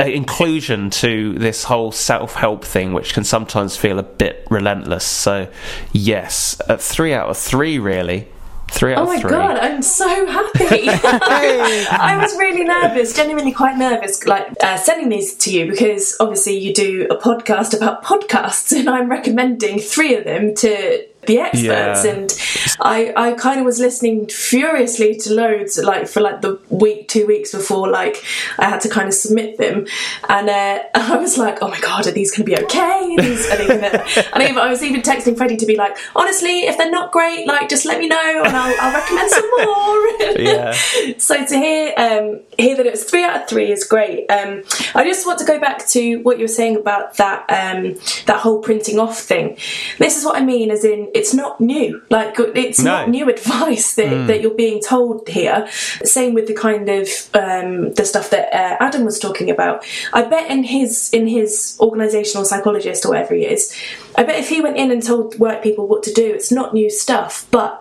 inclusion 0.00 0.90
to 0.90 1.32
this 1.34 1.64
whole 1.64 1.92
self-help 1.92 2.64
thing 2.64 2.92
which 2.92 3.14
can 3.14 3.24
sometimes 3.24 3.76
feel 3.76 3.98
a 3.98 4.02
bit 4.02 4.46
relentless. 4.50 5.04
So 5.04 5.48
yes 5.92 6.60
three 6.78 7.14
out 7.14 7.28
of 7.28 7.38
three 7.38 7.78
really. 7.78 8.28
Three 8.68 8.94
out 8.94 9.02
Oh 9.02 9.06
my 9.06 9.20
three. 9.20 9.30
God, 9.30 9.58
I'm 9.58 9.80
so 9.80 10.26
happy. 10.26 10.88
I 10.88 12.18
was 12.20 12.36
really 12.36 12.64
nervous, 12.64 13.14
genuinely 13.14 13.52
quite 13.52 13.78
nervous, 13.78 14.26
like 14.26 14.48
uh, 14.60 14.76
sending 14.76 15.08
these 15.08 15.34
to 15.36 15.52
you 15.52 15.70
because 15.70 16.16
obviously 16.18 16.58
you 16.58 16.74
do 16.74 17.06
a 17.08 17.16
podcast 17.16 17.76
about 17.76 18.02
podcasts, 18.02 18.72
and 18.76 18.90
I'm 18.90 19.08
recommending 19.08 19.78
three 19.78 20.16
of 20.16 20.24
them 20.24 20.54
to 20.56 21.06
the 21.26 21.38
experts. 21.38 22.04
Yeah. 22.04 22.10
And 22.10 22.32
I, 22.80 23.12
I 23.16 23.32
kind 23.32 23.60
of 23.60 23.66
was 23.66 23.78
listening 23.78 24.28
furiously 24.28 25.16
to 25.16 25.34
loads, 25.34 25.78
like 25.78 26.08
for 26.08 26.20
like 26.20 26.40
the 26.40 26.58
week, 26.68 27.08
two 27.08 27.26
weeks 27.26 27.52
before, 27.52 27.88
like 27.88 28.22
I 28.58 28.68
had 28.68 28.80
to 28.82 28.88
kind 28.88 29.08
of 29.08 29.14
submit 29.14 29.58
them, 29.58 29.86
and 30.28 30.48
uh, 30.48 30.82
I 30.94 31.16
was 31.16 31.38
like, 31.38 31.62
oh 31.62 31.68
my 31.68 31.80
god, 31.80 32.06
are 32.06 32.12
these 32.12 32.30
going 32.30 32.46
to 32.46 32.56
be 32.56 32.64
okay? 32.64 33.16
These, 33.16 33.50
are 33.50 33.56
they 33.56 33.66
gonna... 33.66 34.04
and 34.34 34.42
even, 34.42 34.58
I 34.58 34.68
was 34.68 34.82
even 34.82 35.02
texting 35.02 35.36
Freddie 35.36 35.56
to 35.56 35.66
be 35.66 35.76
like, 35.76 35.96
honestly, 36.14 36.60
if 36.60 36.76
they're 36.78 36.90
not 36.90 37.12
great, 37.12 37.46
like 37.46 37.68
just 37.68 37.84
let 37.84 37.98
me 37.98 38.08
know 38.08 38.42
and 38.44 38.56
I'll, 38.56 38.76
I'll 38.80 38.94
recommend 38.94 39.30
some 39.30 39.50
more. 39.50 40.06
Yeah. 40.46 40.72
so 41.18 41.44
to 41.44 41.56
hear 41.56 41.94
um, 41.96 42.40
hear 42.58 42.76
that 42.76 42.86
it 42.86 42.90
was 42.90 43.04
three 43.04 43.24
out 43.24 43.42
of 43.42 43.48
three 43.48 43.70
is 43.70 43.84
great. 43.84 44.30
Um, 44.30 44.62
I 44.94 45.04
just 45.04 45.26
want 45.26 45.38
to 45.38 45.44
go 45.44 45.58
back 45.58 45.86
to 45.88 46.16
what 46.18 46.38
you 46.38 46.44
were 46.44 46.48
saying 46.48 46.76
about 46.76 47.16
that 47.16 47.40
um, 47.48 47.94
that 48.26 48.40
whole 48.40 48.60
printing 48.60 48.98
off 48.98 49.18
thing. 49.18 49.56
This 49.98 50.16
is 50.16 50.24
what 50.24 50.36
I 50.36 50.44
mean, 50.44 50.70
as 50.70 50.84
in 50.84 51.10
it's 51.16 51.34
not 51.34 51.60
new. 51.60 52.02
Like 52.10 52.34
it's 52.38 52.82
No. 52.82 52.90
not 52.92 53.08
new 53.08 53.28
advice 53.28 53.94
that, 53.96 54.26
that 54.28 54.40
you're 54.42 54.54
being 54.54 54.80
told 54.82 55.28
here. 55.28 55.66
Same 56.04 56.34
with 56.34 56.46
the 56.46 56.54
kind 56.54 56.88
of 56.88 57.08
um, 57.34 57.92
the 57.94 58.04
stuff 58.04 58.30
that 58.30 58.52
uh, 58.52 58.76
Adam 58.80 59.04
was 59.04 59.18
talking 59.18 59.50
about. 59.50 59.84
I 60.12 60.22
bet 60.22 60.50
in 60.50 60.62
his 60.64 61.10
in 61.12 61.26
his 61.26 61.76
organisational 61.80 62.44
psychologist 62.44 63.04
or 63.04 63.10
whatever 63.10 63.34
he 63.34 63.44
is, 63.46 63.74
I 64.16 64.22
bet 64.24 64.38
if 64.38 64.48
he 64.48 64.60
went 64.60 64.76
in 64.76 64.90
and 64.90 65.02
told 65.02 65.38
work 65.38 65.62
people 65.62 65.86
what 65.86 66.02
to 66.04 66.12
do, 66.12 66.26
it's 66.34 66.52
not 66.52 66.74
new 66.74 66.90
stuff, 66.90 67.46
but 67.50 67.80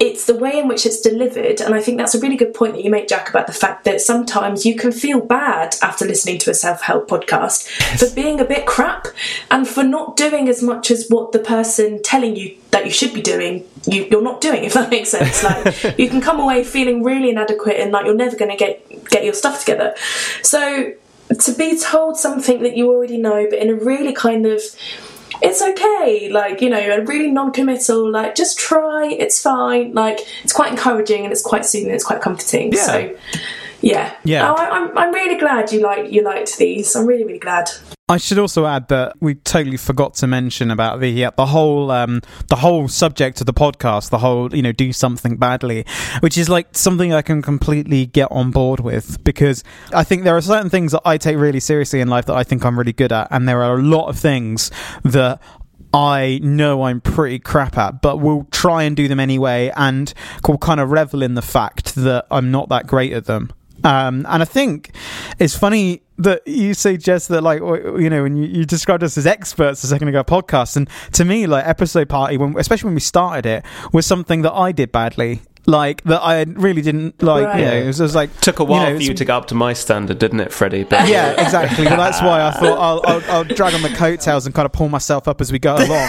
it's 0.00 0.26
the 0.26 0.34
way 0.34 0.58
in 0.58 0.68
which 0.68 0.86
it's 0.86 1.00
delivered. 1.00 1.60
And 1.60 1.74
I 1.74 1.80
think 1.80 1.98
that's 1.98 2.14
a 2.14 2.20
really 2.20 2.36
good 2.36 2.54
point 2.54 2.74
that 2.74 2.84
you 2.84 2.90
make, 2.90 3.08
Jack, 3.08 3.28
about 3.28 3.46
the 3.46 3.52
fact 3.52 3.84
that 3.84 4.00
sometimes 4.00 4.64
you 4.64 4.76
can 4.76 4.92
feel 4.92 5.20
bad 5.20 5.74
after 5.82 6.04
listening 6.04 6.38
to 6.38 6.50
a 6.50 6.54
self 6.54 6.82
help 6.82 7.08
podcast 7.08 7.68
for 7.98 8.14
being 8.14 8.40
a 8.40 8.44
bit 8.44 8.66
crap 8.66 9.08
and 9.50 9.66
for 9.66 9.82
not 9.82 10.16
doing 10.16 10.48
as 10.48 10.62
much 10.62 10.90
as 10.90 11.08
what 11.08 11.32
the 11.32 11.38
person 11.38 12.00
telling 12.02 12.36
you 12.36 12.56
that 12.70 12.84
you 12.84 12.90
should 12.90 13.12
be 13.12 13.22
doing 13.22 13.66
you, 13.86 14.06
you're 14.10 14.22
not 14.22 14.40
doing 14.40 14.64
if 14.64 14.74
that 14.74 14.90
makes 14.90 15.10
sense 15.10 15.42
like 15.42 15.98
you 15.98 16.08
can 16.08 16.20
come 16.20 16.38
away 16.38 16.62
feeling 16.62 17.02
really 17.02 17.30
inadequate 17.30 17.76
and 17.76 17.92
like 17.92 18.04
you're 18.04 18.14
never 18.14 18.36
going 18.36 18.50
to 18.50 18.56
get 18.56 19.08
get 19.08 19.24
your 19.24 19.32
stuff 19.32 19.60
together 19.60 19.94
so 20.42 20.92
to 21.40 21.52
be 21.54 21.78
told 21.78 22.16
something 22.16 22.62
that 22.62 22.76
you 22.76 22.90
already 22.90 23.16
know 23.16 23.46
but 23.48 23.58
in 23.58 23.70
a 23.70 23.74
really 23.74 24.12
kind 24.12 24.46
of 24.46 24.60
it's 25.42 25.62
okay 25.62 26.28
like 26.30 26.60
you 26.60 26.68
know 26.68 26.78
a 26.78 27.04
really 27.04 27.30
non-committal 27.30 28.10
like 28.10 28.34
just 28.34 28.58
try 28.58 29.06
it's 29.06 29.40
fine 29.40 29.92
like 29.92 30.20
it's 30.42 30.52
quite 30.52 30.70
encouraging 30.70 31.22
and 31.24 31.32
it's 31.32 31.42
quite 31.42 31.64
soothing 31.64 31.90
it's 31.92 32.04
quite 32.04 32.20
comforting 32.20 32.72
Yeah. 32.72 32.84
so 32.84 33.16
yeah 33.80 34.14
Yeah. 34.24 34.50
Oh, 34.50 34.54
I, 34.54 34.68
I'm, 34.70 34.98
I'm 34.98 35.12
really 35.14 35.38
glad 35.38 35.72
you 35.72 35.80
like 35.80 36.10
you 36.10 36.22
liked 36.22 36.58
these 36.58 36.94
i'm 36.96 37.06
really 37.06 37.24
really 37.24 37.38
glad 37.38 37.70
I 38.10 38.16
should 38.16 38.38
also 38.38 38.64
add 38.64 38.88
that 38.88 39.16
we 39.20 39.34
totally 39.34 39.76
forgot 39.76 40.14
to 40.14 40.26
mention 40.26 40.70
about 40.70 41.00
the 41.00 41.26
uh, 41.26 41.30
the 41.36 41.44
whole 41.44 41.90
um, 41.90 42.22
the 42.48 42.56
whole 42.56 42.88
subject 42.88 43.40
of 43.40 43.46
the 43.46 43.52
podcast, 43.52 44.08
the 44.08 44.18
whole 44.18 44.54
you 44.54 44.62
know 44.62 44.72
do 44.72 44.94
something 44.94 45.36
badly, 45.36 45.84
which 46.20 46.38
is 46.38 46.48
like 46.48 46.68
something 46.72 47.12
I 47.12 47.20
can 47.20 47.42
completely 47.42 48.06
get 48.06 48.28
on 48.30 48.50
board 48.50 48.80
with 48.80 49.22
because 49.24 49.62
I 49.92 50.04
think 50.04 50.24
there 50.24 50.34
are 50.34 50.40
certain 50.40 50.70
things 50.70 50.92
that 50.92 51.02
I 51.04 51.18
take 51.18 51.36
really 51.36 51.60
seriously 51.60 52.00
in 52.00 52.08
life 52.08 52.24
that 52.26 52.36
I 52.36 52.44
think 52.44 52.64
I'm 52.64 52.78
really 52.78 52.94
good 52.94 53.12
at, 53.12 53.28
and 53.30 53.46
there 53.46 53.62
are 53.62 53.78
a 53.78 53.82
lot 53.82 54.08
of 54.08 54.18
things 54.18 54.70
that. 55.04 55.40
I 55.90 56.38
know 56.42 56.82
I'm 56.82 57.00
pretty 57.00 57.38
crap 57.38 57.78
at, 57.78 58.02
but 58.02 58.18
we'll 58.18 58.46
try 58.50 58.82
and 58.82 58.94
do 58.94 59.08
them 59.08 59.18
anyway, 59.18 59.72
and 59.74 60.12
we'll 60.46 60.58
kind 60.58 60.80
of 60.80 60.90
revel 60.90 61.22
in 61.22 61.32
the 61.32 61.40
fact 61.40 61.94
that 61.94 62.26
I'm 62.30 62.50
not 62.50 62.68
that 62.68 62.86
great 62.86 63.14
at 63.14 63.24
them. 63.24 63.50
Um, 63.88 64.26
and 64.28 64.42
I 64.42 64.44
think 64.44 64.90
it's 65.38 65.56
funny 65.56 66.02
that 66.18 66.46
you 66.46 66.74
say, 66.74 66.98
Jess, 66.98 67.28
that 67.28 67.40
like 67.40 67.60
you 67.60 68.10
know, 68.10 68.22
when 68.22 68.36
you, 68.36 68.46
you 68.46 68.64
described 68.66 69.02
us 69.02 69.16
as 69.16 69.26
experts 69.26 69.82
a 69.82 69.86
second 69.86 70.08
ago, 70.08 70.22
podcast, 70.22 70.76
and 70.76 70.90
to 71.12 71.24
me, 71.24 71.46
like 71.46 71.66
episode 71.66 72.06
party, 72.06 72.36
when 72.36 72.58
especially 72.58 72.88
when 72.88 72.94
we 72.94 73.00
started 73.00 73.46
it, 73.46 73.64
was 73.94 74.04
something 74.04 74.42
that 74.42 74.52
I 74.52 74.72
did 74.72 74.92
badly. 74.92 75.40
Like 75.64 76.02
that, 76.04 76.20
I 76.22 76.42
really 76.42 76.82
didn't 76.82 77.22
like. 77.22 77.58
You 77.58 77.64
know, 77.64 77.76
it 77.76 77.86
was, 77.86 78.00
it 78.00 78.02
was 78.02 78.14
like 78.14 78.38
Took 78.40 78.58
a 78.58 78.64
while 78.64 78.90
know, 78.90 78.96
for 78.96 79.02
you 79.02 79.14
to 79.14 79.24
go 79.24 79.36
up 79.36 79.46
to 79.48 79.54
my 79.54 79.72
standard, 79.72 80.18
didn't 80.18 80.40
it, 80.40 80.52
Freddie? 80.52 80.84
But 80.84 81.08
yeah, 81.08 81.42
exactly. 81.42 81.86
Well, 81.86 81.96
that's 81.96 82.20
why 82.20 82.42
I 82.42 82.50
thought 82.52 82.78
I'll, 82.78 83.02
I'll, 83.04 83.30
I'll 83.30 83.44
drag 83.44 83.74
on 83.74 83.82
the 83.82 83.90
coattails 83.90 84.44
and 84.44 84.54
kind 84.54 84.66
of 84.66 84.72
pull 84.72 84.88
myself 84.88 85.28
up 85.28 85.40
as 85.40 85.50
we 85.50 85.58
go 85.58 85.76
along. 85.78 86.08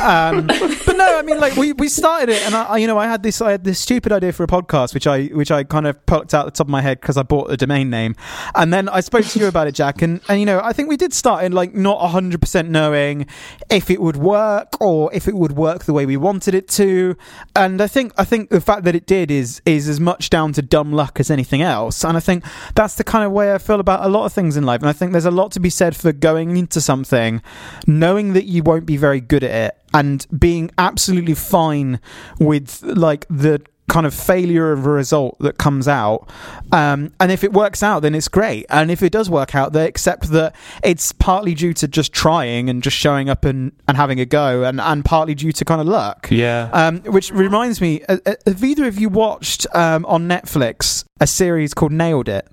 Um, 0.00 0.46
but 0.46 0.96
no, 0.96 1.18
I 1.18 1.22
mean, 1.22 1.38
like 1.40 1.56
we, 1.56 1.72
we 1.72 1.88
started 1.88 2.28
it, 2.30 2.42
and 2.46 2.54
I, 2.54 2.64
I- 2.64 2.78
you 2.78 2.86
know, 2.86 2.98
I 2.98 3.06
had 3.06 3.22
this 3.22 3.40
I 3.40 3.50
had 3.50 3.64
this 3.64 3.78
stupid 3.80 4.12
idea 4.12 4.32
for 4.32 4.44
a 4.44 4.46
podcast, 4.46 4.94
which 4.94 5.06
I 5.06 5.24
which 5.26 5.50
I 5.50 5.64
kind 5.64 5.86
of 5.86 6.04
plucked 6.06 6.34
out 6.34 6.44
the 6.44 6.50
top 6.52 6.66
of 6.66 6.70
my 6.70 6.80
head 6.82 7.00
because 7.00 7.16
I 7.16 7.22
bought 7.22 7.48
the 7.48 7.56
domain 7.56 7.90
name, 7.90 8.14
and 8.54 8.72
then 8.72 8.88
I 8.88 9.00
spoke 9.00 9.24
to 9.26 9.38
you 9.38 9.46
about 9.46 9.66
it, 9.66 9.74
Jack, 9.74 10.02
and 10.02 10.20
and 10.28 10.38
you 10.40 10.46
know, 10.46 10.60
I 10.62 10.72
think 10.72 10.88
we 10.88 10.96
did 10.96 11.12
start 11.12 11.44
in 11.44 11.52
like 11.52 11.74
not 11.74 11.98
hundred 12.10 12.40
percent 12.40 12.70
knowing 12.70 13.26
if 13.70 13.90
it 13.90 14.00
would 14.00 14.16
work 14.16 14.80
or 14.80 15.12
if 15.12 15.26
it 15.28 15.34
would 15.34 15.52
work 15.52 15.84
the 15.84 15.92
way 15.92 16.06
we 16.06 16.16
wanted 16.16 16.54
it 16.54 16.68
to, 16.68 17.16
and 17.56 17.80
I 17.80 17.86
think 17.88 18.12
I 18.16 18.24
think 18.24 18.50
the 18.50 18.60
fact 18.60 18.84
that 18.84 18.94
it 18.94 19.06
did 19.06 19.30
is 19.30 19.60
is 19.66 19.88
as 19.88 19.98
much 20.00 20.30
down 20.30 20.52
to 20.54 20.62
dumb 20.62 20.92
luck 20.92 21.18
as 21.20 21.30
anything 21.30 21.62
else, 21.62 22.04
and 22.04 22.16
I 22.16 22.20
think 22.20 22.44
that's 22.74 22.94
the 22.94 23.04
kind 23.04 23.24
of 23.24 23.32
way 23.32 23.52
I 23.52 23.58
feel 23.58 23.80
about 23.80 24.04
a 24.04 24.08
lot 24.08 24.24
of 24.26 24.32
things 24.32 24.56
in 24.56 24.64
life, 24.64 24.80
and 24.80 24.88
I 24.88 24.92
think 24.92 25.12
there's 25.12 25.24
a 25.24 25.30
lot 25.30 25.50
to 25.52 25.60
be 25.60 25.70
said 25.70 25.96
for 25.96 26.12
going 26.12 26.56
into 26.56 26.80
something 26.80 27.42
knowing 27.86 28.32
that 28.34 28.44
you 28.44 28.62
won't 28.62 28.86
be 28.86 28.96
very 28.96 29.20
good 29.20 29.42
at 29.44 29.50
it 29.50 29.74
and 29.94 30.26
being 30.36 30.70
absolutely 30.78 31.34
fine 31.34 32.00
with 32.38 32.82
like 32.82 33.26
the 33.28 33.62
kind 33.88 34.06
of 34.06 34.12
failure 34.12 34.70
of 34.70 34.84
a 34.86 34.90
result 34.90 35.38
that 35.40 35.56
comes 35.56 35.88
out 35.88 36.28
um, 36.72 37.10
and 37.20 37.32
if 37.32 37.42
it 37.42 37.52
works 37.54 37.82
out 37.82 38.00
then 38.00 38.14
it's 38.14 38.28
great. 38.28 38.66
And 38.68 38.90
if 38.90 39.02
it 39.02 39.10
does 39.10 39.30
work 39.30 39.54
out 39.54 39.72
they 39.72 39.86
accept 39.86 40.30
that 40.30 40.54
it's 40.84 41.12
partly 41.12 41.54
due 41.54 41.72
to 41.74 41.88
just 41.88 42.12
trying 42.12 42.68
and 42.68 42.82
just 42.82 42.96
showing 42.96 43.30
up 43.30 43.44
and, 43.44 43.72
and 43.88 43.96
having 43.96 44.20
a 44.20 44.26
go 44.26 44.64
and, 44.64 44.80
and 44.80 45.04
partly 45.04 45.34
due 45.34 45.52
to 45.52 45.64
kind 45.64 45.80
of 45.80 45.86
luck. 45.86 46.28
Yeah. 46.30 46.68
um, 46.72 47.00
which 47.00 47.30
reminds 47.32 47.80
me 47.80 48.02
uh, 48.04 48.18
uh, 48.26 48.34
have 48.46 48.62
either 48.62 48.86
of 48.86 48.98
you 48.98 49.08
watched 49.08 49.66
um, 49.74 50.04
on 50.04 50.28
netflix 50.28 51.04
a 51.20 51.26
series 51.26 51.72
called 51.72 51.92
nailed 51.92 52.28
it 52.28 52.46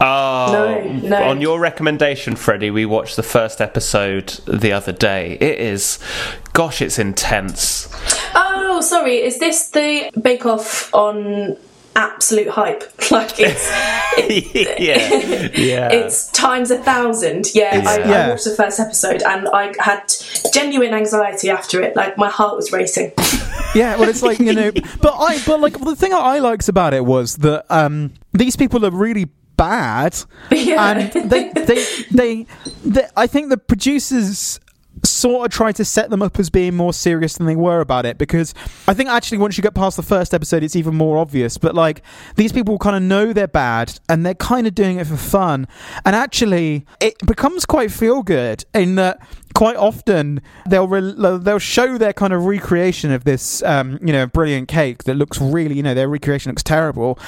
Oh, 0.00 0.50
No, 0.52 1.08
no. 1.08 1.22
on 1.24 1.40
your 1.40 1.60
recommendation, 1.60 2.36
Freddie, 2.36 2.70
we 2.70 2.86
watched 2.86 3.16
the 3.16 3.22
first 3.22 3.60
episode 3.60 4.28
the 4.46 4.72
other 4.72 4.92
day. 4.92 5.36
It 5.40 5.60
is, 5.60 5.98
gosh, 6.52 6.80
it's 6.80 6.98
intense. 6.98 7.88
Oh, 8.34 8.80
sorry. 8.80 9.16
Is 9.18 9.38
this 9.38 9.68
the 9.68 10.10
Bake 10.20 10.46
Off 10.46 10.92
on 10.94 11.56
absolute 11.96 12.48
hype? 12.48 12.84
Like 13.10 13.40
it's 13.40 13.68
yeah, 14.78 15.50
yeah. 15.60 15.88
it's 15.90 16.30
times 16.30 16.70
a 16.70 16.78
thousand. 16.78 17.52
Yeah, 17.56 17.82
I, 17.84 17.98
Yeah. 17.98 18.26
I 18.26 18.28
watched 18.30 18.44
the 18.44 18.54
first 18.54 18.78
episode 18.78 19.20
and 19.24 19.48
I 19.48 19.74
had 19.80 20.04
genuine 20.54 20.94
anxiety 20.94 21.50
after 21.50 21.82
it. 21.82 21.96
Like 21.96 22.16
my 22.16 22.28
heart 22.30 22.54
was 22.54 22.70
racing. 22.70 23.10
Yeah, 23.74 23.96
well, 23.96 24.08
it's 24.08 24.22
like 24.22 24.38
you 24.38 24.52
know, 24.52 24.70
but 25.02 25.14
I, 25.18 25.42
but 25.44 25.58
like 25.60 25.76
the 25.80 25.96
thing 25.96 26.12
I 26.14 26.38
liked 26.38 26.68
about 26.68 26.94
it 26.94 27.04
was 27.04 27.38
that 27.38 27.66
um, 27.68 28.12
these 28.32 28.54
people 28.54 28.86
are 28.86 28.92
really 28.92 29.28
bad, 29.60 30.16
Yeah. 30.50 30.90
and 30.96 31.30
they, 31.30 31.50
they, 31.52 31.84
they, 32.10 32.46
they, 32.84 33.06
I 33.16 33.26
think 33.26 33.50
the 33.50 33.58
producers 33.58 34.58
sort 35.02 35.46
of 35.46 35.52
tried 35.52 35.74
to 35.76 35.84
set 35.84 36.10
them 36.10 36.20
up 36.20 36.38
as 36.38 36.50
being 36.50 36.74
more 36.76 36.92
serious 36.92 37.36
than 37.38 37.46
they 37.46 37.56
were 37.56 37.80
about 37.80 38.04
it 38.04 38.18
because 38.18 38.52
I 38.86 38.92
think 38.92 39.08
actually 39.08 39.38
once 39.38 39.56
you 39.56 39.62
get 39.62 39.72
past 39.72 39.96
the 39.96 40.02
first 40.02 40.34
episode 40.34 40.62
it's 40.62 40.76
even 40.76 40.94
more 40.94 41.16
obvious. 41.16 41.56
But 41.56 41.74
like 41.74 42.02
these 42.36 42.52
people 42.52 42.76
kind 42.78 42.96
of 42.96 43.02
know 43.02 43.32
they're 43.32 43.48
bad 43.48 43.98
and 44.10 44.26
they're 44.26 44.34
kind 44.34 44.66
of 44.66 44.74
doing 44.74 44.98
it 44.98 45.06
for 45.06 45.16
fun. 45.16 45.66
And 46.04 46.14
actually 46.14 46.84
it 47.00 47.14
becomes 47.26 47.64
quite 47.64 47.90
feel 47.90 48.22
good 48.22 48.64
in 48.74 48.96
that 48.96 49.26
quite 49.54 49.76
often 49.76 50.42
they'll 50.68 50.88
re- 50.88 51.14
they'll 51.38 51.58
show 51.58 51.96
their 51.96 52.12
kind 52.12 52.32
of 52.34 52.44
recreation 52.44 53.10
of 53.10 53.24
this 53.24 53.62
um, 53.62 53.98
you 54.02 54.12
know 54.12 54.26
brilliant 54.26 54.68
cake 54.68 55.04
that 55.04 55.14
looks 55.14 55.40
really 55.40 55.76
you 55.76 55.82
know 55.82 55.94
their 55.94 56.08
recreation 56.08 56.50
looks 56.50 56.62
terrible. 56.64 57.18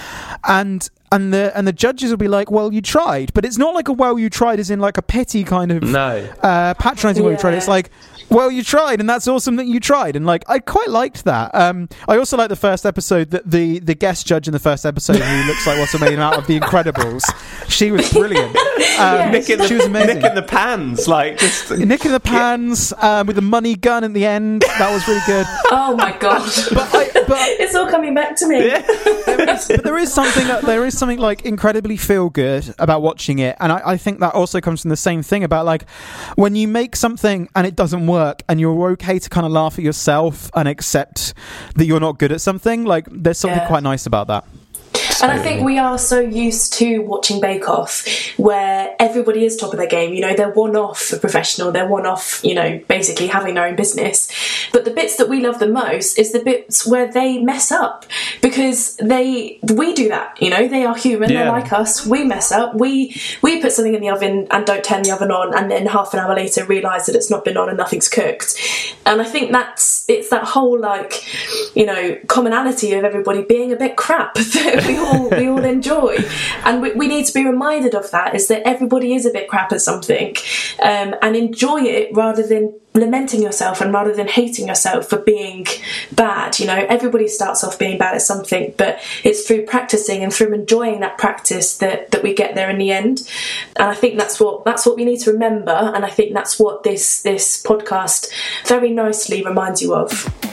And 0.46 0.90
and 1.12 1.32
the 1.32 1.56
and 1.56 1.66
the 1.66 1.72
judges 1.72 2.10
will 2.10 2.16
be 2.16 2.28
like 2.28 2.50
well 2.50 2.72
you 2.72 2.82
tried 2.82 3.32
but 3.34 3.44
it's 3.44 3.58
not 3.58 3.74
like 3.74 3.88
a 3.88 3.92
well 3.92 4.18
you 4.18 4.28
tried 4.28 4.58
as 4.58 4.70
in 4.70 4.80
like 4.80 4.96
a 4.96 5.02
petty 5.02 5.44
kind 5.44 5.70
of 5.70 5.82
no. 5.82 6.28
uh, 6.42 6.74
patronizing 6.74 7.24
way 7.24 7.32
you 7.32 7.38
tried. 7.38 7.54
It's 7.54 7.68
like, 7.68 7.90
well, 8.30 8.50
you 8.50 8.62
tried, 8.62 9.00
and 9.00 9.08
that's 9.08 9.28
awesome 9.28 9.56
that 9.56 9.66
you 9.66 9.78
tried. 9.78 10.16
And 10.16 10.24
like, 10.24 10.42
I 10.48 10.58
quite 10.58 10.88
liked 10.88 11.24
that. 11.24 11.54
Um, 11.54 11.88
I 12.08 12.16
also 12.16 12.36
like 12.36 12.48
the 12.48 12.56
first 12.56 12.86
episode 12.86 13.30
that 13.30 13.50
the 13.50 13.78
the 13.80 13.94
guest 13.94 14.26
judge 14.26 14.48
in 14.48 14.52
the 14.52 14.58
first 14.58 14.86
episode 14.86 15.16
who 15.16 15.46
looks 15.48 15.66
like 15.66 15.78
what's 15.78 15.92
her 15.92 15.98
name 15.98 16.18
out 16.18 16.38
of 16.38 16.46
The 16.46 16.58
Incredibles. 16.58 17.22
She 17.68 17.90
was 17.90 18.10
brilliant. 18.12 18.56
Um, 18.98 19.32
Nick 19.32 19.48
in 19.48 19.58
the, 19.58 19.66
she 19.66 19.74
was 19.74 19.86
amazing. 19.86 20.18
Nick 20.18 20.24
in 20.24 20.34
the 20.34 20.42
pans, 20.42 21.08
like 21.08 21.38
just. 21.38 21.70
Nick 21.78 22.04
in 22.04 22.12
the 22.12 22.20
pans 22.20 22.92
um, 22.98 23.26
with 23.26 23.36
the 23.36 23.42
money 23.42 23.74
gun 23.74 24.04
at 24.04 24.12
the 24.12 24.26
end. 24.26 24.62
That 24.62 24.92
was 24.92 25.06
really 25.08 25.22
good. 25.26 25.46
Oh 25.70 25.96
my 25.96 26.16
gosh! 26.18 26.68
But 26.68 26.94
I, 26.94 27.10
but 27.26 27.48
it's 27.60 27.74
all 27.74 27.88
coming 27.88 28.14
back 28.14 28.36
to 28.36 28.46
me. 28.46 28.70
but 29.24 29.82
there 29.82 29.98
is 29.98 30.12
something 30.12 30.46
there 30.66 30.84
is 30.84 30.96
something 31.02 31.18
like 31.18 31.44
incredibly 31.44 31.96
feel 31.96 32.30
good 32.30 32.72
about 32.78 33.02
watching 33.02 33.40
it 33.40 33.56
and 33.58 33.72
I, 33.72 33.80
I 33.94 33.96
think 33.96 34.20
that 34.20 34.34
also 34.34 34.60
comes 34.60 34.82
from 34.82 34.90
the 34.90 34.96
same 34.96 35.20
thing 35.20 35.42
about 35.42 35.66
like 35.66 35.88
when 36.36 36.54
you 36.54 36.68
make 36.68 36.94
something 36.94 37.48
and 37.56 37.66
it 37.66 37.74
doesn't 37.74 38.06
work 38.06 38.44
and 38.48 38.60
you're 38.60 38.90
okay 38.92 39.18
to 39.18 39.28
kind 39.28 39.44
of 39.44 39.50
laugh 39.50 39.80
at 39.80 39.84
yourself 39.84 40.48
and 40.54 40.68
accept 40.68 41.34
that 41.74 41.86
you're 41.86 41.98
not 41.98 42.20
good 42.20 42.30
at 42.30 42.40
something 42.40 42.84
like 42.84 43.08
there's 43.10 43.38
something 43.38 43.58
Yeah. 43.58 43.66
quite 43.66 43.82
nice 43.82 44.06
about 44.06 44.28
that 44.28 44.44
And 45.22 45.30
I 45.30 45.38
think 45.38 45.62
we 45.64 45.78
are 45.78 45.98
so 45.98 46.20
used 46.20 46.72
to 46.74 46.98
watching 46.98 47.40
Bake 47.40 47.68
Off 47.68 48.04
where 48.36 48.94
everybody 48.98 49.44
is 49.44 49.56
top 49.56 49.72
of 49.72 49.78
their 49.78 49.86
game. 49.88 50.14
You 50.14 50.20
know, 50.20 50.34
they're 50.34 50.50
one 50.50 50.76
off 50.76 51.12
a 51.12 51.16
professional, 51.18 51.70
they're 51.72 51.88
one 51.88 52.06
off, 52.06 52.40
you 52.42 52.54
know, 52.54 52.80
basically 52.88 53.28
having 53.28 53.54
their 53.54 53.66
own 53.66 53.76
business. 53.76 54.30
But 54.72 54.84
the 54.84 54.90
bits 54.90 55.16
that 55.16 55.28
we 55.28 55.40
love 55.40 55.58
the 55.58 55.68
most 55.68 56.18
is 56.18 56.32
the 56.32 56.40
bits 56.40 56.86
where 56.86 57.10
they 57.10 57.38
mess 57.38 57.70
up 57.70 58.04
because 58.40 58.96
they 58.96 59.58
we 59.62 59.94
do 59.94 60.08
that, 60.08 60.40
you 60.42 60.50
know, 60.50 60.66
they 60.68 60.84
are 60.84 60.96
human, 60.96 61.30
Yeah. 61.30 61.44
they're 61.44 61.52
like 61.52 61.72
us, 61.72 62.04
we 62.06 62.24
mess 62.24 62.50
up, 62.52 62.74
we 62.74 63.14
we 63.42 63.60
put 63.60 63.72
something 63.72 63.94
in 63.94 64.00
the 64.00 64.10
oven 64.10 64.46
and 64.50 64.66
don't 64.66 64.84
turn 64.84 65.02
the 65.02 65.12
oven 65.12 65.30
on 65.30 65.54
and 65.56 65.70
then 65.70 65.86
half 65.86 66.12
an 66.14 66.20
hour 66.20 66.34
later 66.34 66.64
realise 66.64 67.06
that 67.06 67.14
it's 67.14 67.30
not 67.30 67.44
been 67.44 67.56
on 67.56 67.68
and 67.68 67.78
nothing's 67.78 68.08
cooked. 68.08 68.56
And 69.06 69.20
I 69.20 69.24
think 69.24 69.52
that's 69.52 70.04
it's 70.08 70.30
that 70.30 70.44
whole 70.44 70.78
like, 70.78 71.24
you 71.76 71.86
know, 71.86 72.16
commonality 72.26 72.92
of 72.94 73.04
everybody 73.04 73.42
being 73.42 73.72
a 73.72 73.76
bit 73.76 73.96
crap 73.96 74.34
that 74.34 74.84
we 74.92 74.98
all 74.98 75.28
we 75.30 75.48
all 75.48 75.64
enjoy. 75.64 76.16
And 76.64 76.82
we, 76.82 76.92
we 76.92 77.08
need 77.08 77.26
to 77.26 77.34
be 77.34 77.44
reminded 77.44 77.94
of 77.94 78.10
that 78.10 78.34
is 78.34 78.48
that 78.48 78.66
everybody 78.66 79.14
is 79.14 79.26
a 79.26 79.30
bit 79.30 79.48
crap 79.48 79.72
at 79.72 79.80
something 79.80 80.36
um, 80.82 81.14
and 81.22 81.36
enjoy 81.36 81.82
it 81.82 82.14
rather 82.14 82.46
than 82.46 82.74
lamenting 82.94 83.42
yourself 83.42 83.80
and 83.80 83.92
rather 83.92 84.14
than 84.14 84.28
hating 84.28 84.68
yourself 84.68 85.08
for 85.08 85.18
being 85.18 85.66
bad 86.12 86.58
you 86.58 86.66
know? 86.66 86.86
Everybody 86.88 87.26
starts 87.26 87.64
off 87.64 87.78
being 87.78 87.96
bad 87.96 88.14
at 88.14 88.22
something 88.22 88.74
but 88.76 89.00
it's 89.24 89.46
through 89.46 89.64
practicing 89.64 90.22
and 90.22 90.32
through 90.32 90.52
enjoying 90.52 91.00
that 91.00 91.16
practice 91.16 91.78
that 91.78 92.10
that 92.10 92.22
we 92.22 92.34
get 92.34 92.54
there 92.54 92.68
in 92.68 92.78
the 92.78 92.90
end. 92.90 93.28
And 93.76 93.88
i 93.88 93.94
think 93.94 94.18
that's 94.18 94.38
what 94.38 94.64
that's 94.64 94.84
what 94.84 94.96
we 94.96 95.04
need 95.04 95.20
to 95.20 95.32
remember 95.32 95.72
and 95.72 96.04
i 96.04 96.10
think 96.10 96.34
that's 96.34 96.58
what 96.58 96.82
this 96.82 97.22
this 97.22 97.62
podcast 97.62 98.30
very 98.66 98.90
nicely 98.90 99.42
reminds 99.42 99.80
you 99.80 99.94
of 99.94 100.51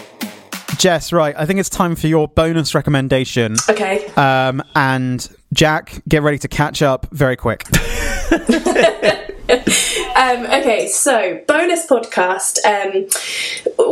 Jess, 0.80 1.11
right. 1.11 1.36
I 1.38 1.45
think 1.45 1.59
it's 1.59 1.69
time 1.69 1.95
for 1.95 2.07
your 2.07 2.27
bonus 2.27 2.73
recommendation. 2.73 3.55
okay 3.69 4.07
Um, 4.15 4.63
and 4.75 5.30
Jack, 5.53 6.01
get 6.07 6.23
ready 6.23 6.38
to 6.39 6.47
catch 6.47 6.82
up 6.82 7.05
very 7.11 7.36
quick. 7.36 7.65
Um, 10.15 10.45
okay, 10.47 10.87
so 10.87 11.41
bonus 11.47 11.85
podcast, 11.85 12.59
um, 12.65 13.07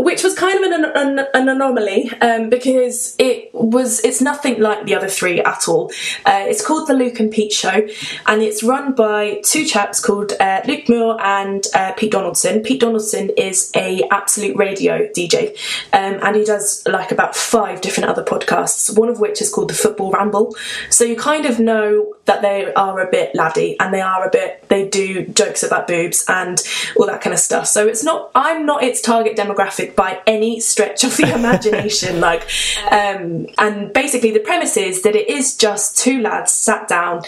which 0.04 0.24
was 0.24 0.36
kind 0.36 0.64
of 0.64 0.72
an, 0.72 0.86
an, 0.94 1.28
an 1.34 1.50
anomaly 1.50 2.12
um, 2.20 2.50
because 2.50 3.16
it 3.18 3.50
was 3.54 4.02
it's 4.04 4.22
nothing 4.22 4.60
like 4.60 4.86
the 4.86 4.94
other 4.94 5.08
three 5.08 5.40
at 5.40 5.70
all. 5.70 5.90
Uh, 6.26 6.44
it's 6.48 6.66
called 6.66 6.88
the 6.90 6.94
Luke 6.94 7.22
and 7.22 7.32
Pete 7.32 7.54
Show, 7.54 7.88
and 8.26 8.42
it's 8.42 8.62
run 8.62 8.94
by 8.94 9.42
two 9.46 9.64
chaps 9.64 10.02
called 10.02 10.34
uh, 10.40 10.62
Luke 10.68 10.90
Moore 10.90 11.18
and 11.22 11.66
uh, 11.74 11.94
Pete 11.94 12.12
Donaldson. 12.12 12.62
Pete 12.62 12.82
Donaldson 12.82 13.30
is 13.38 13.72
a 13.76 14.04
absolute 14.12 14.58
radio 14.58 15.08
DJ, 15.16 15.52
um, 15.94 16.20
and 16.24 16.36
he 16.36 16.44
does 16.44 16.86
like 16.88 17.12
about 17.12 17.36
five 17.36 17.80
different 17.80 18.10
other 18.10 18.24
podcasts. 18.24 18.98
One 18.98 19.08
of 19.08 19.22
which 19.22 19.42
is 19.42 19.50
called 19.50 19.70
the 19.70 19.76
Football 19.76 20.12
Ramble. 20.12 20.56
So 20.90 21.06
you 21.06 21.16
kind 21.16 21.46
of 21.46 21.60
know 21.60 22.16
that 22.26 22.42
they 22.42 22.74
are 22.74 23.00
a 23.00 23.10
bit 23.10 23.34
laddie 23.34 23.78
and 23.80 23.94
they 23.94 24.02
are 24.02 24.28
a 24.28 24.30
bit 24.30 24.66
they 24.68 24.88
do 24.90 25.26
jokes 25.48 25.64
about 25.64 25.88
boobs 25.88 26.26
and 26.28 26.62
all 26.96 27.06
that 27.08 27.22
kind 27.22 27.34
of 27.34 27.40
stuff. 27.40 27.68
So 27.68 27.88
it's 27.88 28.04
not 28.04 28.32
i'm 28.36 28.66
not 28.66 28.84
its 28.84 29.02
target 29.02 29.36
demographic 29.38 29.96
by 29.96 30.22
any 30.26 30.60
stretch 30.60 31.04
of 31.04 31.16
the 31.18 31.34
imagination 31.40 32.20
like 32.20 32.44
um 32.92 33.48
and 33.58 33.94
basically 33.94 34.32
the 34.32 34.40
premise 34.40 34.78
is 34.78 35.02
that 35.04 35.16
it 35.16 35.30
is 35.30 35.56
just 35.56 35.98
two 35.98 36.22
lads 36.22 36.52
sat 36.52 36.88
down 36.88 37.24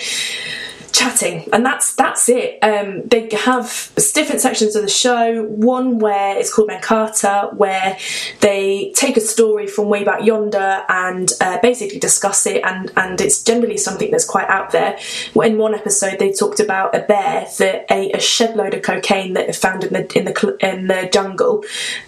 chatting 0.91 1.47
and 1.53 1.65
that's 1.65 1.95
that's 1.95 2.29
it. 2.29 2.59
Um, 2.61 3.07
they 3.07 3.29
have 3.31 3.91
different 4.13 4.41
sections 4.41 4.75
of 4.75 4.83
the 4.83 4.89
show. 4.89 5.43
One 5.43 5.99
where 5.99 6.37
it's 6.37 6.53
called 6.53 6.69
Carter 6.81 7.49
where 7.53 7.97
they 8.41 8.91
take 8.95 9.17
a 9.17 9.21
story 9.21 9.67
from 9.67 9.89
way 9.89 10.03
back 10.03 10.23
yonder 10.23 10.83
and 10.87 11.31
uh, 11.41 11.59
basically 11.61 11.99
discuss 11.99 12.45
it 12.45 12.63
and 12.63 12.91
and 12.95 13.21
it's 13.21 13.43
generally 13.43 13.77
something 13.77 14.11
that's 14.11 14.25
quite 14.25 14.47
out 14.49 14.71
there. 14.71 14.97
In 15.35 15.57
one 15.57 15.73
episode 15.73 16.19
they 16.19 16.31
talked 16.31 16.59
about 16.59 16.95
a 16.95 16.99
bear 16.99 17.47
that 17.59 17.85
ate 17.89 18.15
a 18.15 18.19
shed 18.19 18.55
load 18.55 18.73
of 18.73 18.81
cocaine 18.81 19.33
that 19.33 19.49
it 19.49 19.55
found 19.55 19.83
in 19.83 19.93
the 19.93 20.17
in 20.17 20.25
the 20.25 20.57
in 20.61 20.87
the 20.87 21.09
jungle 21.11 21.63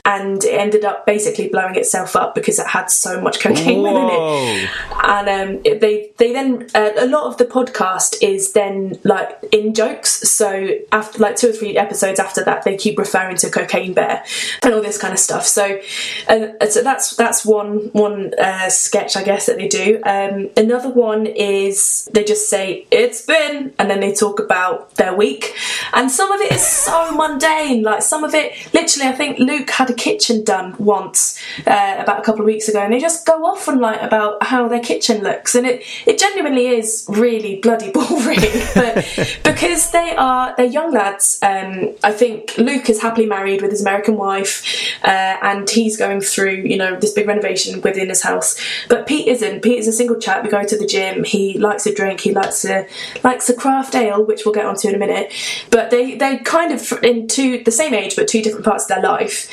and 0.06 0.44
it 0.44 0.60
ended 0.60 0.86
up 0.86 1.06
basically 1.06 1.50
blowing 1.50 1.76
itself 1.76 2.16
up 2.16 2.36
because 2.36 2.60
it 2.60 2.68
had 2.68 2.90
so 2.90 3.22
much 3.22 3.40
cocaine 3.40 3.86
in 3.86 4.10
it. 4.10 4.70
And 5.04 5.30
um, 5.30 5.64
they 5.80 6.12
they 6.18 6.34
then 6.34 6.68
uh, 6.74 6.92
a 6.98 7.08
lot 7.08 7.26
of 7.26 7.38
the 7.38 7.46
podcast 7.46 8.16
is 8.22 8.54
then 8.54 8.71
like 9.04 9.38
in 9.52 9.74
jokes. 9.74 10.30
So 10.30 10.70
after 10.92 11.20
like 11.20 11.36
two 11.36 11.50
or 11.50 11.54
three 11.54 11.78
episodes 11.78 12.20
after 12.20 12.44
that, 12.44 12.64
they 12.64 12.78
keep 12.78 12.98
referring 12.98 13.38
to 13.38 13.50
Cocaine 13.50 13.94
Bear 13.94 14.24
and 14.64 14.74
all 14.74 14.82
this 14.82 14.98
kind 14.98 15.14
of 15.14 15.20
stuff. 15.20 15.46
So, 15.46 15.80
uh, 16.28 16.66
so 16.68 16.82
that's 16.82 17.16
that's 17.16 17.46
one 17.46 17.90
one 17.94 18.34
uh, 18.40 18.70
sketch 18.70 19.16
I 19.16 19.24
guess 19.24 19.46
that 19.46 19.58
they 19.58 19.68
do. 19.68 20.02
Um, 20.06 20.50
another 20.58 20.90
one 20.90 21.26
is 21.26 22.10
they 22.14 22.24
just 22.24 22.50
say 22.50 22.86
it's 22.92 23.22
been, 23.26 23.74
and 23.80 23.90
then 23.90 24.00
they 24.00 24.14
talk 24.14 24.40
about 24.40 24.96
their 24.96 25.16
week, 25.16 25.56
and 25.94 26.10
some 26.12 26.32
of 26.32 26.42
it 26.42 26.52
is 26.52 26.66
so 26.66 27.12
mundane. 27.12 27.84
Like 27.84 28.02
some 28.02 28.24
of 28.24 28.34
it, 28.34 28.54
literally, 28.74 29.10
I 29.10 29.14
think 29.14 29.40
Luke 29.40 29.70
had 29.70 29.90
a 29.90 29.94
kitchen 29.94 30.44
done 30.44 30.76
once 30.78 31.40
uh, 31.68 31.96
about 32.00 32.20
a 32.20 32.24
couple 32.24 32.42
of 32.42 32.46
weeks 32.46 32.68
ago, 32.68 32.80
and 32.80 32.94
they 32.94 33.00
just 33.00 33.26
go 33.26 33.46
off 33.46 33.68
and 33.68 33.80
like 33.80 34.02
about 34.02 34.44
how 34.44 34.68
their 34.68 34.82
kitchen 34.82 35.24
looks, 35.24 35.56
and 35.56 35.66
it 35.68 35.84
it 36.06 36.20
genuinely 36.20 36.68
is 36.68 37.06
really 37.10 37.60
bloody 37.60 37.92
boring. 37.94 38.40
but 38.76 39.42
because 39.44 39.92
they 39.92 40.16
are 40.16 40.54
they're 40.56 40.66
young 40.66 40.92
lads, 40.92 41.40
um, 41.42 41.96
I 42.04 42.12
think 42.12 42.58
Luke 42.58 42.90
is 42.90 43.02
happily 43.02 43.26
married 43.26 43.62
with 43.62 43.72
his 43.72 43.82
American 43.82 44.18
wife, 44.18 44.64
uh, 45.04 45.38
and 45.42 45.70
he's 45.70 45.98
going 45.98 46.22
through 46.22 46.64
you 46.66 46.78
know 46.78 47.00
this 47.00 47.14
big 47.14 47.28
renovation 47.28 47.82
within 47.82 48.10
his 48.10 48.22
house. 48.22 48.60
But 48.90 49.08
Pete 49.08 49.28
isn't. 49.28 49.62
Pete 49.62 49.80
is 49.80 49.88
a 49.88 49.94
single 49.94 50.20
chap. 50.20 50.44
We 50.44 50.50
go 50.50 50.64
to 50.64 50.78
the 50.78 50.86
gym. 50.88 51.24
He 51.24 51.58
likes 51.58 51.86
a 51.86 51.94
drink. 51.94 52.22
He 52.22 52.34
likes 52.34 52.66
a 52.66 52.88
likes 53.24 53.50
a 53.50 53.54
craft 53.54 53.96
ale, 53.96 54.24
which 54.24 54.46
we'll 54.46 54.54
get 54.54 54.66
onto 54.66 54.88
in 54.88 54.96
a 54.96 55.00
minute. 55.00 55.34
But 55.70 55.92
they 55.92 56.16
they 56.16 56.38
kind 56.38 56.72
of 56.72 56.92
in 57.04 57.28
two 57.28 57.64
the 57.64 57.72
same 57.72 57.94
age, 57.94 58.16
but 58.16 58.28
two 58.28 58.42
different 58.42 58.66
parts 58.66 58.86
of 58.86 58.90
their 58.90 59.04
life, 59.04 59.50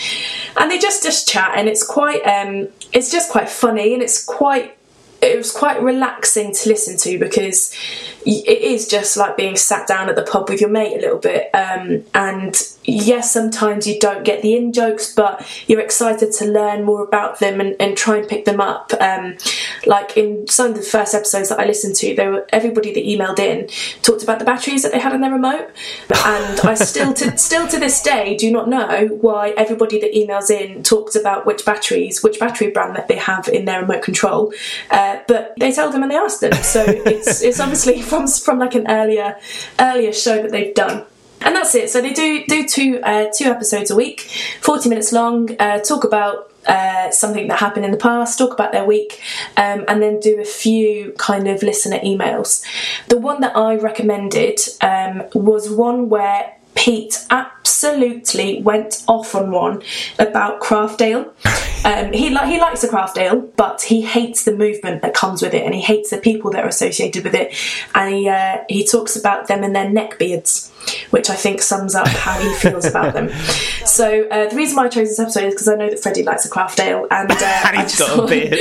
and 0.56 0.70
they 0.70 0.78
just 0.78 1.02
just 1.02 1.28
chat, 1.28 1.52
and 1.56 1.68
it's 1.68 1.84
quite 1.84 2.22
um, 2.22 2.68
it's 2.92 3.10
just 3.10 3.30
quite 3.30 3.48
funny, 3.48 3.94
and 3.94 4.02
it's 4.02 4.24
quite 4.24 4.77
it 5.20 5.36
was 5.36 5.50
quite 5.50 5.82
relaxing 5.82 6.52
to 6.54 6.68
listen 6.68 6.96
to 6.98 7.18
because 7.18 7.74
it 8.24 8.62
is 8.62 8.86
just 8.86 9.16
like 9.16 9.36
being 9.36 9.56
sat 9.56 9.86
down 9.88 10.08
at 10.08 10.16
the 10.16 10.22
pub 10.22 10.48
with 10.48 10.60
your 10.60 10.70
mate 10.70 10.96
a 10.96 11.00
little 11.00 11.18
bit. 11.18 11.50
Um, 11.54 12.04
and 12.14 12.54
yes, 12.88 13.32
sometimes 13.32 13.86
you 13.86 13.98
don't 13.98 14.24
get 14.24 14.42
the 14.42 14.54
in 14.54 14.72
jokes, 14.72 15.12
but 15.14 15.46
you're 15.66 15.80
excited 15.80 16.32
to 16.32 16.46
learn 16.46 16.84
more 16.84 17.04
about 17.04 17.38
them 17.38 17.60
and, 17.60 17.76
and 17.78 17.96
try 17.96 18.16
and 18.16 18.28
pick 18.28 18.46
them 18.46 18.60
up. 18.60 18.92
Um, 18.98 19.36
like 19.86 20.16
in 20.16 20.48
some 20.48 20.68
of 20.68 20.74
the 20.74 20.82
first 20.82 21.14
episodes 21.14 21.50
that 21.50 21.60
I 21.60 21.66
listened 21.66 21.96
to, 21.96 22.14
there 22.14 22.32
were 22.32 22.46
everybody 22.50 22.92
that 22.94 23.04
emailed 23.04 23.38
in 23.38 23.68
talked 24.02 24.22
about 24.22 24.38
the 24.38 24.44
batteries 24.44 24.82
that 24.82 24.92
they 24.92 24.98
had 24.98 25.12
in 25.12 25.20
their 25.20 25.30
remote, 25.30 25.70
and 26.24 26.60
I 26.60 26.74
still 26.74 27.12
to 27.14 27.36
still 27.38 27.68
to 27.68 27.78
this 27.78 28.02
day 28.02 28.36
do 28.36 28.50
not 28.50 28.68
know 28.68 29.08
why 29.20 29.50
everybody 29.50 30.00
that 30.00 30.14
emails 30.14 30.50
in 30.50 30.82
talks 30.82 31.14
about 31.14 31.44
which 31.44 31.64
batteries, 31.64 32.22
which 32.22 32.40
battery 32.40 32.70
brand 32.70 32.96
that 32.96 33.08
they 33.08 33.16
have 33.16 33.48
in 33.48 33.66
their 33.66 33.82
remote 33.82 34.02
control. 34.02 34.52
Uh, 34.90 35.20
but 35.28 35.52
they 35.60 35.72
tell 35.72 35.92
them 35.92 36.02
and 36.02 36.10
they 36.10 36.16
ask 36.16 36.40
them, 36.40 36.52
so 36.62 36.84
it's 36.86 37.42
it's 37.42 37.60
obviously 37.60 38.00
from 38.10 38.26
from 38.26 38.58
like 38.58 38.74
an 38.74 38.86
earlier 38.88 39.36
earlier 39.78 40.12
show 40.12 40.40
that 40.42 40.50
they've 40.50 40.74
done. 40.74 41.04
And 41.40 41.54
that's 41.54 41.74
it. 41.74 41.90
So 41.90 42.00
they 42.00 42.12
do 42.12 42.44
do 42.46 42.66
two 42.66 43.00
uh, 43.02 43.26
two 43.32 43.46
episodes 43.46 43.90
a 43.90 43.96
week, 43.96 44.30
forty 44.60 44.88
minutes 44.88 45.12
long. 45.12 45.54
Uh, 45.60 45.78
talk 45.78 46.04
about 46.04 46.52
uh, 46.66 47.10
something 47.10 47.48
that 47.48 47.58
happened 47.60 47.84
in 47.84 47.92
the 47.92 47.96
past, 47.96 48.38
talk 48.38 48.52
about 48.52 48.72
their 48.72 48.84
week, 48.84 49.20
um, 49.56 49.84
and 49.88 50.02
then 50.02 50.20
do 50.20 50.40
a 50.40 50.44
few 50.44 51.12
kind 51.16 51.48
of 51.48 51.62
listener 51.62 51.98
emails. 52.00 52.62
The 53.08 53.18
one 53.18 53.40
that 53.40 53.56
I 53.56 53.76
recommended 53.76 54.60
um, 54.82 55.22
was 55.34 55.70
one 55.70 56.08
where 56.08 56.54
Pete 56.78 57.26
absolutely 57.30 58.62
went 58.62 59.02
off 59.08 59.34
on 59.34 59.50
one 59.50 59.82
about 60.18 60.60
craft 60.60 61.02
ale. 61.02 61.34
Um, 61.84 62.12
he 62.12 62.28
li- 62.28 62.50
he 62.50 62.58
likes 62.60 62.80
the 62.80 62.88
craft 62.88 63.16
ale, 63.18 63.40
but 63.56 63.80
he 63.82 64.00
hates 64.02 64.42
the 64.44 64.50
movement 64.54 65.00
that 65.02 65.14
comes 65.14 65.40
with 65.42 65.54
it, 65.54 65.64
and 65.64 65.72
he 65.72 65.80
hates 65.80 66.10
the 66.10 66.18
people 66.18 66.50
that 66.50 66.64
are 66.64 66.68
associated 66.68 67.22
with 67.22 67.34
it. 67.36 67.54
And 67.94 68.12
he 68.12 68.28
uh, 68.28 68.58
he 68.68 68.84
talks 68.84 69.14
about 69.16 69.46
them 69.46 69.62
and 69.62 69.76
their 69.76 69.88
neck 69.88 70.18
beards, 70.18 70.72
which 71.10 71.30
I 71.30 71.36
think 71.36 71.62
sums 71.62 71.94
up 71.94 72.08
how 72.08 72.36
he 72.40 72.52
feels 72.54 72.84
about 72.84 73.14
them. 73.14 73.30
So 73.86 74.28
uh, 74.28 74.48
the 74.50 74.56
reason 74.56 74.76
why 74.76 74.84
I 74.84 74.88
chose 74.88 75.08
this 75.08 75.18
episode 75.20 75.44
is 75.44 75.54
because 75.54 75.68
I 75.68 75.74
know 75.76 75.88
that 75.88 75.98
Freddie 76.00 76.22
likes 76.24 76.44
a 76.44 76.50
craft 76.50 76.78
ale, 76.80 77.06
and, 77.12 77.30
uh, 77.30 77.34
And 77.68 77.78
I 77.78 77.82
just 77.84 77.98
got 78.00 78.10
a 78.10 78.16
thought- 78.16 78.28
beard. 78.28 78.58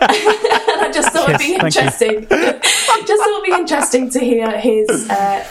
I 0.00 0.90
just 0.92 1.12
thought 1.12 1.28
it'd 1.28 1.40
be 1.40 1.58
Yes, 1.74 1.98
thank 1.98 2.12
you. 2.12 2.26
interesting. 2.26 3.06
just 3.06 3.22
thought 3.22 3.42
it'd 3.42 3.44
be 3.44 3.52
interesting 3.60 4.10
to 4.10 4.20
hear 4.20 4.50
his 4.58 4.88
uh, 5.10 5.44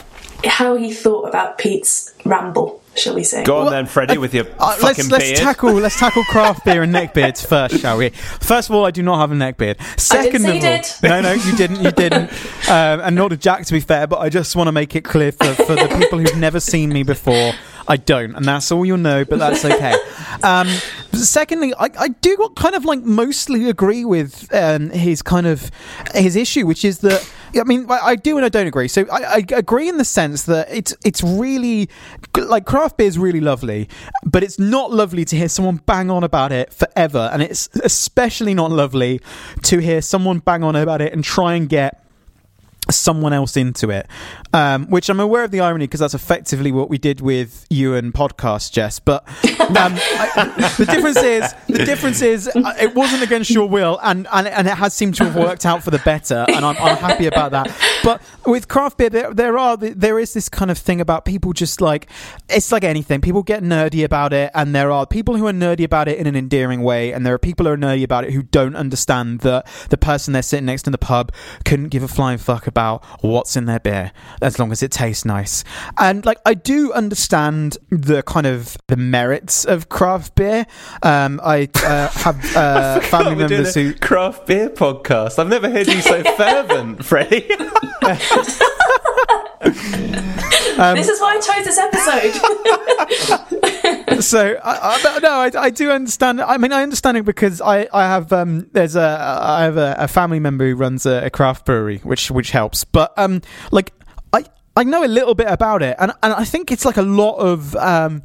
how 0.44 0.76
he 0.76 0.92
thought 0.94 1.28
about 1.28 1.58
Pete's 1.58 2.14
ramble, 2.26 2.82
shall 2.96 3.16
we 3.16 3.24
say? 3.24 3.44
Go 3.44 3.60
on 3.60 3.72
then, 3.72 3.86
Freddie, 3.86 4.18
with 4.18 4.34
your 4.34 4.46
Uh, 4.60 4.74
fucking 4.76 4.82
let's 5.06 5.12
let's 5.12 5.24
beard. 5.26 5.38
tackle 5.38 5.74
let's 5.74 6.00
tackle 6.00 6.24
craft 6.26 6.66
beer 6.66 6.84
and 6.84 6.94
neckbeards 6.94 7.46
first, 7.48 7.80
shall 7.80 7.98
we? 7.98 8.10
First 8.10 8.70
of 8.70 8.76
all, 8.76 8.86
I 8.86 8.92
do 8.92 9.02
not 9.04 9.20
have 9.20 9.32
a 9.32 9.36
neck 9.36 9.58
beard. 9.58 9.78
Second 9.98 10.42
say 10.42 10.50
of 10.58 10.64
you 10.64 10.70
all, 10.70 10.78
did. 10.78 10.86
no, 11.04 11.22
no, 11.22 11.32
you 11.34 11.56
didn't, 11.56 11.82
you 11.82 11.92
didn't, 11.92 12.30
um, 12.70 13.00
and 13.02 13.16
not 13.16 13.32
a 13.34 13.38
Jack, 13.38 13.66
to 13.66 13.74
be 13.74 13.80
fair. 13.80 14.08
But 14.08 14.20
I 14.20 14.30
just 14.30 14.56
want 14.56 14.68
to 14.68 14.72
make 14.72 14.96
it 14.96 15.04
clear 15.04 15.32
for, 15.32 15.54
for 15.54 15.76
the 15.76 15.88
people 16.00 16.20
who've 16.20 16.38
never 16.38 16.60
seen 16.60 16.90
me 16.90 17.04
before. 17.04 17.54
I 17.88 17.98
don't, 17.98 18.36
and 18.36 18.46
that's 18.46 18.72
all 18.72 18.86
you'll 18.86 18.98
know, 18.98 19.26
but 19.26 19.40
that's 19.40 19.64
okay. 19.66 19.96
Um, 20.44 20.68
Secondly, 21.16 21.74
I, 21.76 21.90
I 21.98 22.08
do 22.10 22.50
kind 22.56 22.76
of 22.76 22.86
like 22.86 23.02
mostly 23.02 23.70
agree 23.70 24.06
with 24.06 24.54
um, 24.54 24.90
his 24.90 25.22
kind 25.22 25.48
of 25.48 25.72
his 26.14 26.36
issue, 26.36 26.66
which 26.66 26.84
is 26.84 27.00
that 27.00 27.28
I 27.60 27.64
mean 27.64 27.86
I, 27.90 28.16
do 28.16 28.38
and 28.38 28.46
I 28.46 28.50
don't 28.50 28.68
agree. 28.68 28.88
So 28.88 29.06
I, 29.12 29.24
I 29.24 29.46
agree 29.54 29.88
in 29.88 29.98
the 29.98 30.06
sense 30.06 30.44
that 30.44 30.68
it's 30.70 30.96
it's 31.06 31.24
really 31.24 31.90
like 32.36 32.66
craft 32.66 32.98
beer 32.98 33.08
is 33.08 33.18
really 33.18 33.40
lovely, 33.40 33.88
but 34.26 34.44
it's 34.44 34.60
not 34.60 34.92
lovely 34.92 35.26
to 35.26 35.36
hear 35.36 35.50
someone 35.50 35.78
bang 35.86 36.10
on 36.10 36.24
about 36.24 36.52
it 36.52 36.74
forever, 36.74 37.30
and 37.32 37.42
it's 37.42 37.70
especially 37.84 38.54
not 38.54 38.72
lovely 38.72 39.22
to 39.64 39.80
hear 39.80 40.02
someone 40.02 40.40
bang 40.40 40.64
on 40.64 40.76
about 40.76 41.02
it 41.02 41.14
and 41.14 41.24
try 41.24 41.56
and 41.56 41.70
get 41.70 42.05
someone 42.90 43.34
else 43.34 43.58
into 43.58 43.90
it 43.90 44.08
um, 44.54 44.88
which 44.88 45.10
i'm 45.10 45.20
aware 45.20 45.44
of 45.44 45.52
the 45.52 45.60
irony 45.60 45.86
because 45.86 46.00
that's 46.00 46.14
effectively 46.14 46.72
what 46.72 46.90
we 46.90 46.98
did 46.98 47.22
with 47.22 47.66
you 47.70 47.96
and 47.96 48.14
podcast 48.14 48.72
jess 48.72 49.00
but 49.00 49.28
um, 49.60 49.76
I, 49.78 50.74
the 50.78 50.86
difference 50.86 51.18
is 51.18 51.54
the 51.68 51.86
difference 51.86 52.22
is 52.22 52.48
uh, 52.48 52.74
it 52.80 52.94
wasn't 52.96 53.24
against 53.24 53.50
your 53.50 53.68
will 53.68 54.00
and, 54.04 54.28
and 54.32 54.48
and 54.48 54.68
it 54.68 54.76
has 54.76 54.94
seemed 54.94 55.16
to 55.16 55.26
have 55.26 55.36
worked 55.36 55.66
out 55.66 55.84
for 55.84 55.92
the 55.92 56.00
better 56.00 56.46
and 56.48 56.66
i'm, 56.66 56.76
I'm 56.78 56.98
happy 56.98 57.26
about 57.28 57.52
that. 57.52 57.72
But 58.04 58.22
with 58.46 58.68
craft 58.68 58.98
beer 58.98 59.10
there, 59.10 59.34
there 59.34 59.58
are 59.58 59.78
there 59.78 60.20
is 60.20 60.34
this 60.34 60.50
kind 60.50 60.72
of 60.72 60.78
thing 60.78 61.02
about 61.02 61.26
people 61.26 61.54
just 61.54 61.82
like 61.82 62.10
it's 62.50 62.72
like 62.72 62.84
anything 62.84 63.22
people 63.22 63.44
get 63.44 63.64
nerdy 63.64 64.04
about 64.04 64.34
it 64.34 64.52
and 64.54 64.76
there 64.76 64.92
are 64.92 65.06
people 65.06 65.36
who 65.36 65.48
are 65.48 65.54
nerdy 65.54 65.84
about 65.84 66.08
it 66.08 66.18
in 66.18 66.28
an 66.28 66.36
endearing 66.36 66.82
way 66.82 67.12
and 67.12 67.26
there 67.26 67.34
are 67.34 67.40
people 67.40 67.66
who 67.66 67.72
are 67.72 67.78
nerdy 67.78 68.04
about 68.04 68.24
it 68.24 68.34
who 68.34 68.44
don't 68.44 68.76
understand 68.76 69.40
that 69.40 69.66
the 69.90 69.98
person 69.98 70.34
they're 70.34 70.42
sitting 70.42 70.66
next 70.66 70.84
to 70.84 70.90
in 70.90 70.92
the 70.92 70.98
pub 70.98 71.32
couldn't 71.64 71.90
give 71.90 72.04
a 72.04 72.08
flying 72.08 72.38
fuck 72.38 72.68
about 72.76 73.04
what's 73.22 73.56
in 73.56 73.66
their 73.66 73.80
beer 73.80 74.12
as 74.42 74.60
long 74.60 74.72
as 74.72 74.84
it 74.84 74.92
tastes 74.92 75.24
nice 75.24 75.64
and 75.98 76.26
like 76.26 76.38
i 76.46 76.54
do 76.54 76.92
understand 76.92 77.78
the 77.90 78.22
kind 78.24 78.46
of 78.46 78.78
the 78.88 78.98
merits 78.98 79.64
of 79.64 79.88
craft 79.88 80.36
beer 80.36 80.66
um 81.04 81.40
i 81.42 81.70
uh, 81.86 82.10
have 82.10 82.36
uh, 82.56 83.00
family 83.00 83.36
We're 83.36 83.48
doing 83.48 83.64
members 83.64 83.76
who 83.76 83.94
craft 83.94 84.48
beer 84.48 84.70
podcast. 84.70 85.40
I've 85.40 85.48
never 85.48 85.70
heard 85.70 85.88
you 85.88 86.02
so 86.02 86.22
fervent, 86.38 87.06
Freddie. 87.06 87.48
this 89.66 91.10
is 91.10 91.20
why 91.20 91.36
I 91.36 91.40
chose 91.40 91.66
this 91.66 91.78
episode. 91.78 92.34
so 94.22 94.60
I, 94.64 95.00
I, 95.04 95.20
no, 95.20 95.32
I, 95.32 95.52
I 95.66 95.70
do 95.70 95.92
understand. 95.92 96.42
I 96.42 96.58
mean, 96.58 96.72
I 96.72 96.84
understand 96.84 97.18
it 97.18 97.26
because 97.26 97.62
I, 97.62 97.88
I 97.94 98.04
have 98.04 98.32
um, 98.34 98.70
there's 98.72 98.96
a 98.96 99.02
I 99.42 99.64
have 99.64 99.78
a, 99.78 99.96
a 99.98 100.08
family 100.08 100.40
member 100.40 100.68
who 100.68 100.76
runs 100.76 101.06
a, 101.06 101.26
a 101.26 101.30
craft 101.30 101.66
brewery, 101.66 102.00
which 102.00 102.32
which 102.32 102.52
helps. 102.52 102.84
But 102.84 103.14
um, 103.18 103.42
like 103.72 103.94
I. 104.34 104.46
I 104.78 104.84
know 104.84 105.06
a 105.06 105.08
little 105.08 105.36
bit 105.36 105.48
about 105.48 105.82
it, 105.84 105.96
and, 106.00 106.12
and 106.22 106.34
I 106.34 106.44
think 106.44 106.70
it's 106.70 106.84
like 106.84 106.98
a 106.98 107.02
lot 107.02 107.36
of 107.38 107.78
um, 107.78 108.22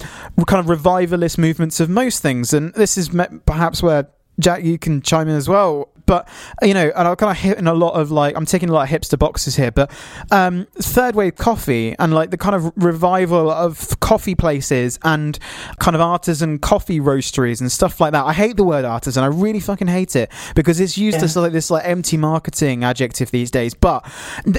kind 0.49 0.59
of 0.59 0.69
revivalist 0.69 1.39
movements 1.39 1.79
of 1.79 1.89
most 1.89 2.23
things, 2.23 2.53
and 2.53 2.75
this 2.75 2.99
is 2.99 3.13
me- 3.13 3.29
perhaps 3.47 3.85
where 3.85 4.09
Jack 4.41 4.65
you 4.65 4.77
can 4.77 5.01
chime 5.01 5.29
in 5.29 5.37
as 5.37 5.49
well. 5.49 5.91
But 6.11 6.27
you 6.61 6.75
know, 6.75 6.91
and 6.97 7.07
I'm 7.07 7.15
kind 7.15 7.31
of 7.31 7.37
hitting 7.37 7.69
a 7.69 7.73
lot 7.73 7.93
of 7.93 8.11
like 8.11 8.37
I'm 8.37 8.45
taking 8.45 8.69
a 8.69 8.73
lot 8.73 8.83
of 8.83 8.89
hipster 8.89 9.17
boxes 9.17 9.55
here. 9.55 9.71
But 9.71 9.93
um, 10.33 10.67
third 10.75 11.15
wave 11.15 11.37
coffee 11.37 11.95
and 12.01 12.13
like 12.13 12.33
the 12.33 12.37
kind 12.37 12.57
of 12.57 12.73
revival 12.75 13.49
of 13.49 14.01
coffee 14.01 14.35
places 14.35 14.99
and 15.05 15.39
kind 15.79 15.95
of 15.95 16.01
artisan 16.01 16.59
coffee 16.59 16.99
roasteries 16.99 17.61
and 17.61 17.71
stuff 17.71 18.01
like 18.01 18.11
that. 18.11 18.25
I 18.25 18.33
hate 18.33 18.57
the 18.57 18.65
word 18.65 18.85
artisan. 18.85 19.23
I 19.23 19.29
really 19.29 19.61
fucking 19.61 19.87
hate 19.87 20.17
it 20.17 20.33
because 20.57 20.81
it's 20.81 20.99
used 20.99 21.19
as 21.19 21.37
like 21.37 21.53
this 21.53 21.71
like 21.71 21.85
empty 21.85 22.17
marketing 22.17 22.83
adjective 22.83 23.31
these 23.31 23.53
days. 23.53 23.73
But 23.75 24.05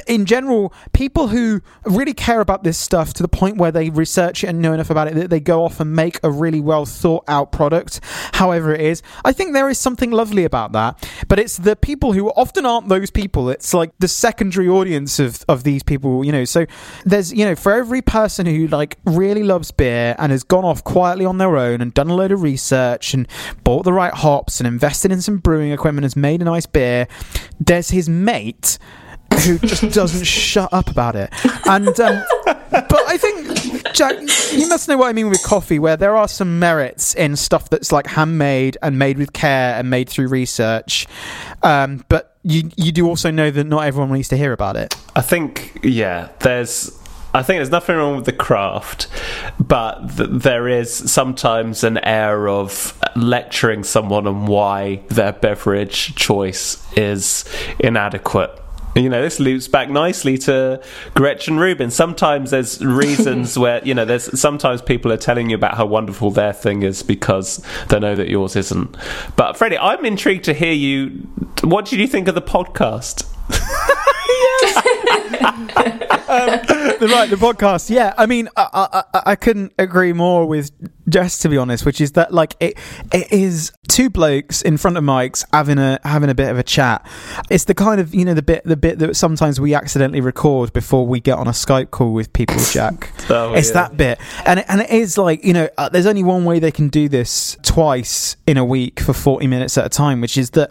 in 0.08 0.26
general, 0.26 0.74
people 0.94 1.28
who 1.28 1.60
really 1.84 2.14
care 2.14 2.40
about 2.40 2.64
this 2.64 2.78
stuff 2.78 3.14
to 3.16 3.24
the 3.24 3.28
point 3.28 3.58
where 3.58 3.74
they 3.74 3.90
research 3.90 4.46
it 4.46 4.48
and 4.48 4.62
know 4.62 4.72
enough 4.72 4.90
about 4.90 5.10
it 5.10 5.16
that 5.16 5.30
they 5.30 5.42
go 5.42 5.66
off 5.66 5.82
and 5.82 5.94
make 5.94 6.18
a 6.24 6.32
really 6.32 6.62
well 6.62 6.86
thought 6.86 7.26
out 7.28 7.52
product, 7.52 8.00
however 8.36 8.74
it 8.74 8.80
is. 8.80 9.04
I 9.26 9.34
think 9.34 9.52
there 9.52 9.70
is 9.70 9.78
something 9.78 10.12
lovely 10.12 10.46
about 10.46 10.72
that. 10.72 11.10
But 11.28 11.41
it's 11.42 11.58
the 11.58 11.76
people 11.76 12.14
who 12.14 12.30
often 12.30 12.66
aren't 12.66 12.88
those 12.88 13.10
people. 13.10 13.50
It's 13.50 13.74
like 13.74 13.92
the 14.00 14.08
secondary 14.08 14.70
audience 14.70 15.20
of, 15.20 15.44
of 15.50 15.64
these 15.64 15.82
people, 15.82 16.24
you 16.24 16.32
know. 16.32 16.46
So 16.46 16.68
there's, 17.04 17.34
you 17.34 17.44
know, 17.44 17.56
for 17.56 17.74
every 17.74 18.02
person 18.02 18.46
who 18.46 18.68
like 18.68 18.98
really 19.06 19.44
loves 19.44 19.72
beer 19.72 20.16
and 20.20 20.32
has 20.32 20.44
gone 20.44 20.64
off 20.64 20.84
quietly 20.84 21.26
on 21.26 21.40
their 21.40 21.58
own 21.58 21.82
and 21.82 21.94
done 21.94 22.10
a 22.10 22.16
load 22.16 22.32
of 22.32 22.44
research 22.44 23.16
and 23.16 23.28
bought 23.64 23.84
the 23.84 23.92
right 23.92 24.14
hops 24.14 24.60
and 24.60 24.68
invested 24.68 25.12
in 25.12 25.22
some 25.22 25.40
brewing 25.40 25.72
equipment, 25.72 26.06
and 26.06 26.06
has 26.06 26.16
made 26.16 26.42
a 26.42 26.46
nice 26.46 26.68
beer, 26.68 27.08
there's 27.60 27.90
his 27.90 28.08
mate 28.08 28.78
who 29.40 29.58
just 29.60 29.94
doesn't 29.94 30.26
shut 30.26 30.72
up 30.74 30.90
about 30.90 31.16
it. 31.16 31.34
And 31.68 31.88
um, 32.00 32.24
but 32.72 33.02
I 33.08 33.18
think 33.18 33.94
Jack, 33.94 34.20
you 34.52 34.68
must 34.70 34.88
know 34.88 34.98
what 34.98 35.10
I 35.10 35.14
mean 35.14 35.30
with 35.30 35.44
coffee, 35.44 35.80
where 35.80 35.98
there 35.98 36.16
are 36.16 36.28
some 36.28 36.60
merits 36.60 37.14
in 37.16 37.36
stuff 37.36 37.70
that's 37.70 37.92
like 37.92 38.08
handmade 38.08 38.78
and 38.82 38.98
made 39.00 39.18
with 39.18 39.34
care 39.34 39.76
and 39.76 39.90
made 39.90 40.10
through 40.10 40.28
research. 40.28 41.08
Um, 41.64 42.06
but 42.10 42.36
you 42.44 42.70
you 42.78 42.92
do 42.92 43.08
also 43.08 43.32
know 43.32 43.52
that 43.52 43.64
not 43.66 43.86
everyone 43.86 44.12
needs 44.12 44.30
to 44.30 44.38
hear 44.38 44.54
about 44.54 44.76
it. 44.76 44.96
I 45.16 45.22
think, 45.22 45.80
yeah, 45.84 46.30
there's. 46.40 46.98
I 47.34 47.44
think 47.44 47.60
there's 47.60 47.70
nothing 47.70 47.96
wrong 47.96 48.18
with 48.18 48.26
the 48.26 48.34
craft, 48.34 49.08
but 49.58 50.18
th- 50.18 50.30
there 50.34 50.68
is 50.68 50.94
sometimes 50.94 51.82
an 51.86 51.98
air 52.00 52.50
of 52.50 53.00
lecturing 53.16 53.86
someone 53.86 54.28
on 54.28 54.48
why 54.48 54.98
their 55.08 55.32
beverage 55.32 56.14
choice 56.16 56.86
is 56.98 57.46
inadequate. 57.80 58.52
You 58.96 59.08
know, 59.10 59.22
this 59.22 59.40
loops 59.40 59.68
back 59.68 59.90
nicely 59.90 60.38
to 60.40 60.82
Gretchen 61.14 61.58
Rubin. 61.58 61.92
Sometimes 61.92 62.52
there's 62.52 62.84
reasons 62.86 63.58
where, 63.58 63.84
you 63.86 63.94
know, 63.94 64.06
there's 64.06 64.40
sometimes 64.40 64.82
people 64.82 65.12
are 65.12 65.18
telling 65.18 65.50
you 65.50 65.56
about 65.56 65.76
how 65.76 65.86
wonderful 65.86 66.32
their 66.32 66.54
thing 66.54 66.84
is 66.84 67.02
because 67.04 67.64
they 67.90 68.00
know 68.00 68.16
that 68.16 68.30
yours 68.30 68.56
isn't. 68.56 68.98
But 69.36 69.58
Freddie, 69.58 69.78
I'm 69.78 70.04
intrigued 70.06 70.46
to 70.46 70.54
hear 70.54 70.74
you. 70.74 71.10
What 71.64 71.86
did 71.86 72.00
you 72.00 72.08
think 72.08 72.28
of 72.28 72.36
the 72.36 72.42
podcast? 72.42 73.28
Um, 76.32 76.50
the 77.02 77.10
right 77.12 77.30
the 77.30 77.36
podcast 77.36 77.90
yeah 77.90 78.14
i 78.18 78.26
mean 78.26 78.48
I, 78.56 79.04
I 79.14 79.22
i 79.32 79.36
couldn't 79.36 79.74
agree 79.78 80.14
more 80.14 80.46
with 80.46 80.72
jess 81.10 81.38
to 81.40 81.50
be 81.50 81.58
honest 81.58 81.86
which 81.86 82.00
is 82.02 82.12
that 82.14 82.34
like 82.34 82.56
it 82.60 82.78
it 83.12 83.32
is 83.32 83.72
two 83.88 84.10
blokes 84.10 84.62
in 84.62 84.78
front 84.78 84.98
of 84.98 85.04
mics 85.04 85.44
having 85.54 85.78
a 85.78 86.00
having 86.04 86.30
a 86.30 86.36
bit 86.36 86.50
of 86.50 86.58
a 86.58 86.64
chat. 86.64 87.06
It's 87.50 87.66
the 87.66 87.74
kind 87.74 88.00
of 88.00 88.14
you 88.16 88.24
know 88.24 88.34
the 88.34 88.42
bit 88.42 88.64
the 88.64 88.78
bit 88.78 89.00
that 89.00 89.16
sometimes 89.16 89.60
we 89.60 89.74
accidentally 89.76 90.22
record 90.22 90.72
before 90.74 91.06
we 91.06 91.20
get 91.20 91.38
on 91.38 91.48
a 91.48 91.52
skype 91.52 91.92
call 91.92 92.14
with 92.14 92.32
people 92.34 92.58
jack. 92.72 93.12
Oh, 93.30 93.54
it's 93.54 93.70
yeah. 93.70 93.74
that 93.74 93.98
bit. 93.98 94.20
And 94.46 94.60
it, 94.60 94.66
and 94.68 94.82
it 94.82 94.90
is 94.90 95.18
like 95.18 95.44
you 95.44 95.54
know 95.54 95.70
uh, 95.78 95.90
there's 95.90 96.06
only 96.06 96.24
one 96.24 96.44
way 96.46 96.60
they 96.60 96.72
can 96.72 96.90
do 96.90 97.08
this 97.10 97.58
twice 97.64 98.36
in 98.48 98.58
a 98.58 98.66
week 98.66 99.00
for 99.00 99.14
40 99.14 99.48
minutes 99.48 99.78
at 99.78 99.86
a 99.86 99.90
time 99.90 100.20
which 100.22 100.38
is 100.38 100.52
that 100.52 100.70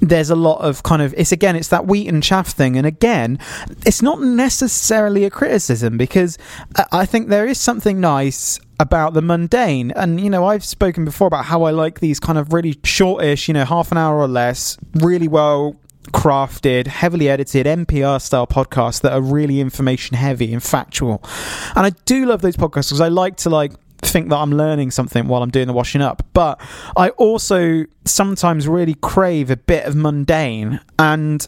there's 0.00 0.30
a 0.30 0.36
lot 0.36 0.58
of 0.60 0.82
kind 0.82 1.02
of 1.02 1.14
it's 1.16 1.32
again 1.32 1.54
it's 1.56 1.68
that 1.68 1.86
wheat 1.86 2.08
and 2.08 2.22
chaff 2.22 2.48
thing. 2.48 2.76
And 2.76 2.86
again 2.86 3.38
it's 3.86 4.02
not 4.02 4.20
necessarily 4.22 5.24
a 5.24 5.30
criticism 5.30 5.96
because 5.96 6.36
I- 6.76 6.86
I 6.92 7.06
think 7.06 7.28
there 7.28 7.46
is 7.46 7.58
something 7.58 8.00
nice 8.00 8.58
about 8.80 9.12
the 9.12 9.22
mundane 9.22 9.90
and 9.92 10.20
you 10.20 10.30
know 10.30 10.46
I've 10.46 10.64
spoken 10.64 11.04
before 11.04 11.26
about 11.26 11.46
how 11.46 11.64
I 11.64 11.70
like 11.70 12.00
these 12.00 12.20
kind 12.20 12.38
of 12.38 12.52
really 12.52 12.78
shortish 12.84 13.48
you 13.48 13.54
know 13.54 13.64
half 13.64 13.90
an 13.90 13.98
hour 13.98 14.18
or 14.18 14.28
less 14.28 14.78
really 14.94 15.28
well 15.28 15.76
crafted, 16.12 16.86
heavily 16.86 17.28
edited 17.28 17.66
NPR 17.66 18.20
style 18.20 18.46
podcasts 18.46 19.00
that 19.02 19.12
are 19.12 19.20
really 19.20 19.60
information 19.60 20.16
heavy 20.16 20.52
and 20.52 20.62
factual. 20.62 21.22
And 21.76 21.86
I 21.86 21.90
do 22.06 22.26
love 22.26 22.42
those 22.42 22.56
podcasts 22.56 22.88
because 22.88 23.00
I 23.00 23.08
like 23.08 23.36
to 23.38 23.50
like 23.50 23.72
think 24.02 24.28
that 24.30 24.36
I'm 24.36 24.52
learning 24.52 24.90
something 24.90 25.28
while 25.28 25.42
I'm 25.42 25.50
doing 25.50 25.66
the 25.66 25.72
washing 25.72 26.00
up. 26.00 26.22
But 26.32 26.60
I 26.96 27.10
also 27.10 27.84
sometimes 28.04 28.66
really 28.66 28.94
crave 28.94 29.50
a 29.50 29.56
bit 29.56 29.84
of 29.84 29.94
mundane. 29.94 30.80
And 30.98 31.46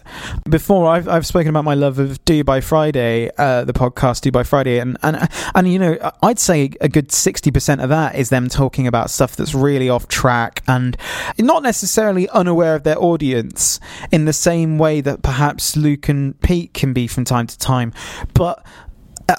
before 0.49 0.89
I've, 0.89 1.09
I've 1.09 1.27
spoken 1.27 1.49
about 1.49 1.65
my 1.65 1.75
love 1.75 1.99
of 1.99 2.25
Do 2.25 2.45
by 2.45 2.61
Friday, 2.61 3.31
uh, 3.39 3.65
the 3.65 3.73
podcast 3.73 4.23
Do 4.23 4.31
by 4.31 4.43
Friday, 4.43 4.79
and 4.79 4.97
and 5.03 5.29
and 5.55 5.73
you 5.73 5.79
know 5.79 6.13
I'd 6.23 6.39
say 6.39 6.71
a 6.81 6.89
good 6.89 7.11
sixty 7.11 7.51
percent 7.51 7.81
of 7.81 7.89
that 7.89 8.15
is 8.15 8.29
them 8.29 8.49
talking 8.49 8.87
about 8.87 9.11
stuff 9.11 9.37
that's 9.37 9.55
really 9.55 9.89
off 9.89 10.09
track 10.09 10.63
and 10.69 10.97
not 11.39 11.63
necessarily 11.63 12.29
unaware 12.31 12.75
of 12.75 12.85
their 12.85 12.99
audience 12.99 13.81
in 14.13 14.25
the 14.25 14.33
same 14.33 14.79
way 14.79 15.01
that 15.01 15.23
perhaps 15.23 15.77
Luke 15.77 16.09
and 16.09 16.41
Pete 16.41 16.75
can 16.75 16.93
be 16.93 17.07
from 17.07 17.25
time 17.25 17.47
to 17.47 17.59
time, 17.59 17.93
but. 18.35 18.65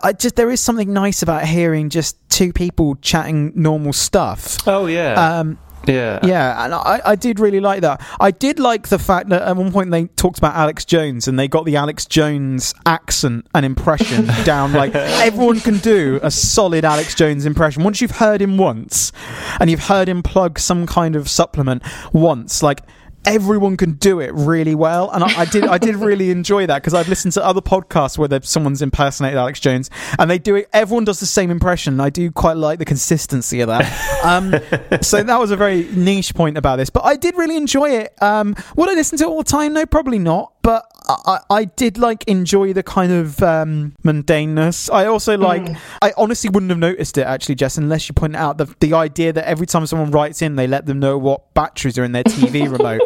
I 0.04 0.14
just 0.14 0.36
there 0.36 0.50
is 0.52 0.60
something 0.60 0.92
nice 0.94 1.22
about 1.22 1.46
hearing 1.46 1.90
just 1.90 2.18
two 2.30 2.54
people 2.54 2.96
chatting 2.96 3.52
normal 3.56 3.94
stuff. 3.94 4.58
Oh 4.68 4.88
yeah, 4.88 5.40
Um, 5.40 5.58
yeah, 5.88 6.20
yeah, 6.24 6.64
and 6.64 6.74
I, 6.76 7.02
I 7.04 7.16
did 7.16 7.40
really 7.40 7.60
like 7.60 7.82
that. 7.82 8.06
I 8.20 8.30
did 8.32 8.60
like 8.60 8.90
the 8.90 9.00
fact 9.00 9.30
that 9.30 9.42
at 9.42 9.56
one 9.56 9.72
point 9.72 9.90
they 9.90 10.06
talked 10.06 10.38
about 10.38 10.56
Alex 10.56 10.86
Jones 10.86 11.28
and 11.28 11.40
they 11.40 11.48
got 11.48 11.66
the 11.66 11.76
Alex 11.76 12.06
Jones 12.06 12.74
accent 12.86 13.48
and 13.56 13.66
impression 13.66 14.26
down. 14.44 14.74
Like 14.74 14.94
everyone 14.94 15.60
can 15.60 15.80
do 15.80 16.20
a 16.22 16.30
solid 16.30 16.86
Alex 16.86 17.16
Jones 17.16 17.46
impression. 17.46 17.84
Once 17.84 18.00
you've 18.00 18.12
heard 18.12 18.42
him 18.42 18.58
once 18.58 19.12
and 19.60 19.72
you've 19.72 19.88
heard 19.88 20.08
him 20.08 20.22
plug 20.22 20.60
some 20.60 20.86
kind 20.86 21.16
of 21.16 21.28
supplement 21.28 21.82
once, 22.14 22.62
like 22.62 22.82
everyone 23.26 23.78
can 23.78 23.94
do 23.94 24.20
it 24.20 24.34
really 24.34 24.76
well, 24.76 25.10
and 25.12 25.24
I, 25.24 25.42
I 25.42 25.46
did 25.46 25.66
I 25.66 25.78
did 25.78 25.96
really 25.96 26.32
enjoy 26.32 26.66
that 26.68 26.82
because 26.82 26.94
I've 26.94 27.08
listened 27.08 27.34
to 27.34 27.46
other 27.46 27.62
podcasts 27.62 28.18
where 28.18 28.42
someone's 28.42 28.82
impersonated 28.82 29.38
Alex 29.38 29.60
Jones, 29.60 29.90
and 30.20 30.30
they 30.30 30.40
do 30.40 30.56
it. 30.56 30.70
Everyone 30.74 31.06
does 31.06 31.20
the 31.20 31.26
same 31.26 31.52
impression. 31.52 32.00
I 32.00 32.10
do 32.10 32.32
quite 32.32 32.58
like 32.58 32.80
the 32.80 32.86
consistency 32.86 33.62
of 33.62 33.68
that. 33.68 33.82
Um, 34.24 34.52
so 35.02 35.24
that 35.24 35.40
was 35.40 35.52
a 35.52 35.58
very 35.58 35.84
niche 35.94 36.34
point 36.36 36.58
about 36.58 36.78
this, 36.78 36.90
but 36.90 37.06
I 37.06 37.16
did 37.16 37.36
really 37.36 37.58
enjoy 37.58 37.90
it. 37.92 38.22
Um, 38.22 38.56
would 38.76 38.90
I 38.90 38.94
listen 38.94 39.18
to 39.20 39.26
it 39.26 39.28
all 39.28 39.40
the 39.40 39.44
time? 39.44 39.74
No, 39.74 39.86
probably 39.86 40.20
not. 40.20 40.54
But 40.62 40.86
I, 41.08 41.40
I 41.50 41.66
did 41.66 41.98
like 41.98 42.24
enjoy 42.26 42.74
the 42.74 42.84
kind 42.84 43.12
of 43.12 43.42
um, 43.42 43.94
mundaneness. 44.04 44.92
I 44.94 45.06
also 45.06 45.38
like. 45.38 45.68
I 46.02 46.14
honestly 46.18 46.50
wouldn't 46.50 46.70
have 46.70 46.80
noticed 46.80 47.18
it 47.18 47.24
actually, 47.24 47.56
Jess, 47.56 47.78
unless 47.78 48.08
you 48.08 48.14
point 48.14 48.36
out 48.36 48.58
the 48.58 48.74
the 48.80 48.94
idea 48.94 49.34
that 49.34 49.46
every 49.46 49.68
time 49.68 49.86
someone 49.88 50.12
writes 50.12 50.42
in, 50.42 50.56
they 50.56 50.68
let 50.68 50.86
them 50.86 51.00
know 51.00 51.18
what 51.18 51.54
batteries 51.54 51.98
are 51.98 52.04
in 52.04 52.12
their 52.12 52.24
TV 52.24 52.72
remote. 52.78 53.02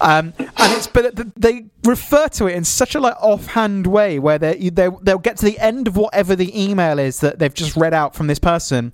Um, 0.00 0.34
and 0.38 0.72
it's 0.72 0.86
but 0.86 1.16
th- 1.16 1.28
they 1.36 1.66
refer 1.84 2.28
to 2.28 2.46
it 2.46 2.54
in 2.54 2.64
such 2.64 2.94
a 2.94 3.00
like 3.00 3.16
offhand 3.22 3.86
way 3.86 4.18
where 4.18 4.38
they 4.38 4.70
they 4.70 4.88
they'll 5.02 5.18
get 5.18 5.36
to 5.38 5.44
the 5.44 5.58
end 5.58 5.88
of 5.88 5.96
whatever 5.96 6.34
the 6.36 6.60
email 6.60 6.98
is 6.98 7.20
that 7.20 7.38
they've 7.38 7.54
just 7.54 7.76
read 7.76 7.94
out 7.94 8.14
from 8.14 8.26
this 8.26 8.38
person, 8.38 8.92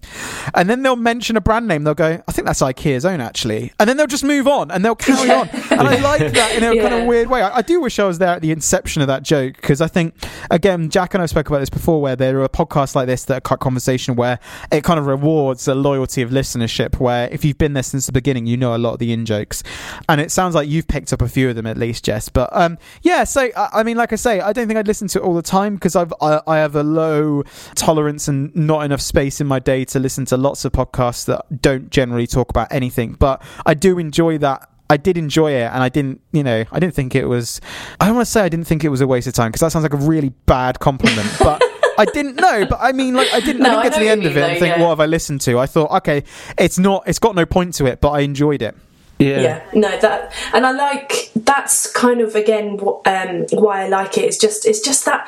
and 0.54 0.68
then 0.68 0.82
they'll 0.82 0.96
mention 0.96 1.36
a 1.36 1.40
brand 1.40 1.66
name. 1.66 1.84
They'll 1.84 1.94
go, 1.94 2.22
"I 2.26 2.32
think 2.32 2.46
that's 2.46 2.60
IKEA's 2.60 3.04
own 3.04 3.20
actually," 3.20 3.72
and 3.80 3.88
then 3.88 3.96
they'll 3.96 4.06
just 4.06 4.24
move 4.24 4.46
on 4.46 4.70
and 4.70 4.84
they'll 4.84 4.94
carry 4.94 5.30
on. 5.30 5.48
And 5.70 5.82
I 5.82 5.98
like 6.00 6.32
that 6.32 6.56
in 6.56 6.64
a 6.64 6.80
kind 6.80 6.94
of 6.94 7.06
weird 7.08 7.28
way. 7.28 7.42
I, 7.42 7.58
I 7.58 7.62
do 7.62 7.80
wish 7.80 7.98
I 7.98 8.04
was 8.04 8.18
there 8.18 8.38
the 8.42 8.50
inception 8.50 9.00
of 9.00 9.08
that 9.08 9.22
joke 9.22 9.54
because 9.56 9.80
I 9.80 9.88
think 9.88 10.14
again, 10.50 10.90
Jack 10.90 11.14
and 11.14 11.22
I 11.22 11.26
spoke 11.26 11.48
about 11.48 11.60
this 11.60 11.70
before, 11.70 12.00
where 12.00 12.16
there 12.16 12.42
are 12.42 12.48
podcasts 12.48 12.94
like 12.94 13.06
this 13.06 13.24
that 13.24 13.38
are 13.38 13.40
cut 13.40 13.60
conversation 13.60 14.14
where 14.14 14.38
it 14.70 14.84
kind 14.84 14.98
of 14.98 15.06
rewards 15.06 15.64
the 15.64 15.74
loyalty 15.74 16.22
of 16.22 16.30
listenership. 16.30 17.00
Where 17.00 17.28
if 17.30 17.44
you've 17.44 17.58
been 17.58 17.72
there 17.72 17.82
since 17.82 18.06
the 18.06 18.12
beginning, 18.12 18.46
you 18.46 18.56
know 18.56 18.74
a 18.74 18.78
lot 18.78 18.94
of 18.94 18.98
the 18.98 19.12
in 19.12 19.24
jokes, 19.24 19.62
and 20.08 20.20
it 20.20 20.30
sounds 20.30 20.54
like 20.54 20.68
you've 20.68 20.88
picked 20.88 21.12
up 21.12 21.22
a 21.22 21.28
few 21.28 21.48
of 21.48 21.56
them 21.56 21.66
at 21.66 21.76
least, 21.76 22.04
Jess. 22.04 22.28
But 22.28 22.50
um, 22.52 22.78
yeah, 23.02 23.24
so 23.24 23.48
I, 23.56 23.68
I 23.72 23.82
mean, 23.82 23.96
like 23.96 24.12
I 24.12 24.16
say, 24.16 24.40
I 24.40 24.52
don't 24.52 24.66
think 24.66 24.78
I'd 24.78 24.86
listen 24.86 25.08
to 25.08 25.20
it 25.20 25.22
all 25.22 25.34
the 25.34 25.42
time 25.42 25.74
because 25.74 25.96
I've 25.96 26.12
I, 26.20 26.40
I 26.46 26.58
have 26.58 26.76
a 26.76 26.82
low 26.82 27.44
tolerance 27.74 28.28
and 28.28 28.54
not 28.54 28.84
enough 28.84 29.00
space 29.00 29.40
in 29.40 29.46
my 29.46 29.58
day 29.58 29.84
to 29.86 29.98
listen 29.98 30.24
to 30.26 30.36
lots 30.36 30.64
of 30.64 30.72
podcasts 30.72 31.24
that 31.26 31.62
don't 31.62 31.90
generally 31.90 32.26
talk 32.26 32.50
about 32.50 32.68
anything. 32.70 33.12
But 33.12 33.42
I 33.64 33.74
do 33.74 33.98
enjoy 33.98 34.38
that 34.38 34.68
I 34.92 34.98
did 34.98 35.16
enjoy 35.16 35.52
it, 35.52 35.70
and 35.72 35.82
I 35.82 35.88
didn't, 35.88 36.20
you 36.32 36.42
know, 36.42 36.66
I 36.70 36.78
didn't 36.78 36.94
think 36.94 37.14
it 37.14 37.24
was. 37.24 37.62
I 37.98 38.04
don't 38.04 38.14
want 38.14 38.26
to 38.26 38.30
say 38.30 38.42
I 38.42 38.50
didn't 38.50 38.66
think 38.66 38.84
it 38.84 38.90
was 38.90 39.00
a 39.00 39.06
waste 39.06 39.26
of 39.26 39.32
time 39.32 39.50
because 39.50 39.62
that 39.62 39.72
sounds 39.72 39.84
like 39.84 39.94
a 39.94 39.96
really 40.06 40.28
bad 40.44 40.80
compliment, 40.80 41.28
but. 41.38 41.62
I 41.98 42.06
didn't 42.06 42.36
know, 42.36 42.64
but 42.64 42.78
I 42.80 42.92
mean, 42.92 43.12
like, 43.12 43.30
I 43.34 43.40
didn't, 43.40 43.60
I 43.66 43.68
didn't 43.68 43.78
I 43.78 43.82
get 43.82 43.92
to 43.92 44.00
the 44.00 44.08
end 44.08 44.24
of 44.24 44.34
it 44.34 44.40
mean, 44.40 44.50
and 44.50 44.58
think, 44.58 44.76
yeah. 44.76 44.82
what 44.82 44.88
have 44.88 45.00
I 45.00 45.04
listened 45.04 45.42
to? 45.42 45.58
I 45.58 45.66
thought, 45.66 45.90
okay, 45.98 46.24
it's 46.58 46.78
not, 46.78 47.06
it's 47.06 47.18
got 47.18 47.34
no 47.34 47.44
point 47.44 47.74
to 47.74 47.84
it, 47.84 48.00
but 48.00 48.12
I 48.12 48.20
enjoyed 48.20 48.62
it. 48.62 48.74
Yeah. 49.18 49.40
yeah 49.40 49.64
no 49.74 50.00
that 50.00 50.32
and 50.52 50.66
i 50.66 50.72
like 50.72 51.31
that's 51.44 51.90
kind 51.92 52.20
of 52.20 52.34
again 52.34 52.78
um 53.06 53.46
why 53.52 53.84
i 53.84 53.88
like 53.88 54.18
it. 54.18 54.24
it 54.24 54.28
is 54.28 54.38
just 54.38 54.66
it's 54.66 54.80
just 54.80 55.04
that 55.04 55.26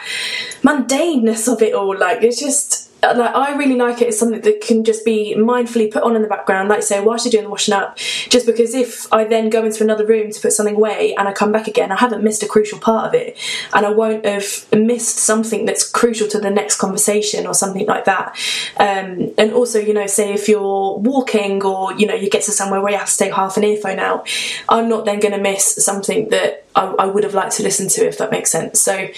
mundaneness 0.62 1.52
of 1.52 1.62
it 1.62 1.74
all 1.74 1.96
like 1.96 2.22
it's 2.22 2.40
just 2.40 2.84
like 3.12 3.34
I 3.34 3.54
really 3.56 3.76
like 3.76 4.00
it 4.00 4.08
It's 4.08 4.18
something 4.18 4.40
that 4.40 4.60
can 4.60 4.84
just 4.84 5.04
be 5.04 5.34
mindfully 5.36 5.90
put 5.90 6.02
on 6.02 6.16
in 6.16 6.22
the 6.22 6.28
background, 6.28 6.68
like 6.68 6.82
say 6.82 7.00
whilst 7.00 7.24
you're 7.24 7.32
doing 7.32 7.44
the 7.44 7.50
washing 7.50 7.74
up. 7.74 7.98
Just 7.98 8.46
because 8.46 8.74
if 8.74 9.12
I 9.12 9.24
then 9.24 9.50
go 9.50 9.64
into 9.64 9.82
another 9.84 10.06
room 10.06 10.30
to 10.30 10.40
put 10.40 10.52
something 10.52 10.76
away 10.76 11.14
and 11.16 11.28
I 11.28 11.32
come 11.32 11.52
back 11.52 11.68
again, 11.68 11.92
I 11.92 11.96
haven't 11.96 12.22
missed 12.22 12.42
a 12.42 12.48
crucial 12.48 12.78
part 12.78 13.08
of 13.08 13.14
it, 13.14 13.36
and 13.72 13.84
I 13.84 13.90
won't 13.90 14.24
have 14.24 14.66
missed 14.72 15.18
something 15.18 15.64
that's 15.64 15.88
crucial 15.88 16.28
to 16.28 16.38
the 16.38 16.50
next 16.50 16.76
conversation 16.76 17.46
or 17.46 17.54
something 17.54 17.86
like 17.86 18.04
that. 18.06 18.36
Um, 18.76 19.32
and 19.36 19.52
also, 19.52 19.78
you 19.78 19.92
know, 19.92 20.06
say 20.06 20.32
if 20.32 20.48
you're 20.48 20.98
walking 20.98 21.62
or 21.62 21.92
you 21.94 22.06
know 22.06 22.14
you 22.14 22.30
get 22.30 22.42
to 22.44 22.52
somewhere 22.52 22.80
where 22.80 22.92
you 22.92 22.98
have 22.98 23.10
to 23.10 23.16
take 23.16 23.34
half 23.34 23.56
an 23.56 23.64
earphone 23.64 23.98
out, 23.98 24.28
I'm 24.68 24.88
not 24.88 25.04
then 25.04 25.20
going 25.20 25.34
to 25.34 25.40
miss 25.40 25.84
something 26.04 26.28
that 26.30 26.64
I, 26.74 26.84
I 26.98 27.06
would 27.06 27.24
have 27.24 27.34
liked 27.34 27.52
to 27.56 27.62
listen 27.62 27.88
to 27.88 28.06
if 28.06 28.18
that 28.18 28.30
makes 28.30 28.50
sense. 28.50 28.80
So, 28.80 28.94
um, 28.94 29.08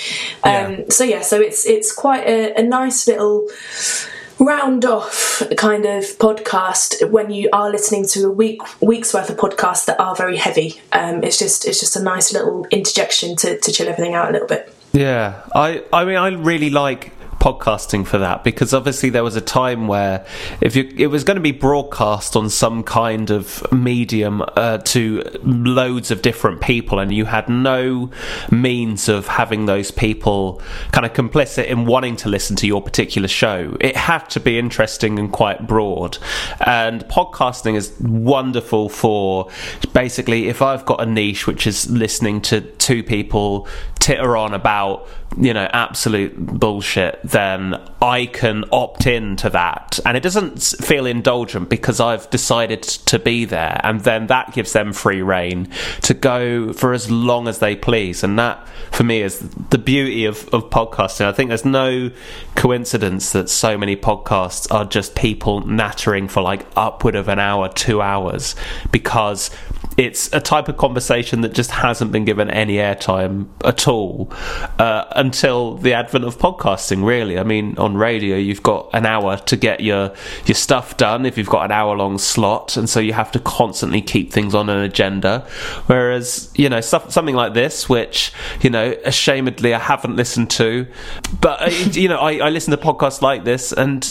Yeah. 0.45 0.81
so 0.89 1.05
yeah, 1.05 1.23
so 1.23 1.41
it's 1.41 1.67
it's 1.67 1.93
quite 1.93 2.27
a, 2.27 2.55
a 2.59 2.63
nice 2.63 3.07
little 3.07 3.49
round 4.39 4.85
off 4.85 5.43
kind 5.57 5.87
of 5.87 6.05
podcast 6.19 7.11
when 7.11 7.31
you 7.31 7.49
are 7.53 7.71
listening 7.71 8.05
to 8.07 8.27
a 8.27 8.31
week 8.31 8.61
week's 8.83 9.15
worth 9.15 9.31
of 9.31 9.37
podcasts 9.37 9.87
that 9.87 9.99
are 9.99 10.15
very 10.15 10.37
heavy. 10.37 10.81
Um, 10.93 11.25
it's 11.25 11.39
just 11.39 11.67
it's 11.67 11.81
just 11.81 11.97
a 11.97 12.03
nice 12.03 12.33
little 12.33 12.67
interjection 12.71 13.37
to, 13.37 13.59
to 13.59 13.73
chill 13.73 13.89
everything 13.89 14.15
out 14.15 14.29
a 14.29 14.33
little 14.33 14.49
bit. 14.49 14.73
Yeah, 14.93 15.41
I 15.55 15.83
I 15.93 16.05
mean 16.05 16.17
I 16.17 16.29
really 16.29 16.71
like 16.71 17.13
podcasting 17.47 18.05
for 18.05 18.19
that 18.19 18.43
because 18.43 18.75
obviously 18.75 19.09
there 19.09 19.23
was 19.23 19.37
a 19.37 19.41
time 19.41 19.87
where 19.87 20.27
if 20.61 20.75
you 20.75 20.93
it 20.97 21.07
was 21.07 21.23
going 21.23 21.37
to 21.37 21.41
be 21.41 21.53
broadcast 21.53 22.35
on 22.35 22.51
some 22.51 22.83
kind 22.83 23.31
of 23.31 23.65
medium 23.71 24.43
uh, 24.57 24.79
to 24.79 25.23
loads 25.45 26.11
of 26.11 26.23
different 26.23 26.61
people 26.61 26.99
and 26.99 27.15
you 27.15 27.25
had 27.25 27.49
no 27.49 28.11
means 28.51 29.09
of 29.09 29.29
having 29.29 29.67
those 29.67 29.93
people 29.93 30.61
kind 30.91 31.07
of 31.07 31.13
complicit 31.13 31.67
in 31.67 31.85
wanting 31.85 32.17
to 32.17 32.29
listen 32.29 32.57
to 32.57 32.67
your 32.67 32.83
particular 32.83 33.29
show. 33.29 33.77
It 33.81 33.95
had 33.95 34.29
to 34.31 34.41
be 34.41 34.59
interesting 34.59 35.17
and 35.17 35.31
quite 35.31 35.69
broad. 35.69 36.19
And 36.59 37.05
podcasting 37.05 37.77
is 37.77 37.95
wonderful 38.01 38.89
for 38.89 39.49
basically 39.93 40.49
if 40.49 40.63
I've 40.63 40.85
got 40.85 41.01
a 41.01 41.07
niche 41.07 41.47
which 41.47 41.69
is 41.69 41.89
listening 41.89 42.41
to 42.41 42.61
two 42.61 43.05
people 43.05 43.69
titter 44.01 44.37
on 44.37 44.53
about 44.53 45.07
you 45.39 45.53
know 45.53 45.69
absolute 45.73 46.35
bullshit 46.37 47.21
then 47.25 47.75
i 48.01 48.27
can 48.27 48.65
opt 48.73 49.07
in 49.07 49.37
to 49.37 49.51
that. 49.51 49.99
And 50.05 50.17
it 50.17 50.23
doesn't 50.23 50.63
feel 50.63 51.07
indulgent 51.07 51.69
because 51.69 52.01
i've 52.01 52.29
decided 52.31 52.83
to 52.83 53.19
be 53.19 53.45
there. 53.45 53.81
And 53.83 54.01
then 54.03 54.27
that 54.29 54.53
gives 54.53 54.73
them 54.73 54.93
free 54.93 55.23
reign 55.23 55.69
to 56.03 56.15
go 56.15 56.73
for 56.73 56.93
as 56.93 57.11
long 57.11 57.49
as 57.49 57.59
they 57.59 57.77
please. 57.77 58.23
And 58.23 58.39
that 58.39 58.67
for 58.91 59.05
me 59.05 59.23
is 59.23 59.41
the 59.71 59.79
beauty 59.79 60.25
of, 60.25 60.49
of 60.53 60.71
podcasting. 60.71 61.27
I 61.27 61.33
think 61.33 61.49
there's 61.49 61.65
no 61.65 62.11
coincidence 62.55 63.33
that 63.33 63.49
so 63.49 63.77
many 63.77 63.97
podcasts 63.97 64.73
are 64.73 64.85
just 64.85 65.15
people 65.15 65.61
nattering 65.67 66.29
for 66.29 66.43
like 66.43 66.67
upward 66.77 67.15
of 67.15 67.29
an 67.29 67.39
hour 67.39 67.69
two 67.69 68.01
hours 68.01 68.55
because 68.93 69.51
it's 69.97 70.31
a 70.33 70.41
type 70.41 70.69
of 70.69 70.77
conversation 70.77 71.41
that 71.41 71.55
just 71.55 71.71
hasn't 71.71 72.13
been 72.13 72.25
given 72.25 72.51
any 72.51 72.75
airtime 72.75 73.47
at 73.65 73.89
all 73.89 74.31
uh, 74.79 75.05
until 75.13 75.77
the 75.77 75.95
advent 75.95 76.25
of 76.25 76.37
podcasting. 76.39 77.05
Really, 77.05 77.39
I 77.39 77.43
mean, 77.45 77.79
on 77.79 77.97
radio 77.97 78.37
you've 78.37 78.63
got 78.63 78.91
an 78.93 79.07
hour 79.07 79.39
to 79.39 79.57
get 79.57 79.81
your 79.81 80.13
your 80.45 80.55
stuff 80.55 80.97
done 80.97 81.25
if 81.25 81.39
you've 81.39 81.49
got 81.49 81.65
an 81.65 81.73
hour 81.73 81.97
long 81.97 82.19
slot, 82.19 82.77
and 82.77 82.89
so 82.89 83.01
you 83.01 83.15
have 83.15 83.33
to 83.33 83.39
constantly 83.41 84.03
keep 84.03 84.33
things 84.33 84.55
on 84.55 84.69
an 84.69 84.79
agenda. 84.79 85.47
Whereas 85.87 86.51
you 86.55 86.69
know 86.69 86.81
stuff 86.83 87.11
something 87.11 87.35
like 87.35 87.55
this, 87.55 87.89
which 87.89 88.33
you 88.61 88.69
know 88.69 88.93
ashamedly 89.07 89.75
I 89.75 89.79
haven't 89.79 90.17
listened 90.17 90.51
to, 90.51 90.87
but 91.41 91.63
uh, 91.63 91.67
you 91.93 92.09
know 92.09 92.19
I, 92.19 92.47
I 92.47 92.51
listen 92.51 92.71
to 92.73 92.77
podcasts 92.77 93.23
like 93.23 93.45
this, 93.45 93.73
and 93.73 94.07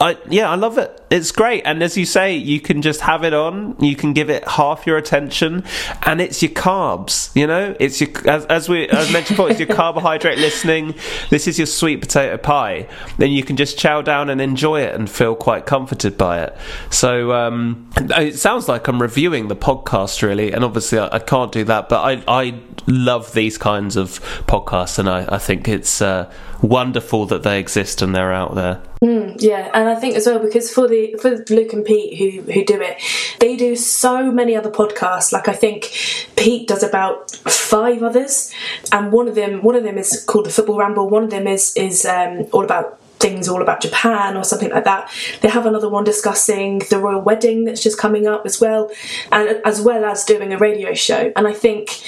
I 0.00 0.16
yeah 0.28 0.50
I 0.50 0.56
love 0.56 0.78
it. 0.78 1.00
It's 1.10 1.30
great, 1.30 1.62
and 1.64 1.82
as 1.82 1.96
you 1.96 2.06
say, 2.06 2.34
you 2.36 2.60
can 2.60 2.82
just 2.82 3.00
have 3.02 3.24
it 3.24 3.32
on. 3.32 3.76
You 3.78 3.94
can 3.94 4.12
give 4.12 4.28
it 4.28 4.46
half 4.48 4.86
your 4.86 4.96
attention, 4.96 5.64
and 6.02 6.20
it's 6.20 6.42
your 6.42 6.50
carbs. 6.50 7.34
You 7.36 7.46
know, 7.46 7.76
it's 7.78 8.00
your 8.00 8.10
as, 8.28 8.46
as 8.46 8.68
we 8.68 8.88
as 8.88 9.12
mentioned 9.12 9.36
before, 9.36 9.50
it's 9.50 9.60
your 9.60 9.68
carbohydrate 9.76 10.38
listening. 10.38 10.94
This 11.30 11.46
is 11.46 11.58
your 11.58 11.66
sweet 11.66 12.00
potato 12.00 12.36
pie. 12.36 12.88
Then 13.18 13.30
you 13.30 13.44
can 13.44 13.56
just 13.56 13.78
chow 13.78 14.02
down 14.02 14.28
and 14.28 14.40
enjoy 14.40 14.80
it 14.80 14.94
and 14.94 15.08
feel 15.08 15.36
quite 15.36 15.66
comforted 15.66 16.18
by 16.18 16.42
it. 16.42 16.56
So 16.90 17.32
um, 17.32 17.88
it 17.96 18.36
sounds 18.36 18.68
like 18.68 18.88
I'm 18.88 19.00
reviewing 19.00 19.48
the 19.48 19.56
podcast 19.56 20.22
really, 20.22 20.52
and 20.52 20.64
obviously 20.64 20.98
I, 20.98 21.16
I 21.16 21.18
can't 21.20 21.52
do 21.52 21.64
that, 21.64 21.88
but 21.88 22.02
I 22.02 22.24
I 22.26 22.60
love 22.86 23.32
these 23.34 23.56
kinds 23.56 23.96
of 23.96 24.20
podcasts, 24.46 24.98
and 24.98 25.08
I, 25.08 25.26
I 25.28 25.38
think 25.38 25.68
it's 25.68 26.02
uh, 26.02 26.30
wonderful 26.64 27.26
that 27.26 27.42
they 27.42 27.60
exist 27.60 28.00
and 28.02 28.14
they're 28.14 28.32
out 28.32 28.54
there. 28.54 28.80
Yeah, 29.38 29.70
and 29.74 29.88
I 29.88 29.94
think 29.96 30.16
as 30.16 30.26
well 30.26 30.38
because 30.38 30.72
for 30.72 30.88
the 30.88 31.14
for 31.20 31.44
Luke 31.50 31.72
and 31.72 31.84
Pete 31.84 32.18
who 32.18 32.50
who 32.52 32.64
do 32.64 32.80
it, 32.80 33.02
they 33.40 33.56
do 33.56 33.76
so 33.76 34.32
many 34.32 34.56
other 34.56 34.70
podcasts. 34.70 35.32
Like 35.32 35.48
I 35.48 35.52
think 35.52 35.92
Pete 36.36 36.68
does 36.68 36.82
about 36.82 37.30
five 37.30 38.02
others, 38.02 38.52
and 38.92 39.12
one 39.12 39.28
of 39.28 39.34
them 39.34 39.62
one 39.62 39.76
of 39.76 39.82
them 39.82 39.98
is 39.98 40.24
called 40.24 40.46
the 40.46 40.50
Football 40.50 40.78
Ramble. 40.78 41.08
One 41.10 41.24
of 41.24 41.30
them 41.30 41.46
is 41.46 41.76
is 41.76 42.06
um, 42.06 42.46
all 42.52 42.64
about 42.64 42.98
things 43.18 43.48
all 43.48 43.62
about 43.62 43.80
Japan 43.80 44.36
or 44.36 44.44
something 44.44 44.70
like 44.70 44.84
that. 44.84 45.10
They 45.40 45.48
have 45.48 45.64
another 45.66 45.88
one 45.88 46.04
discussing 46.04 46.80
the 46.90 46.98
royal 46.98 47.22
wedding 47.22 47.64
that's 47.64 47.82
just 47.82 47.98
coming 47.98 48.26
up 48.26 48.44
as 48.44 48.60
well, 48.60 48.90
and 49.32 49.60
as 49.64 49.80
well 49.80 50.04
as 50.04 50.24
doing 50.24 50.52
a 50.52 50.58
radio 50.58 50.94
show. 50.94 51.32
And 51.36 51.46
I 51.46 51.52
think 51.52 52.02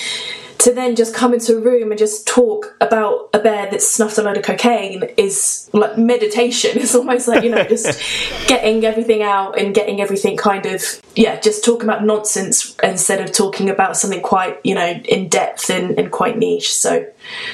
to 0.59 0.73
then 0.73 0.97
just 0.97 1.15
come 1.15 1.35
into 1.35 1.57
a 1.57 1.61
room 1.61 1.91
and 1.91 1.99
just 1.99 2.27
talk 2.27 2.77
about 2.81 3.31
a 3.35 3.39
bear 3.39 3.71
that 3.71 3.83
snuffed 3.83 4.19
a 4.19 4.23
load 4.23 4.37
of 4.37 4.43
cocaine 4.43 5.05
is 5.17 5.69
like 5.73 5.99
meditation. 5.99 6.73
It's 6.87 6.95
almost 6.95 7.27
like, 7.27 7.43
you 7.43 7.51
know, 7.51 7.65
just 7.65 8.01
getting 8.47 8.85
everything 8.85 9.23
out 9.23 9.59
and 9.59 9.75
getting 9.75 10.01
everything 10.01 10.37
kind 10.37 10.65
of, 10.67 10.83
yeah, 11.17 11.41
just 11.41 11.65
talking 11.65 11.89
about 11.89 12.05
nonsense 12.05 12.77
instead 12.83 13.21
of 13.21 13.33
talking 13.33 13.69
about 13.69 13.97
something 13.97 14.21
quite, 14.21 14.61
you 14.63 14.75
know, 14.75 14.87
in 14.87 15.29
depth 15.29 15.69
and, 15.69 15.99
and 15.99 16.13
quite 16.13 16.39
niche. 16.39 16.73
So, 16.73 17.07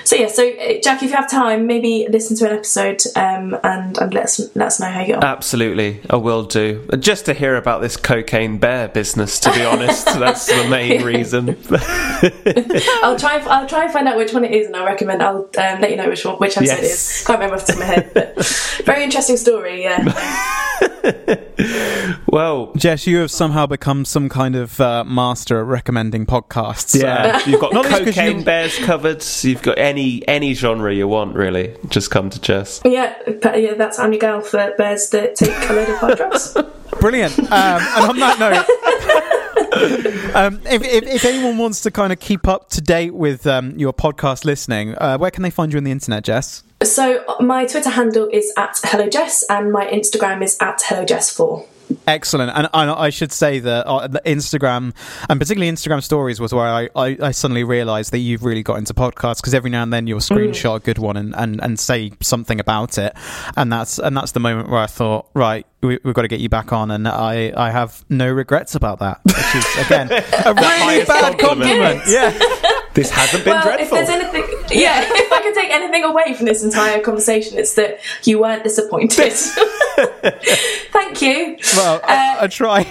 so 0.04 0.16
yeah, 0.16 0.28
so 0.28 0.48
uh, 0.48 0.80
Jack, 0.82 1.02
if 1.02 1.10
you 1.10 1.16
have 1.16 1.30
time, 1.30 1.66
maybe 1.66 2.06
listen 2.10 2.36
to 2.38 2.46
an 2.50 2.56
episode 2.56 3.02
um, 3.16 3.56
and 3.64 3.96
and 3.98 4.14
let 4.14 4.24
us 4.24 4.40
let 4.54 4.66
us 4.68 4.80
know 4.80 4.86
how 4.86 5.00
you 5.00 5.06
get 5.08 5.16
on. 5.16 5.24
Absolutely, 5.24 6.00
I 6.10 6.16
will 6.16 6.44
do. 6.44 6.86
Just 6.98 7.26
to 7.26 7.34
hear 7.34 7.56
about 7.56 7.80
this 7.80 7.96
cocaine 7.96 8.58
bear 8.58 8.88
business, 8.88 9.38
to 9.40 9.52
be 9.52 9.62
honest, 9.64 10.04
that's 10.06 10.46
the 10.46 10.68
main 10.68 11.02
reason. 11.04 11.50
I'll 13.02 13.18
try 13.18 13.36
and 13.36 13.48
I'll 13.48 13.66
try 13.68 13.84
and 13.84 13.92
find 13.92 14.08
out 14.08 14.16
which 14.16 14.32
one 14.32 14.44
it 14.44 14.52
is, 14.52 14.66
and 14.66 14.76
I'll 14.76 14.84
recommend. 14.86 15.22
I'll 15.22 15.36
um, 15.58 15.80
let 15.80 15.90
you 15.90 15.96
know 15.96 16.08
which 16.08 16.24
one 16.24 16.36
which 16.36 16.56
episode 16.56 16.78
it 16.78 16.82
Yes. 16.82 17.20
is. 17.20 17.26
Can't 17.26 17.38
remember 17.38 17.56
off 17.56 17.66
the 17.66 17.72
top 17.72 17.82
of 17.82 17.88
my 17.88 17.94
head, 17.94 18.10
but 18.14 18.44
very 18.84 19.04
interesting 19.04 19.36
story. 19.36 19.82
Yeah. 19.82 20.58
well, 22.28 22.72
Jess, 22.76 23.06
you 23.06 23.18
have 23.18 23.30
somehow 23.30 23.66
become 23.66 24.04
some 24.04 24.28
kind 24.28 24.56
of 24.56 24.80
uh, 24.80 25.04
master 25.04 25.58
at 25.60 25.66
recommending 25.66 26.26
podcasts. 26.26 27.00
yeah, 27.00 27.36
Uh, 27.36 27.50
you've 27.50 27.60
got 27.60 27.72
Not 27.72 27.84
least 27.86 27.96
'cause 27.98 28.14
cocaine 28.14 28.38
you- 28.40 28.44
bears 28.44 28.78
covered. 28.78 29.24
You've 29.42 29.62
got 29.62 29.78
any 29.78 30.26
any 30.28 30.54
genre 30.54 30.92
you 30.94 31.08
want, 31.08 31.34
really. 31.34 31.76
Just 31.88 32.10
come 32.10 32.30
to 32.30 32.40
Jess. 32.40 32.80
Yeah, 32.84 33.14
yeah, 33.54 33.74
that's 33.74 33.98
I'm 33.98 34.12
your 34.12 34.20
girl 34.20 34.40
for 34.40 34.72
bears 34.78 35.08
that 35.10 35.36
take 35.36 35.50
a 35.68 35.72
load 35.72 35.88
of 35.88 35.96
hard 35.98 36.16
drugs. 36.18 36.56
Brilliant. 37.00 37.38
Um, 37.38 37.48
and 37.50 38.10
on 38.10 38.18
that 38.18 38.38
note, 38.38 40.34
um, 40.36 40.60
if, 40.66 40.82
if, 40.82 41.04
if 41.04 41.24
anyone 41.24 41.58
wants 41.58 41.80
to 41.82 41.90
kind 41.90 42.12
of 42.12 42.20
keep 42.20 42.46
up 42.46 42.68
to 42.70 42.80
date 42.80 43.14
with 43.14 43.46
um, 43.46 43.78
your 43.78 43.92
podcast 43.92 44.44
listening, 44.44 44.94
uh, 44.98 45.16
where 45.18 45.30
can 45.30 45.42
they 45.42 45.50
find 45.50 45.72
you 45.72 45.78
on 45.78 45.84
the 45.84 45.90
internet, 45.90 46.24
Jess? 46.24 46.62
So 46.84 47.24
my 47.40 47.64
Twitter 47.66 47.90
handle 47.90 48.28
is 48.32 48.52
at 48.56 48.80
Hello 48.84 49.08
Jess, 49.08 49.44
and 49.48 49.72
my 49.72 49.86
Instagram 49.86 50.42
is 50.42 50.56
at 50.60 50.82
Hello 50.82 51.04
Jess 51.04 51.30
Four. 51.30 51.66
Excellent, 52.06 52.50
and, 52.54 52.68
and 52.72 52.90
I 52.90 53.10
should 53.10 53.32
say 53.32 53.58
that 53.60 53.86
uh, 53.86 54.08
the 54.08 54.20
Instagram, 54.24 54.94
and 55.28 55.38
particularly 55.40 55.70
Instagram 55.70 56.02
stories, 56.02 56.40
was 56.40 56.52
where 56.52 56.66
I, 56.66 56.88
I, 56.96 57.16
I 57.22 57.30
suddenly 57.30 57.64
realised 57.64 58.12
that 58.12 58.18
you've 58.18 58.44
really 58.44 58.62
got 58.62 58.78
into 58.78 58.94
podcasts 58.94 59.36
because 59.36 59.54
every 59.54 59.70
now 59.70 59.82
and 59.82 59.92
then 59.92 60.06
you'll 60.06 60.20
screenshot 60.20 60.76
a 60.76 60.80
good 60.80 60.98
one 60.98 61.16
and, 61.16 61.34
and, 61.36 61.62
and 61.62 61.78
say 61.78 62.12
something 62.20 62.58
about 62.58 62.98
it, 62.98 63.12
and 63.56 63.72
that's 63.72 63.98
and 63.98 64.16
that's 64.16 64.32
the 64.32 64.40
moment 64.40 64.68
where 64.68 64.80
I 64.80 64.86
thought, 64.86 65.28
right, 65.34 65.66
we, 65.82 65.98
we've 66.02 66.14
got 66.14 66.22
to 66.22 66.28
get 66.28 66.40
you 66.40 66.48
back 66.48 66.72
on, 66.72 66.90
and 66.90 67.06
I, 67.06 67.52
I 67.56 67.70
have 67.70 68.04
no 68.08 68.30
regrets 68.30 68.74
about 68.74 68.98
that, 69.00 69.20
which 69.24 69.54
is 69.54 69.86
again 69.86 70.10
a 70.46 70.54
really 70.54 71.04
bad 71.04 71.38
compliment. 71.38 72.02
compliment. 72.02 72.02
Yeah. 72.06 72.68
This 72.94 73.10
hasn't 73.10 73.44
been 73.44 73.54
Well, 73.54 73.62
dreadful. 73.62 73.96
if 73.98 74.06
there's 74.06 74.20
anything, 74.20 74.44
yeah, 74.70 75.00
if 75.06 75.32
I 75.32 75.40
can 75.40 75.54
take 75.54 75.70
anything 75.70 76.04
away 76.04 76.34
from 76.34 76.44
this 76.46 76.62
entire 76.62 77.00
conversation, 77.00 77.58
it's 77.58 77.72
that 77.74 78.00
you 78.24 78.38
weren't 78.40 78.64
disappointed. 78.64 79.32
Thank 80.92 81.22
you. 81.22 81.56
Well, 81.74 82.00
I, 82.04 82.36
uh, 82.38 82.44
I 82.44 82.46
try. 82.48 82.82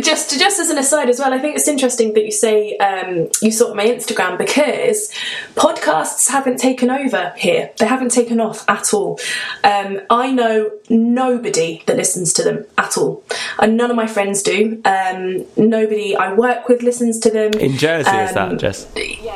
Just 0.00 0.38
just 0.38 0.58
as 0.60 0.70
an 0.70 0.78
aside 0.78 1.08
as 1.08 1.18
well, 1.18 1.32
I 1.32 1.38
think 1.38 1.56
it's 1.56 1.68
interesting 1.68 2.14
that 2.14 2.24
you 2.24 2.32
say 2.32 2.76
um, 2.78 3.28
you 3.40 3.50
saw 3.50 3.74
my 3.74 3.84
Instagram 3.84 4.38
because 4.38 5.10
podcasts 5.54 6.28
haven't 6.30 6.58
taken 6.58 6.90
over 6.90 7.32
here. 7.36 7.70
They 7.78 7.86
haven't 7.86 8.10
taken 8.10 8.40
off 8.40 8.68
at 8.68 8.92
all. 8.94 9.18
Um, 9.64 10.00
I 10.10 10.30
know 10.32 10.70
nobody 10.88 11.82
that 11.86 11.96
listens 11.96 12.32
to 12.34 12.42
them 12.42 12.64
at 12.78 12.96
all, 12.96 13.24
and 13.58 13.76
none 13.76 13.90
of 13.90 13.96
my 13.96 14.06
friends 14.06 14.42
do. 14.42 14.80
Um, 14.84 15.44
nobody 15.56 16.16
I 16.16 16.32
work 16.32 16.68
with 16.68 16.82
listens 16.82 17.18
to 17.20 17.30
them. 17.30 17.52
In 17.54 17.76
Jersey, 17.76 18.10
is 18.10 18.36
Um, 18.36 18.50
that 18.50 18.58
Jess? 18.60 18.86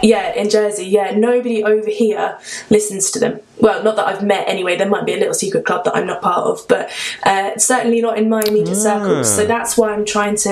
Yeah, 0.03 0.33
in 0.35 0.49
Jersey, 0.51 0.87
yeah. 0.87 1.13
Nobody 1.17 1.63
over 1.65 1.91
here 1.91 2.39
listens 2.71 3.11
to 3.13 3.19
them. 3.19 3.41
Well, 3.59 3.83
not 3.83 3.97
that 3.97 4.07
I've 4.07 4.23
met 4.23 4.47
anyway. 4.49 4.77
There 4.77 4.89
might 4.89 5.07
be 5.07 5.15
a 5.15 5.17
little 5.17 5.33
secret 5.33 5.65
club 5.65 5.85
that 5.85 5.97
I'm 5.97 6.07
not 6.07 6.21
part 6.21 6.47
of, 6.47 6.69
but 6.69 6.91
uh, 7.23 7.57
certainly 7.57 8.03
not 8.03 8.19
in 8.19 8.29
my 8.29 8.43
immediate 8.43 8.77
circles. 8.77 9.35
So 9.35 9.47
that's 9.47 9.79
why 9.79 9.93
I'm 9.95 10.05
trying 10.05 10.37
to 10.37 10.45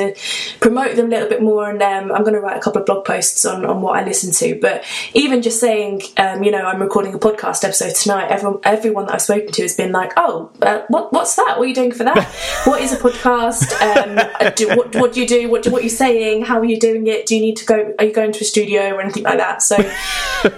promote 0.60 0.96
them 0.96 1.06
a 1.06 1.08
little 1.08 1.28
bit 1.28 1.42
more. 1.42 1.70
And 1.70 1.82
um, 1.82 2.12
I'm 2.12 2.22
going 2.22 2.34
to 2.34 2.40
write 2.40 2.56
a 2.56 2.60
couple 2.60 2.80
of 2.80 2.86
blog 2.86 3.04
posts 3.04 3.44
on, 3.44 3.64
on 3.64 3.80
what 3.80 3.98
I 3.98 4.04
listen 4.04 4.32
to. 4.32 4.58
But 4.60 4.84
even 5.14 5.42
just 5.42 5.60
saying, 5.60 6.02
um, 6.16 6.42
you 6.42 6.50
know, 6.50 6.64
I'm 6.64 6.80
recording 6.80 7.14
a 7.14 7.18
podcast 7.18 7.64
episode 7.64 7.94
tonight, 7.94 8.28
everyone, 8.30 8.60
everyone 8.64 9.06
that 9.06 9.14
I've 9.14 9.22
spoken 9.22 9.52
to 9.52 9.62
has 9.62 9.76
been 9.76 9.92
like, 9.92 10.12
oh, 10.16 10.50
uh, 10.62 10.82
what, 10.88 11.12
what's 11.12 11.36
that? 11.36 11.54
What 11.56 11.64
are 11.64 11.68
you 11.68 11.74
doing 11.74 11.92
for 11.92 12.04
that? 12.04 12.24
what 12.64 12.80
is 12.80 12.92
a 12.92 12.96
podcast? 12.96 13.72
Um, 13.80 14.54
do, 14.54 14.68
what, 14.68 14.94
what 14.96 15.12
do 15.12 15.20
you 15.20 15.26
do? 15.26 15.50
What, 15.50 15.62
do, 15.62 15.70
what 15.70 15.80
are 15.80 15.84
you 15.84 15.90
saying? 15.90 16.44
How 16.44 16.58
are 16.58 16.64
you 16.64 16.78
doing 16.78 17.06
it? 17.06 17.26
Do 17.26 17.34
you 17.34 17.40
need 17.40 17.56
to 17.56 17.64
go? 17.64 17.94
Are 17.98 18.04
you 18.04 18.12
going 18.12 18.32
to 18.32 18.40
a 18.40 18.44
studio 18.44 18.94
or 18.94 19.00
anything 19.00 19.24
like 19.24 19.38
that? 19.38 19.62
So, 19.62 19.76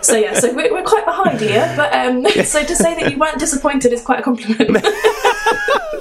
so 0.03 0.17
yeah, 0.17 0.35
so 0.39 0.55
we're, 0.55 0.73
we're 0.73 0.83
quite 0.83 1.05
behind 1.05 1.41
here. 1.41 1.73
But 1.77 1.95
um, 1.95 2.25
so 2.45 2.65
to 2.65 2.77
say 2.77 2.95
that 3.01 3.13
you 3.13 3.19
weren't 3.19 3.39
disappointed 3.39 3.93
is 3.93 4.03
quite 4.03 4.21
a 4.21 4.23
compliment. 4.23 4.85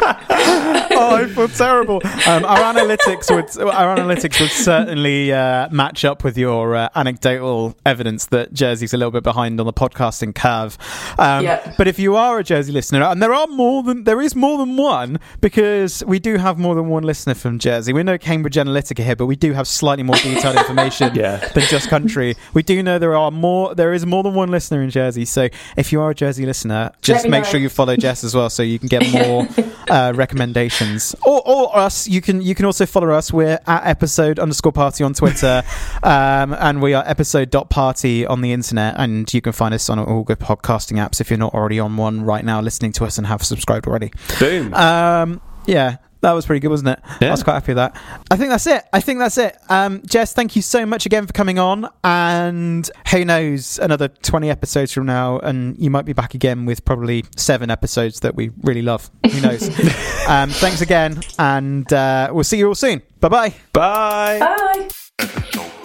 oh, 0.06 1.18
I 1.22 1.28
feel 1.34 1.48
terrible. 1.48 2.02
Um, 2.28 2.46
our 2.46 2.74
analytics 2.74 3.25
would 3.30 3.46
our 3.60 3.96
analytics 3.96 4.40
would 4.40 4.50
certainly 4.52 5.32
uh, 5.32 5.70
match 5.70 6.04
up 6.06 6.24
with 6.24 6.38
your 6.38 6.76
uh, 6.76 6.90
anecdotal 6.96 7.76
evidence 7.86 8.26
that 8.28 8.54
Jersey's 8.54 8.94
a 8.94 8.98
little 8.98 9.12
bit 9.12 9.24
behind 9.24 9.60
on 9.60 9.66
the 9.66 9.74
podcasting 9.74 10.34
curve. 10.36 10.78
Um, 11.20 11.44
Yeah. 11.44 11.74
But 11.78 11.88
if 11.88 12.00
you 12.00 12.16
are 12.16 12.40
a 12.40 12.44
Jersey 12.44 12.72
listener, 12.72 13.04
and 13.04 13.22
there 13.22 13.34
are 13.34 13.48
more 13.48 13.84
than 13.84 14.04
there 14.04 14.22
is 14.22 14.36
more 14.36 14.58
than 14.58 14.78
one 14.78 15.20
because 15.42 16.04
we 16.06 16.20
do 16.20 16.38
have 16.38 16.58
more 16.58 16.76
than 16.76 16.88
one 16.88 17.04
listener 17.04 17.34
from 17.34 17.60
Jersey. 17.60 17.94
We 17.94 18.04
know 18.04 18.18
Cambridge 18.18 18.56
Analytica 18.56 19.04
here, 19.04 19.16
but 19.16 19.26
we 19.26 19.36
do 19.36 19.54
have 19.54 19.68
slightly 19.68 20.04
more 20.04 20.16
detailed 20.18 20.56
information 20.58 21.12
Yeah. 21.16 21.38
than 21.54 21.64
just 21.64 21.90
country. 21.90 22.36
We 22.54 22.64
do 22.64 22.82
know 22.84 23.00
there 23.00 23.16
are 23.16 23.32
more. 23.32 23.76
There 23.76 23.94
is 23.94 24.06
more 24.06 24.24
than 24.24 24.34
one 24.34 24.50
listener 24.50 24.82
in 24.82 24.90
Jersey. 24.90 25.26
So 25.26 25.50
if 25.78 25.92
you 25.92 26.02
are 26.02 26.12
a 26.12 26.16
Jersey 26.16 26.46
listener, 26.46 26.92
just 27.02 27.28
make 27.28 27.44
know. 27.44 27.50
sure 27.50 27.60
you 27.60 27.70
follow 27.70 27.96
Jess 27.96 28.24
as 28.24 28.34
well, 28.36 28.50
so 28.50 28.64
you 28.64 28.80
can 28.80 28.88
get 28.88 29.10
more 29.12 29.48
uh, 29.90 30.14
recommendations. 30.16 31.16
Or, 31.26 31.42
or 31.46 31.78
us, 31.78 32.08
you 32.08 32.22
can 32.22 32.42
you 32.42 32.56
can 32.56 32.66
also 32.66 32.86
follow 32.86 33.12
us. 33.12 33.32
We're 33.32 33.60
at 33.66 33.86
episode 33.86 34.40
underscore 34.40 34.72
party 34.72 35.04
on 35.04 35.14
Twitter, 35.14 35.64
um, 36.04 36.54
and 36.54 36.82
we 36.82 36.94
are 36.94 37.04
episode 37.08 37.50
dot 37.50 37.70
party 37.70 38.26
on 38.26 38.42
the 38.42 38.52
internet. 38.52 38.96
And 38.98 39.32
you 39.34 39.42
can 39.42 39.54
find 39.54 39.74
us 39.74 39.90
on 39.90 40.00
all 40.00 40.24
good 40.24 40.40
podcasting 40.40 40.98
apps 40.98 41.22
if 41.22 41.30
you're 41.30 41.40
not 41.40 41.54
already 41.54 41.80
on 41.80 41.98
one 41.98 42.22
right 42.24 42.44
now, 42.44 42.62
listening 42.62 42.92
to 42.94 43.06
us 43.06 43.18
and 43.18 43.28
have 43.28 43.44
subscribed 43.44 43.88
already. 43.88 44.12
Boom. 44.40 44.74
Um, 44.74 45.42
yeah. 45.66 45.98
That 46.26 46.32
was 46.32 46.48
pretty 46.48 46.60
good, 46.60 46.70
wasn't 46.70 46.90
it? 46.90 47.00
Yeah. 47.22 47.28
I 47.28 47.32
was 47.32 47.44
quite 47.44 47.54
happy 47.54 47.74
with 47.74 47.78
that. 47.78 47.96
I 48.32 48.36
think 48.36 48.50
that's 48.50 48.66
it. 48.66 48.84
I 48.92 49.00
think 49.00 49.20
that's 49.20 49.38
it. 49.38 49.56
Um, 49.70 50.02
Jess, 50.08 50.34
thank 50.34 50.56
you 50.56 50.64
so 50.64 50.84
much 50.84 51.06
again 51.06 51.28
for 51.28 51.34
coming 51.34 51.60
on. 51.60 51.88
And 52.04 52.90
who 53.12 53.24
knows, 53.26 53.78
another 53.78 54.08
20 54.08 54.50
episodes 54.50 54.92
from 54.92 55.06
now, 55.06 55.38
and 55.38 55.78
you 55.78 55.92
might 55.92 56.06
be 56.06 56.14
back 56.14 56.34
again 56.34 56.66
with 56.66 56.84
probably 56.84 57.26
seven 57.38 57.70
episodes 57.70 58.22
that 58.22 58.34
we 58.34 58.50
really 58.64 58.82
love. 58.82 59.12
Who 59.32 59.40
knows? 59.40 59.70
um, 60.28 60.50
thanks 60.50 60.82
again, 60.82 61.22
and 61.38 61.94
uh, 61.94 62.32
we'll 62.34 62.44
see 62.44 62.58
you 62.58 62.70
all 62.70 62.74
soon. 62.74 63.04
Bye 63.20 63.30
bye 63.30 63.54
bye. 63.72 64.90
Bye. 65.20 65.76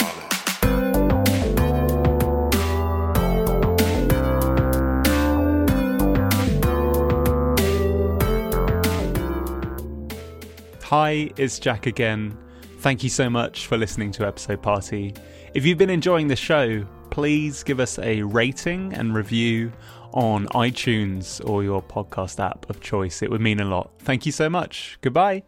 Hi, 10.90 11.30
it's 11.36 11.60
Jack 11.60 11.86
again. 11.86 12.36
Thank 12.78 13.04
you 13.04 13.10
so 13.10 13.30
much 13.30 13.68
for 13.68 13.78
listening 13.78 14.10
to 14.10 14.26
Episode 14.26 14.60
Party. 14.60 15.14
If 15.54 15.64
you've 15.64 15.78
been 15.78 15.88
enjoying 15.88 16.26
the 16.26 16.34
show, 16.34 16.84
please 17.10 17.62
give 17.62 17.78
us 17.78 18.00
a 18.00 18.22
rating 18.22 18.92
and 18.94 19.14
review 19.14 19.72
on 20.12 20.48
iTunes 20.48 21.48
or 21.48 21.62
your 21.62 21.80
podcast 21.80 22.44
app 22.44 22.68
of 22.68 22.80
choice. 22.80 23.22
It 23.22 23.30
would 23.30 23.40
mean 23.40 23.60
a 23.60 23.64
lot. 23.64 23.92
Thank 24.00 24.26
you 24.26 24.32
so 24.32 24.50
much. 24.50 24.98
Goodbye. 25.00 25.44